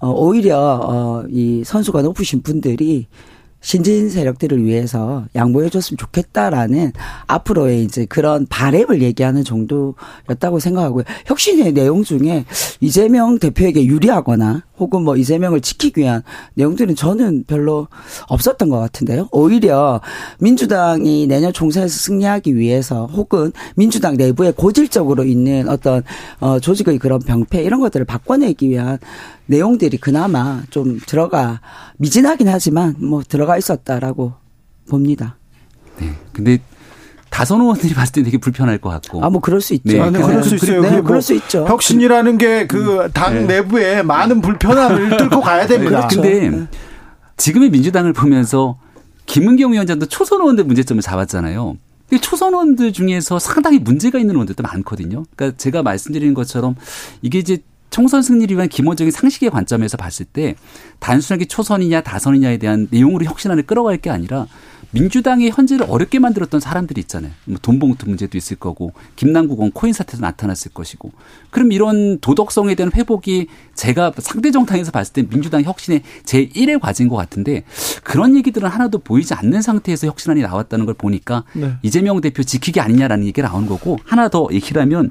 어 0.00 0.10
오히려 0.10 0.80
어 0.82 1.24
이 1.30 1.62
선수가 1.64 2.02
높으신 2.02 2.42
분들이 2.42 3.06
신진 3.62 4.08
세력들을 4.08 4.64
위해서 4.64 5.26
양보해 5.34 5.68
줬으면 5.68 5.98
좋겠다라는 5.98 6.92
앞으로의 7.26 7.84
이제 7.84 8.06
그런 8.06 8.46
바램을 8.48 9.02
얘기하는 9.02 9.44
정도였다고 9.44 10.60
생각하고요. 10.60 11.04
혁신의 11.26 11.72
내용 11.72 12.02
중에 12.02 12.46
이재명 12.80 13.38
대표에게 13.38 13.84
유리하거나 13.84 14.62
혹은 14.80 15.02
뭐 15.02 15.16
이재명을 15.16 15.60
지키기 15.60 16.00
위한 16.00 16.22
내용들은 16.54 16.96
저는 16.96 17.44
별로 17.46 17.86
없었던 18.28 18.68
것 18.68 18.78
같은데요. 18.78 19.28
오히려 19.30 20.00
민주당이 20.40 21.26
내년 21.26 21.52
총선에서 21.52 21.96
승리하기 21.96 22.56
위해서 22.56 23.06
혹은 23.06 23.52
민주당 23.76 24.16
내부에 24.16 24.52
고질적으로 24.52 25.24
있는 25.24 25.68
어떤 25.68 26.02
어 26.40 26.58
조직의 26.58 26.98
그런 26.98 27.20
병폐 27.20 27.62
이런 27.62 27.80
것들을 27.80 28.06
바꿔내기 28.06 28.68
위한 28.70 28.98
내용들이 29.46 29.98
그나마 29.98 30.62
좀 30.70 30.98
들어가 31.06 31.60
미진하긴 31.98 32.48
하지만 32.48 32.96
뭐 32.98 33.22
들어가 33.22 33.58
있었다라고 33.58 34.32
봅니다. 34.88 35.36
네. 36.00 36.12
근데 36.32 36.58
다선 37.30 37.60
의원들이 37.60 37.94
봤을 37.94 38.12
때 38.12 38.22
되게 38.22 38.38
불편할 38.38 38.78
것 38.78 38.90
같고. 38.90 39.24
아, 39.24 39.30
뭐 39.30 39.40
그럴 39.40 39.60
수 39.60 39.72
있죠. 39.74 39.92
네, 39.92 40.00
아, 40.00 40.10
네, 40.10 40.20
그럴 40.20 40.42
수 40.42 40.56
있어요. 40.56 40.82
네, 40.82 41.00
그럴 41.00 41.22
수 41.22 41.34
있죠. 41.34 41.64
혁신이라는 41.66 42.38
게 42.38 42.66
그당 42.66 43.32
음. 43.32 43.46
네. 43.46 43.54
내부에 43.54 44.02
많은 44.02 44.40
불편함을 44.40 45.16
뚫고 45.16 45.40
가야 45.40 45.66
됩니다. 45.66 46.08
그렇죠. 46.08 46.20
근데 46.20 46.50
네. 46.50 46.66
지금의 47.36 47.70
민주당을 47.70 48.12
보면서 48.12 48.78
김은경 49.26 49.72
위원장도 49.72 50.06
초선 50.06 50.40
의원들 50.40 50.64
문제점을 50.64 51.00
잡았잖아요. 51.02 51.76
초선 52.20 52.52
의원들 52.52 52.92
중에서 52.92 53.38
상당히 53.38 53.78
문제가 53.78 54.18
있는 54.18 54.34
의원들도 54.34 54.62
많거든요. 54.64 55.24
그러니까 55.36 55.56
제가 55.56 55.84
말씀드리는 55.84 56.34
것처럼 56.34 56.74
이게 57.22 57.38
이제 57.38 57.58
총선 57.90 58.22
승리를 58.22 58.56
위한 58.56 58.68
기본적인 58.68 59.10
상식의 59.10 59.50
관점에서 59.50 59.96
봤을 59.96 60.24
때 60.24 60.56
단순하게 60.98 61.46
초선이냐 61.46 62.00
다선이냐에 62.02 62.56
대한 62.58 62.88
내용으로 62.90 63.24
혁신안을 63.24 63.64
끌어갈 63.64 63.96
게 63.98 64.10
아니라 64.10 64.46
민주당의 64.92 65.50
현재를 65.50 65.86
어렵게 65.88 66.18
만들었던 66.18 66.60
사람들이 66.60 67.00
있잖아요. 67.02 67.32
뭐 67.44 67.58
돈봉투 67.60 68.08
문제도 68.08 68.36
있을 68.36 68.56
거고 68.56 68.92
김남국은 69.16 69.70
코인 69.72 69.92
사태도 69.92 70.20
나타났을 70.20 70.72
것이고 70.72 71.12
그럼 71.50 71.72
이런 71.72 72.18
도덕성에 72.20 72.74
대한 72.74 72.92
회복이 72.94 73.46
제가 73.74 74.12
상대 74.18 74.50
정당에서 74.50 74.90
봤을 74.90 75.12
때 75.12 75.22
민주당 75.22 75.62
혁신의 75.62 76.02
제1의 76.24 76.80
과제인 76.80 77.08
것 77.08 77.16
같은데 77.16 77.64
그런 78.02 78.36
얘기들은 78.36 78.68
하나도 78.68 78.98
보이지 78.98 79.34
않는 79.34 79.62
상태에서 79.62 80.06
혁신안이 80.08 80.42
나왔다는 80.42 80.86
걸 80.86 80.94
보니까 80.94 81.44
네. 81.54 81.74
이재명 81.82 82.20
대표 82.20 82.42
지키기 82.42 82.80
아니냐라는 82.80 83.26
얘기가 83.26 83.48
나온 83.48 83.66
거고 83.66 83.98
하나 84.04 84.28
더 84.28 84.48
얘기를 84.52 84.82
하면 84.82 85.10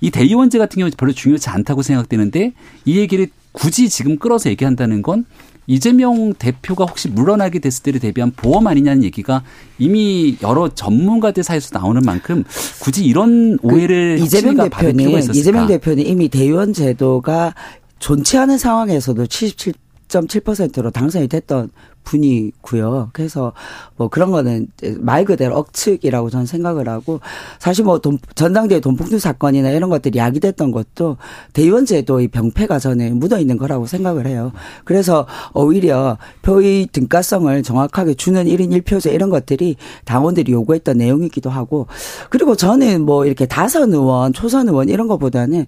이 0.00 0.10
대의원제 0.10 0.58
같은 0.58 0.78
경우 0.78 0.90
별로 0.96 1.12
중요하지 1.12 1.48
않다고 1.50 1.82
생각되는데 1.82 2.52
이 2.84 2.98
얘기를 2.98 3.28
굳이 3.52 3.88
지금 3.88 4.18
끌어서 4.18 4.50
얘기한다는 4.50 5.02
건 5.02 5.24
이재명 5.66 6.32
대표가 6.34 6.84
혹시 6.84 7.08
물러나게 7.08 7.58
됐을 7.58 7.82
때를 7.82 8.00
대비한 8.00 8.32
보험 8.34 8.66
아니냐는 8.66 9.02
얘기가 9.04 9.42
이미 9.78 10.36
여러 10.42 10.68
전문가들 10.68 11.42
사이에서 11.42 11.78
나오는 11.78 12.00
만큼 12.02 12.44
굳이 12.80 13.04
이런 13.04 13.56
그 13.58 13.66
오해를 13.66 14.18
그 14.18 14.24
이재명 14.24 14.56
대표는 14.56 15.34
이재명 15.34 15.66
대표는 15.66 16.06
이미 16.06 16.28
대의원 16.28 16.72
제도가 16.72 17.54
존치 17.98 18.38
않은 18.38 18.58
상황에서도 18.58 19.26
77 19.26 19.74
7.7%로 20.08 20.90
당선이 20.90 21.28
됐던 21.28 21.70
분이고요. 22.06 23.10
그래서 23.12 23.52
뭐 23.96 24.08
그런 24.08 24.30
거는 24.30 24.68
말 24.98 25.24
그대로 25.24 25.56
억측이라고 25.56 26.30
저는 26.30 26.46
생각을 26.46 26.88
하고 26.88 27.20
사실 27.58 27.84
뭐 27.84 27.98
돈, 27.98 28.18
전당대회 28.34 28.80
돈봉투 28.80 29.18
사건이나 29.18 29.70
이런 29.70 29.90
것들이 29.90 30.18
야기됐던 30.18 30.70
것도 30.70 31.18
대의원제도의 31.52 32.28
병폐가 32.28 32.78
저는 32.78 33.18
묻어 33.18 33.38
있는 33.38 33.58
거라고 33.58 33.86
생각을 33.86 34.26
해요. 34.26 34.52
그래서 34.84 35.26
오히려 35.52 36.16
표의 36.42 36.88
등가성을 36.92 37.62
정확하게 37.62 38.14
주는 38.14 38.46
1인 38.46 38.82
1표제 38.82 39.12
이런 39.12 39.28
것들이 39.28 39.76
당원들이 40.04 40.52
요구했던 40.52 40.96
내용이기도 40.96 41.50
하고 41.50 41.86
그리고 42.30 42.54
저는 42.56 43.02
뭐 43.02 43.26
이렇게 43.26 43.46
다선 43.46 43.92
의원, 43.92 44.32
초선 44.32 44.68
의원 44.68 44.88
이런 44.88 45.08
것보다는 45.08 45.66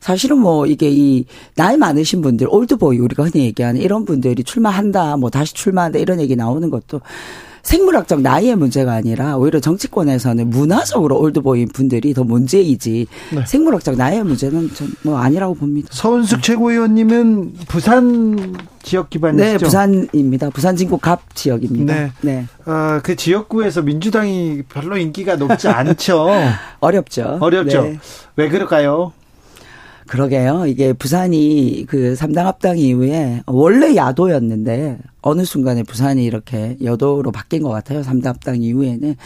사실은 0.00 0.38
뭐 0.38 0.66
이게 0.66 0.90
이 0.90 1.24
나이 1.54 1.76
많으신 1.76 2.20
분들 2.22 2.48
올드보이 2.50 2.98
우리가 2.98 3.24
흔히 3.24 3.44
얘기하는 3.44 3.80
이런 3.80 4.04
분들이 4.04 4.44
출마한다 4.44 5.16
뭐 5.16 5.30
다시 5.30 5.54
출마한다 5.54 5.98
이런 5.98 6.20
얘기 6.20 6.36
나오는 6.36 6.70
것도 6.70 7.00
생물학적 7.66 8.20
나이의 8.20 8.54
문제가 8.54 8.92
아니라 8.92 9.36
오히려 9.36 9.58
정치권에서는 9.58 10.48
문화적으로 10.50 11.18
올드보인 11.18 11.68
분들이 11.68 12.14
더 12.14 12.22
문제이지 12.22 13.06
네. 13.34 13.44
생물학적 13.44 13.96
나이의 13.96 14.22
문제는 14.22 14.70
뭐 15.02 15.18
아니라고 15.18 15.54
봅니다. 15.54 15.88
서은숙 15.90 16.42
최고위원님은 16.42 17.54
부산 17.66 18.54
지역 18.84 19.10
기반이시죠? 19.10 19.52
네, 19.52 19.58
부산입니다. 19.58 20.50
부산 20.50 20.76
진구 20.76 20.98
갑 20.98 21.34
지역입니다. 21.34 21.92
네. 21.92 22.12
네. 22.20 22.46
어, 22.66 23.00
그 23.02 23.16
지역구에서 23.16 23.82
민주당이 23.82 24.62
별로 24.68 24.96
인기가 24.96 25.34
높지 25.34 25.66
않죠. 25.66 26.28
어렵죠. 26.78 27.38
어렵죠. 27.40 27.82
네. 27.82 27.98
왜 28.36 28.48
그럴까요? 28.48 29.12
그러게요. 30.06 30.66
이게 30.66 30.92
부산이 30.92 31.86
그 31.88 32.14
3당 32.14 32.44
합당 32.44 32.78
이후에 32.78 33.42
원래 33.46 33.96
야도였는데 33.96 34.98
어느 35.22 35.44
순간에 35.44 35.82
부산이 35.82 36.24
이렇게 36.24 36.76
여도로 36.82 37.32
바뀐 37.32 37.62
것 37.62 37.70
같아요. 37.70 38.02
3당 38.02 38.24
합당 38.24 38.62
이후에는. 38.62 39.16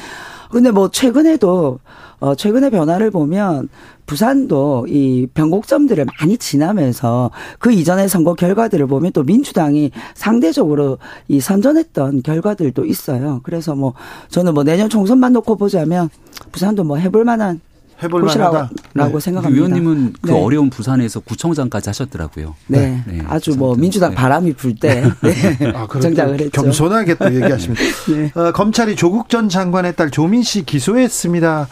근데 0.51 0.71
뭐 0.71 0.91
최근에도 0.91 1.79
어 2.19 2.35
최근의 2.35 2.71
변화를 2.71 3.11
보면 3.11 3.69
부산도 4.07 4.87
이 4.89 5.29
변곡점들을 5.33 6.05
많이 6.19 6.37
지나면서 6.37 7.31
그 7.59 7.73
이전의 7.73 8.09
선거 8.09 8.35
결과들을 8.35 8.87
보면 8.89 9.13
또 9.13 9.23
민주당이 9.23 9.93
상대적으로 10.15 10.99
이 11.29 11.41
선전했던 11.41 12.23
결과들도 12.23 12.85
있어요. 12.85 13.41
그래서 13.45 13.77
뭐 13.77 13.95
저는 14.29 14.55
뭐 14.55 14.65
내년 14.65 14.89
총선만 14.89 15.33
놓고 15.35 15.57
보자면 15.57 16.09
부산도 16.51 16.85
뭐 16.85 16.97
해볼 16.97 17.25
만한 17.25 17.61
해볼 18.03 18.23
만하다라고 18.23 18.71
네. 18.95 19.21
생각합니다. 19.21 19.49
의원님은 19.49 20.15
그 20.23 20.31
네. 20.31 20.41
어려운 20.43 20.71
부산에서 20.71 21.21
구청장까지 21.21 21.89
하셨더라고요. 21.91 22.55
네, 22.67 23.03
네. 23.07 23.23
아주 23.29 23.57
뭐 23.57 23.75
민주당 23.77 24.11
네. 24.11 24.17
바람이 24.17 24.55
불때 24.55 25.05
네. 25.23 25.73
아, 25.75 25.87
구청장을 25.87 26.41
했죠. 26.41 26.63
겸손하게 26.63 27.15
또 27.15 27.35
얘기하십니다. 27.35 27.83
네. 28.09 28.33
어, 28.35 28.53
검찰이 28.53 28.97
조국 28.97 29.29
전 29.29 29.49
장관의 29.49 29.97
딸 29.97 30.11
조민 30.11 30.43
씨 30.43 30.65
기소했습니다. 30.65 31.69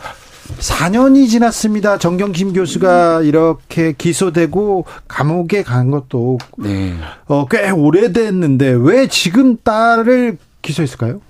4년이 0.59 1.29
지났습니다. 1.29 1.99
정경심 1.99 2.55
교수가 2.55 3.22
이렇게 3.22 3.93
기소되고 3.93 4.87
감옥에 5.07 5.62
간 5.62 5.91
것도 5.91 6.39
네. 6.57 6.95
어, 7.26 7.47
꽤 7.47 7.70
오래됐는데 7.70 8.76
왜 8.81 9.07
지금 9.09 9.57
딸을 9.62 10.39
기소했을까요? 10.62 11.20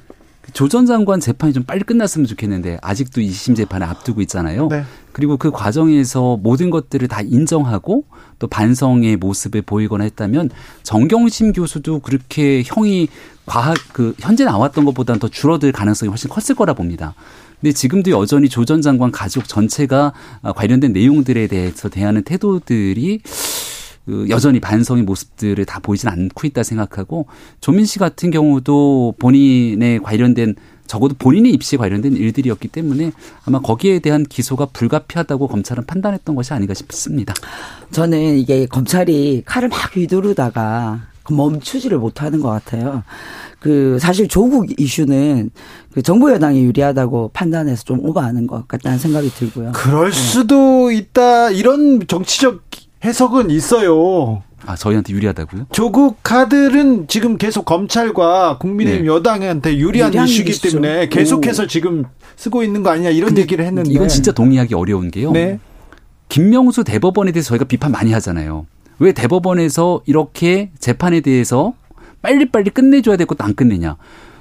조전 0.52 0.86
장관 0.86 1.20
재판이 1.20 1.52
좀 1.52 1.62
빨리 1.62 1.82
끝났으면 1.82 2.26
좋겠는데 2.26 2.78
아직도 2.82 3.20
2심 3.20 3.56
재판을 3.56 3.86
앞두고 3.86 4.20
있잖아요. 4.22 4.68
네. 4.68 4.84
그리고 5.12 5.36
그 5.36 5.50
과정에서 5.50 6.36
모든 6.36 6.70
것들을 6.70 7.06
다 7.08 7.20
인정하고 7.22 8.04
또 8.38 8.46
반성의 8.46 9.16
모습을 9.16 9.62
보이거나 9.62 10.04
했다면 10.04 10.50
정경심 10.82 11.52
교수도 11.52 12.00
그렇게 12.00 12.62
형이 12.64 13.08
과학 13.46 13.76
그 13.92 14.14
현재 14.20 14.44
나왔던 14.44 14.84
것보다는 14.84 15.18
더 15.18 15.28
줄어들 15.28 15.72
가능성이 15.72 16.08
훨씬 16.08 16.30
컸을 16.30 16.56
거라 16.56 16.74
봅니다. 16.74 17.14
근데 17.60 17.72
지금도 17.72 18.12
여전히 18.12 18.48
조 18.48 18.64
전 18.64 18.82
장관 18.82 19.10
가족 19.10 19.48
전체가 19.48 20.12
관련된 20.54 20.92
내용들에 20.92 21.46
대해서 21.48 21.88
대하는 21.88 22.22
태도들이 22.22 23.20
그 23.24 23.30
여전히 24.28 24.60
반성의 24.60 25.04
모습들을 25.04 25.64
다 25.64 25.80
보이진 25.80 26.08
않고 26.08 26.46
있다 26.46 26.62
생각하고 26.62 27.26
조민 27.60 27.84
씨 27.84 27.98
같은 27.98 28.30
경우도 28.30 29.14
본인의 29.18 30.00
관련된 30.02 30.54
적어도 30.86 31.14
본인의 31.18 31.52
입시에 31.52 31.76
관련된 31.76 32.14
일들이었기 32.14 32.68
때문에 32.68 33.12
아마 33.44 33.60
거기에 33.60 33.98
대한 33.98 34.24
기소가 34.24 34.66
불가피하다고 34.72 35.48
검찰은 35.48 35.84
판단했던 35.86 36.34
것이 36.34 36.54
아닌가 36.54 36.74
싶습니다. 36.74 37.34
저는 37.90 38.38
이게 38.38 38.66
검찰이 38.66 39.42
칼을 39.44 39.68
막 39.68 39.94
휘두르다가 39.94 41.02
멈추지를 41.30 41.98
못하는 41.98 42.40
것 42.40 42.48
같아요. 42.48 43.02
그 43.60 43.98
사실 44.00 44.28
조국 44.28 44.80
이슈는 44.80 45.50
그 45.92 46.00
정부 46.00 46.30
여당이 46.30 46.62
유리하다고 46.64 47.32
판단해서 47.34 47.84
좀 47.84 48.00
오버하는 48.00 48.46
것 48.46 48.66
같다는 48.66 48.98
생각이 48.98 49.28
들고요. 49.30 49.72
그럴 49.74 50.12
수도 50.12 50.90
있다 50.90 51.50
이런 51.50 52.06
정치적 52.06 52.62
해석은 53.04 53.50
있어요. 53.50 54.42
아, 54.66 54.74
저희한테 54.74 55.12
유리하다고요? 55.12 55.66
조국 55.70 56.18
카드는 56.22 57.06
지금 57.06 57.36
계속 57.38 57.64
검찰과 57.64 58.58
국민의힘 58.58 59.02
네. 59.04 59.08
여당한테 59.08 59.76
유리한, 59.78 60.10
유리한 60.10 60.26
이슈기 60.28 60.50
이슈죠. 60.50 60.80
때문에 60.80 61.08
계속해서 61.08 61.64
오. 61.64 61.66
지금 61.66 62.04
쓰고 62.36 62.62
있는 62.62 62.82
거 62.82 62.90
아니냐 62.90 63.10
이런 63.10 63.38
얘기를 63.38 63.64
했는데 63.64 63.90
이건 63.90 64.08
진짜 64.08 64.32
동의하기 64.32 64.74
어려운 64.74 65.10
게요. 65.10 65.30
네. 65.30 65.58
김명수 66.28 66.84
대법원에 66.84 67.32
대해서 67.32 67.48
저희가 67.48 67.64
비판 67.66 67.92
많이 67.92 68.12
하잖아요. 68.12 68.66
왜 68.98 69.12
대법원에서 69.12 70.02
이렇게 70.06 70.70
재판에 70.78 71.20
대해서 71.20 71.72
빨리빨리 72.20 72.70
끝내줘야 72.70 73.16
될 73.16 73.26
것도 73.26 73.44
안 73.44 73.54
끝내냐. 73.54 73.96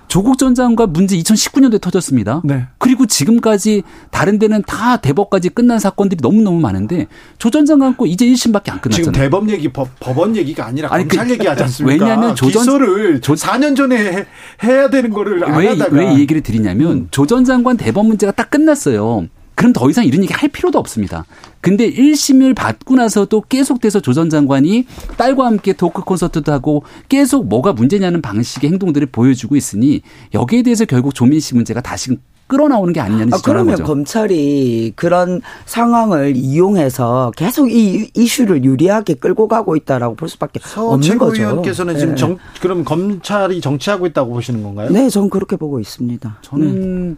조국 0.07 0.37
전 0.37 0.55
장관 0.55 0.91
문제 0.93 1.17
2019년도에 1.17 1.81
터졌습니다. 1.81 2.41
네. 2.45 2.65
그리고 2.77 3.05
지금까지 3.05 3.83
다른 4.11 4.39
데는 4.39 4.63
다 4.65 4.97
대법까지 4.97 5.49
끝난 5.49 5.79
사건들이 5.79 6.19
너무너무 6.21 6.59
많은데 6.59 7.07
조 7.37 7.49
전 7.49 7.65
장관 7.65 7.95
거 7.97 8.05
이제 8.05 8.25
1심밖에 8.25 8.69
안 8.71 8.79
끝났잖아요. 8.81 8.91
지금 8.91 9.11
대법 9.11 9.49
얘기 9.49 9.67
법, 9.71 9.89
법원 9.99 10.35
얘기가 10.35 10.65
아니라 10.65 10.89
아니, 10.91 11.03
검찰 11.07 11.27
그, 11.27 11.33
얘기하지 11.33 11.63
않습니까? 11.63 12.05
왜냐하면 12.05 12.35
조전 12.35 12.61
기소를 12.61 13.21
조, 13.21 13.33
4년 13.33 13.75
전에 13.75 14.25
해, 14.63 14.73
야 14.77 14.89
되는 14.89 15.09
거를 15.09 15.43
안 15.43 15.59
왜, 15.59 15.67
하다가 15.69 15.95
왜 15.95 16.13
이 16.13 16.19
얘기를 16.19 16.41
드리냐면 16.41 16.91
음. 16.91 17.07
조전 17.11 17.43
장관 17.45 17.75
대법 17.77 18.05
문제가 18.07 18.31
딱 18.31 18.49
끝났어요. 18.49 19.27
그럼 19.57 19.73
더 19.73 19.89
이상 19.89 20.05
이런 20.05 20.21
얘기 20.21 20.31
할 20.33 20.49
필요도 20.49 20.77
없습니다. 20.77 21.25
근데 21.61 21.91
1심을 21.91 22.55
받고 22.55 22.95
나서도 22.95 23.41
계속돼서 23.49 23.99
조 24.01 24.13
전 24.13 24.29
장관이 24.29 24.85
딸과 25.17 25.45
함께 25.47 25.73
토크 25.73 26.03
콘서트도 26.03 26.51
하고 26.51 26.83
계속 27.09 27.47
뭐가 27.47 27.73
문제냐는 27.73 28.21
방식의 28.21 28.69
행동들을 28.69 29.07
보여주고 29.07 29.55
있으니 29.55 30.01
여기에 30.35 30.61
대해서 30.61 30.85
결국 30.85 31.15
조민 31.15 31.39
씨 31.39 31.55
문제가 31.55 31.81
다시 31.81 32.17
끌어나오는 32.45 32.93
게 32.93 32.99
아니냐는 32.99 33.33
아, 33.33 33.37
그러면 33.43 33.71
거죠. 33.73 33.83
검찰이 33.83 34.93
그런 34.95 35.41
상황을 35.65 36.35
이용해서 36.37 37.31
계속 37.35 37.71
이 37.71 38.09
이슈를 38.15 38.63
유리하게 38.63 39.15
끌고 39.15 39.47
가고 39.47 39.75
있다라고 39.75 40.15
볼 40.15 40.29
수밖에 40.29 40.59
없는 40.75 41.17
거죠. 41.17 41.41
의원께서는 41.41 41.95
네. 41.95 41.99
지금 41.99 42.15
정, 42.15 42.37
그럼 42.61 42.83
검찰이 42.85 43.59
정치하고 43.59 44.05
있다고 44.05 44.31
보시는 44.33 44.61
건가요? 44.63 44.91
네, 44.91 45.09
저는 45.09 45.29
그렇게 45.31 45.55
보고 45.57 45.79
있습니다. 45.79 46.37
저는 46.41 47.09
네. 47.09 47.15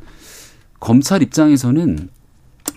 검찰 0.79 1.21
입장에서는 1.21 2.09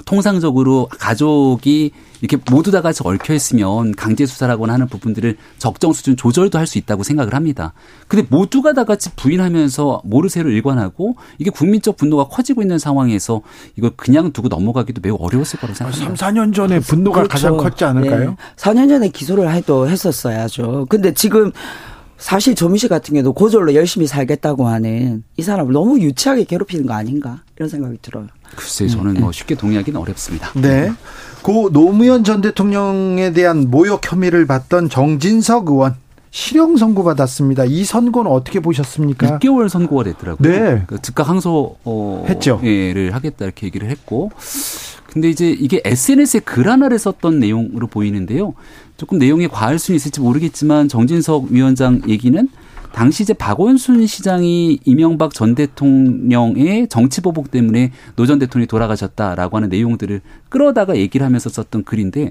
통상적으로 0.05 0.88
가족이 0.98 1.90
이렇게 2.20 2.36
모두 2.53 2.70
다 2.70 2.82
같이 2.82 3.03
얽혀 3.05 3.34
있으면 3.34 3.92
강제 3.96 4.26
수사라거나 4.26 4.72
하는 4.74 4.86
부분들을 4.86 5.36
적정 5.59 5.92
수준 5.92 6.16
조절도 6.16 6.59
할 6.59 6.66
수 6.66 6.78
있다고 6.78 7.03
생각을 7.03 7.34
합니다. 7.34 7.72
근데 8.09 8.24
모두가 8.30 8.72
다 8.72 8.84
같이 8.84 9.11
부인하면서 9.16 10.03
모르쇠로 10.05 10.50
일관하고 10.50 11.16
이게 11.38 11.50
국민적 11.50 11.96
분노가 11.96 12.28
커지고 12.28 12.62
있는 12.62 12.78
상황에서 12.78 13.42
이걸 13.76 13.90
그냥 13.96 14.32
두고 14.32 14.48
넘어가기도 14.48 15.00
매우 15.03 15.16
어려웠을 15.18 15.59
거라고 15.59 15.76
생각합니다. 15.76 16.16
3, 16.16 16.34
4년 16.34 16.55
전에 16.55 16.78
분노가 16.78 17.16
그렇죠. 17.24 17.32
가장 17.32 17.57
컸지 17.57 17.84
않을까요? 17.84 18.30
네. 18.30 18.36
4년 18.57 18.88
전에 18.88 19.09
기소를 19.09 19.53
해도 19.53 19.88
했었어야죠. 19.88 20.86
근데 20.88 21.12
지금 21.12 21.50
사실 22.22 22.54
씨 22.76 22.88
같은 22.88 23.14
경우도 23.14 23.32
고졸로 23.32 23.74
열심히 23.74 24.06
살겠다고 24.06 24.68
하는 24.68 25.24
이 25.36 25.42
사람을 25.42 25.72
너무 25.72 25.98
유치하게 25.98 26.44
괴롭히는 26.44 26.86
거 26.86 26.94
아닌가 26.94 27.42
이런 27.56 27.68
생각이 27.68 27.98
들어요. 28.00 28.28
글쎄 28.54 28.86
저는 28.86 29.14
뭐 29.14 29.32
쉽게 29.32 29.56
동의하기는 29.56 29.98
어렵습니다. 29.98 30.52
네. 30.54 30.92
고 31.42 31.70
노무현 31.72 32.22
전 32.22 32.40
대통령에 32.40 33.32
대한 33.32 33.68
모욕 33.68 34.00
혐의를 34.04 34.46
받던 34.46 34.88
정진석 34.88 35.68
의원 35.68 35.96
실형 36.30 36.76
선고 36.76 37.02
받았습니다. 37.02 37.64
이 37.64 37.82
선고는 37.82 38.30
어떻게 38.30 38.60
보셨습니까? 38.60 39.40
6개월 39.40 39.68
선고가 39.68 40.04
됐더라고요. 40.04 40.48
네. 40.48 40.84
그 40.86 41.02
즉각 41.02 41.28
항소 41.28 41.76
어, 41.84 42.24
했죠. 42.28 42.60
를 42.62 43.12
하겠다 43.14 43.44
이렇게 43.44 43.66
얘기를 43.66 43.90
했고 43.90 44.30
근데 45.12 45.28
이제 45.28 45.50
이게 45.50 45.82
SNS에 45.84 46.40
글 46.40 46.68
하나를 46.68 46.98
썼던 46.98 47.38
내용으로 47.38 47.86
보이는데요. 47.86 48.54
조금 49.03 49.18
내용이 49.18 49.48
과할 49.48 49.80
수는 49.80 49.96
있을지 49.96 50.20
모르겠지만 50.20 50.86
정진석 50.86 51.46
위원장 51.50 52.03
얘기는 52.07 52.48
당시 52.92 53.24
이제 53.24 53.32
박원순 53.32 54.07
시장이 54.07 54.78
이명박 54.84 55.34
전 55.34 55.57
대통령의 55.57 56.86
정치 56.88 57.20
보복 57.20 57.50
때문에 57.50 57.90
노 58.14 58.26
전 58.26 58.38
대통령이 58.38 58.68
돌아가셨다라고 58.68 59.57
하는 59.57 59.70
내용들을 59.70 60.20
끌어다가 60.50 60.94
얘기를 60.96 61.26
하면서 61.26 61.50
썼던 61.50 61.82
글인데 61.82 62.30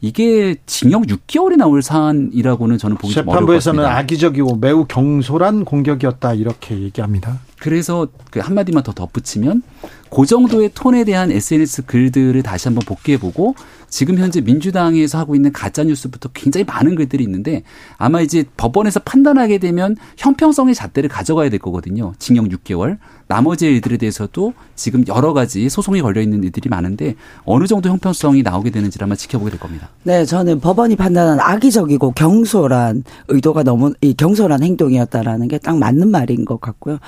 이게 0.00 0.56
징역 0.64 1.02
6개월이 1.02 1.56
나올 1.56 1.82
사안이라고는 1.82 2.78
저는 2.78 2.96
보기 2.96 3.12
좀 3.12 3.28
어려울 3.28 3.46
것 3.46 3.52
같습니다. 3.54 3.82
재판부에서는 3.82 3.84
악의적이고 3.84 4.56
매우 4.56 4.86
경솔한 4.86 5.66
공격이었다 5.66 6.32
이렇게 6.32 6.78
얘기합니다. 6.80 7.40
그래서 7.58 8.06
그 8.30 8.40
한마디만 8.40 8.84
더 8.84 8.92
덧붙이면 8.92 9.62
그 10.10 10.24
정도의 10.24 10.70
톤에 10.74 11.04
대한 11.04 11.30
SNS 11.30 11.86
글들을 11.86 12.42
다시 12.42 12.68
한번 12.68 12.84
복귀해보고 12.86 13.54
지금 13.88 14.18
현재 14.18 14.40
민주당에서 14.40 15.18
하고 15.18 15.34
있는 15.34 15.52
가짜 15.52 15.84
뉴스부터 15.84 16.30
굉장히 16.32 16.64
많은 16.64 16.94
글들이 16.94 17.22
있는데 17.24 17.62
아마 17.98 18.20
이제 18.20 18.44
법원에서 18.56 19.00
판단하게 19.00 19.58
되면 19.58 19.96
형평성의 20.16 20.74
잣대를 20.74 21.08
가져가야 21.08 21.50
될 21.50 21.58
거거든요. 21.58 22.14
징역 22.18 22.46
6개월. 22.46 22.98
나머지 23.28 23.66
일들에 23.66 23.96
대해서도 23.96 24.52
지금 24.76 25.04
여러 25.08 25.32
가지 25.32 25.68
소송이 25.68 26.00
걸려 26.00 26.20
있는 26.20 26.44
일들이 26.44 26.68
많은데 26.68 27.16
어느 27.44 27.66
정도 27.66 27.88
형평성이 27.88 28.42
나오게 28.42 28.70
되는지를 28.70 29.04
한번 29.04 29.16
지켜보게 29.16 29.50
될 29.50 29.58
겁니다. 29.58 29.88
네, 30.04 30.24
저는 30.24 30.60
법원이 30.60 30.94
판단한 30.94 31.40
악의적이고 31.40 32.12
경솔한 32.12 33.02
의도가 33.26 33.64
너무 33.64 33.94
이 34.00 34.14
경솔한 34.14 34.62
행동이었다라는 34.62 35.48
게 35.48 35.56
딱 35.66 35.78
맞는 35.78 36.12
말인 36.12 36.44
것 36.44 36.60
같고요. 36.60 36.98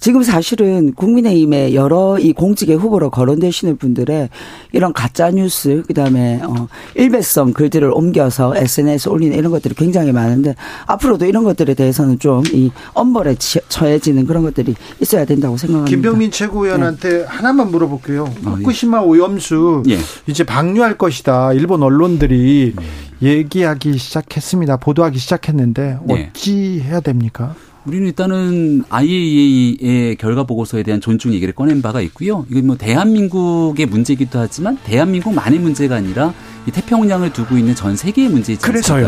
지금 0.00 0.22
사실은 0.22 0.94
국민의힘의 0.94 1.74
여러 1.74 2.18
이 2.18 2.32
공직의 2.32 2.76
후보로 2.76 3.10
거론되시는 3.10 3.76
분들의 3.76 4.30
이런 4.72 4.94
가짜 4.94 5.30
뉴스 5.30 5.82
그다음에 5.86 6.25
때문에 6.26 6.40
어 6.44 6.68
일배성 6.94 7.52
글들을 7.52 7.90
옮겨서 7.92 8.56
SNS 8.56 9.08
올리는 9.08 9.36
이런 9.36 9.50
것들이 9.52 9.74
굉장히 9.74 10.12
많은데 10.12 10.54
앞으로도 10.86 11.26
이런 11.26 11.44
것들에 11.44 11.74
대해서는 11.74 12.18
좀 12.18 12.36
이 12.52 12.70
엄벌에 12.94 13.34
처해지는 13.68 14.26
그런 14.26 14.42
것들이 14.42 14.74
있어야 15.00 15.24
된다고 15.24 15.56
생각합니다. 15.56 15.90
김병민 15.90 16.30
최고위원한테 16.30 17.18
네. 17.18 17.24
하나만 17.26 17.70
물어볼게요. 17.70 18.32
아, 18.44 18.50
후쿠시마 18.50 19.00
오염수 19.00 19.82
예. 19.88 19.98
이제 20.26 20.44
방류할 20.44 20.96
것이다. 20.96 21.52
일본 21.52 21.82
언론들이 21.82 22.74
예. 23.22 23.28
얘기하기 23.28 23.98
시작했습니다. 23.98 24.76
보도하기 24.78 25.18
시작했는데 25.18 25.98
네. 26.04 26.30
어찌 26.32 26.80
해야 26.80 27.00
됩니까? 27.00 27.54
우리는 27.86 28.06
일단은 28.08 28.82
IAEA의 28.88 30.16
결과 30.16 30.42
보고서에 30.42 30.82
대한 30.82 31.00
존중 31.00 31.32
얘기를 31.32 31.54
꺼낸 31.54 31.82
바가 31.82 32.00
있고요. 32.02 32.44
이건 32.50 32.66
뭐 32.66 32.76
대한민국의 32.76 33.86
문제이기도 33.86 34.40
하지만 34.40 34.76
대한민국만의 34.84 35.60
문제가 35.60 35.94
아니라 35.94 36.34
이 36.66 36.72
태평양을 36.72 37.32
두고 37.32 37.56
있는 37.56 37.76
전 37.76 37.96
세계의 37.96 38.28
문제이지 38.28 38.62
그래서요. 38.62 39.06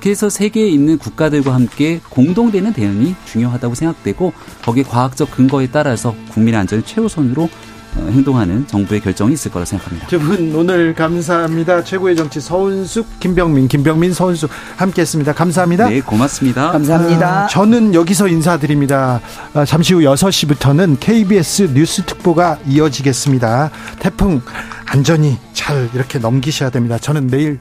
그래서 0.00 0.28
세계에 0.28 0.68
있는 0.68 0.98
국가들과 0.98 1.54
함께 1.54 2.00
공동되는 2.10 2.72
대응이 2.72 3.14
중요하다고 3.26 3.74
생각되고 3.74 4.32
거기에 4.62 4.82
과학적 4.82 5.30
근거에 5.30 5.68
따라서 5.68 6.14
국민의 6.30 6.60
안전을 6.60 6.84
최우선으로 6.84 7.44
어, 7.44 7.48
행동하는 7.96 8.66
정부의 8.66 9.00
결정이 9.00 9.32
있을 9.34 9.50
거라 9.50 9.64
생각합니다. 9.64 10.06
두 10.08 10.18
분 10.18 10.54
오늘 10.54 10.94
감사합니다. 10.94 11.82
최고의 11.84 12.16
정치 12.16 12.40
서운숙, 12.40 13.20
김병민, 13.20 13.68
김병민, 13.68 14.12
서운숙 14.12 14.50
함께했습니다. 14.76 15.32
감사합니다. 15.32 15.88
네, 15.88 16.00
고맙습니다. 16.00 16.70
감사합니다. 16.72 17.44
아, 17.44 17.46
저는 17.48 17.94
여기서 17.94 18.28
인사드립니다. 18.28 19.20
아, 19.54 19.64
잠시 19.64 19.94
후 19.94 20.00
6시부터는 20.00 20.98
KBS 21.00 21.70
뉴스 21.74 22.02
특보가 22.04 22.58
이어지겠습니다. 22.66 23.70
태풍 23.98 24.40
안전히 24.86 25.36
잘 25.52 25.88
이렇게 25.94 26.18
넘기셔야 26.18 26.70
됩니다. 26.70 26.98
저는 26.98 27.26
내일 27.28 27.58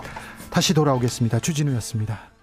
다시 0.49 0.73
돌아오겠습니다. 0.73 1.39
주진우였습니다. 1.39 2.34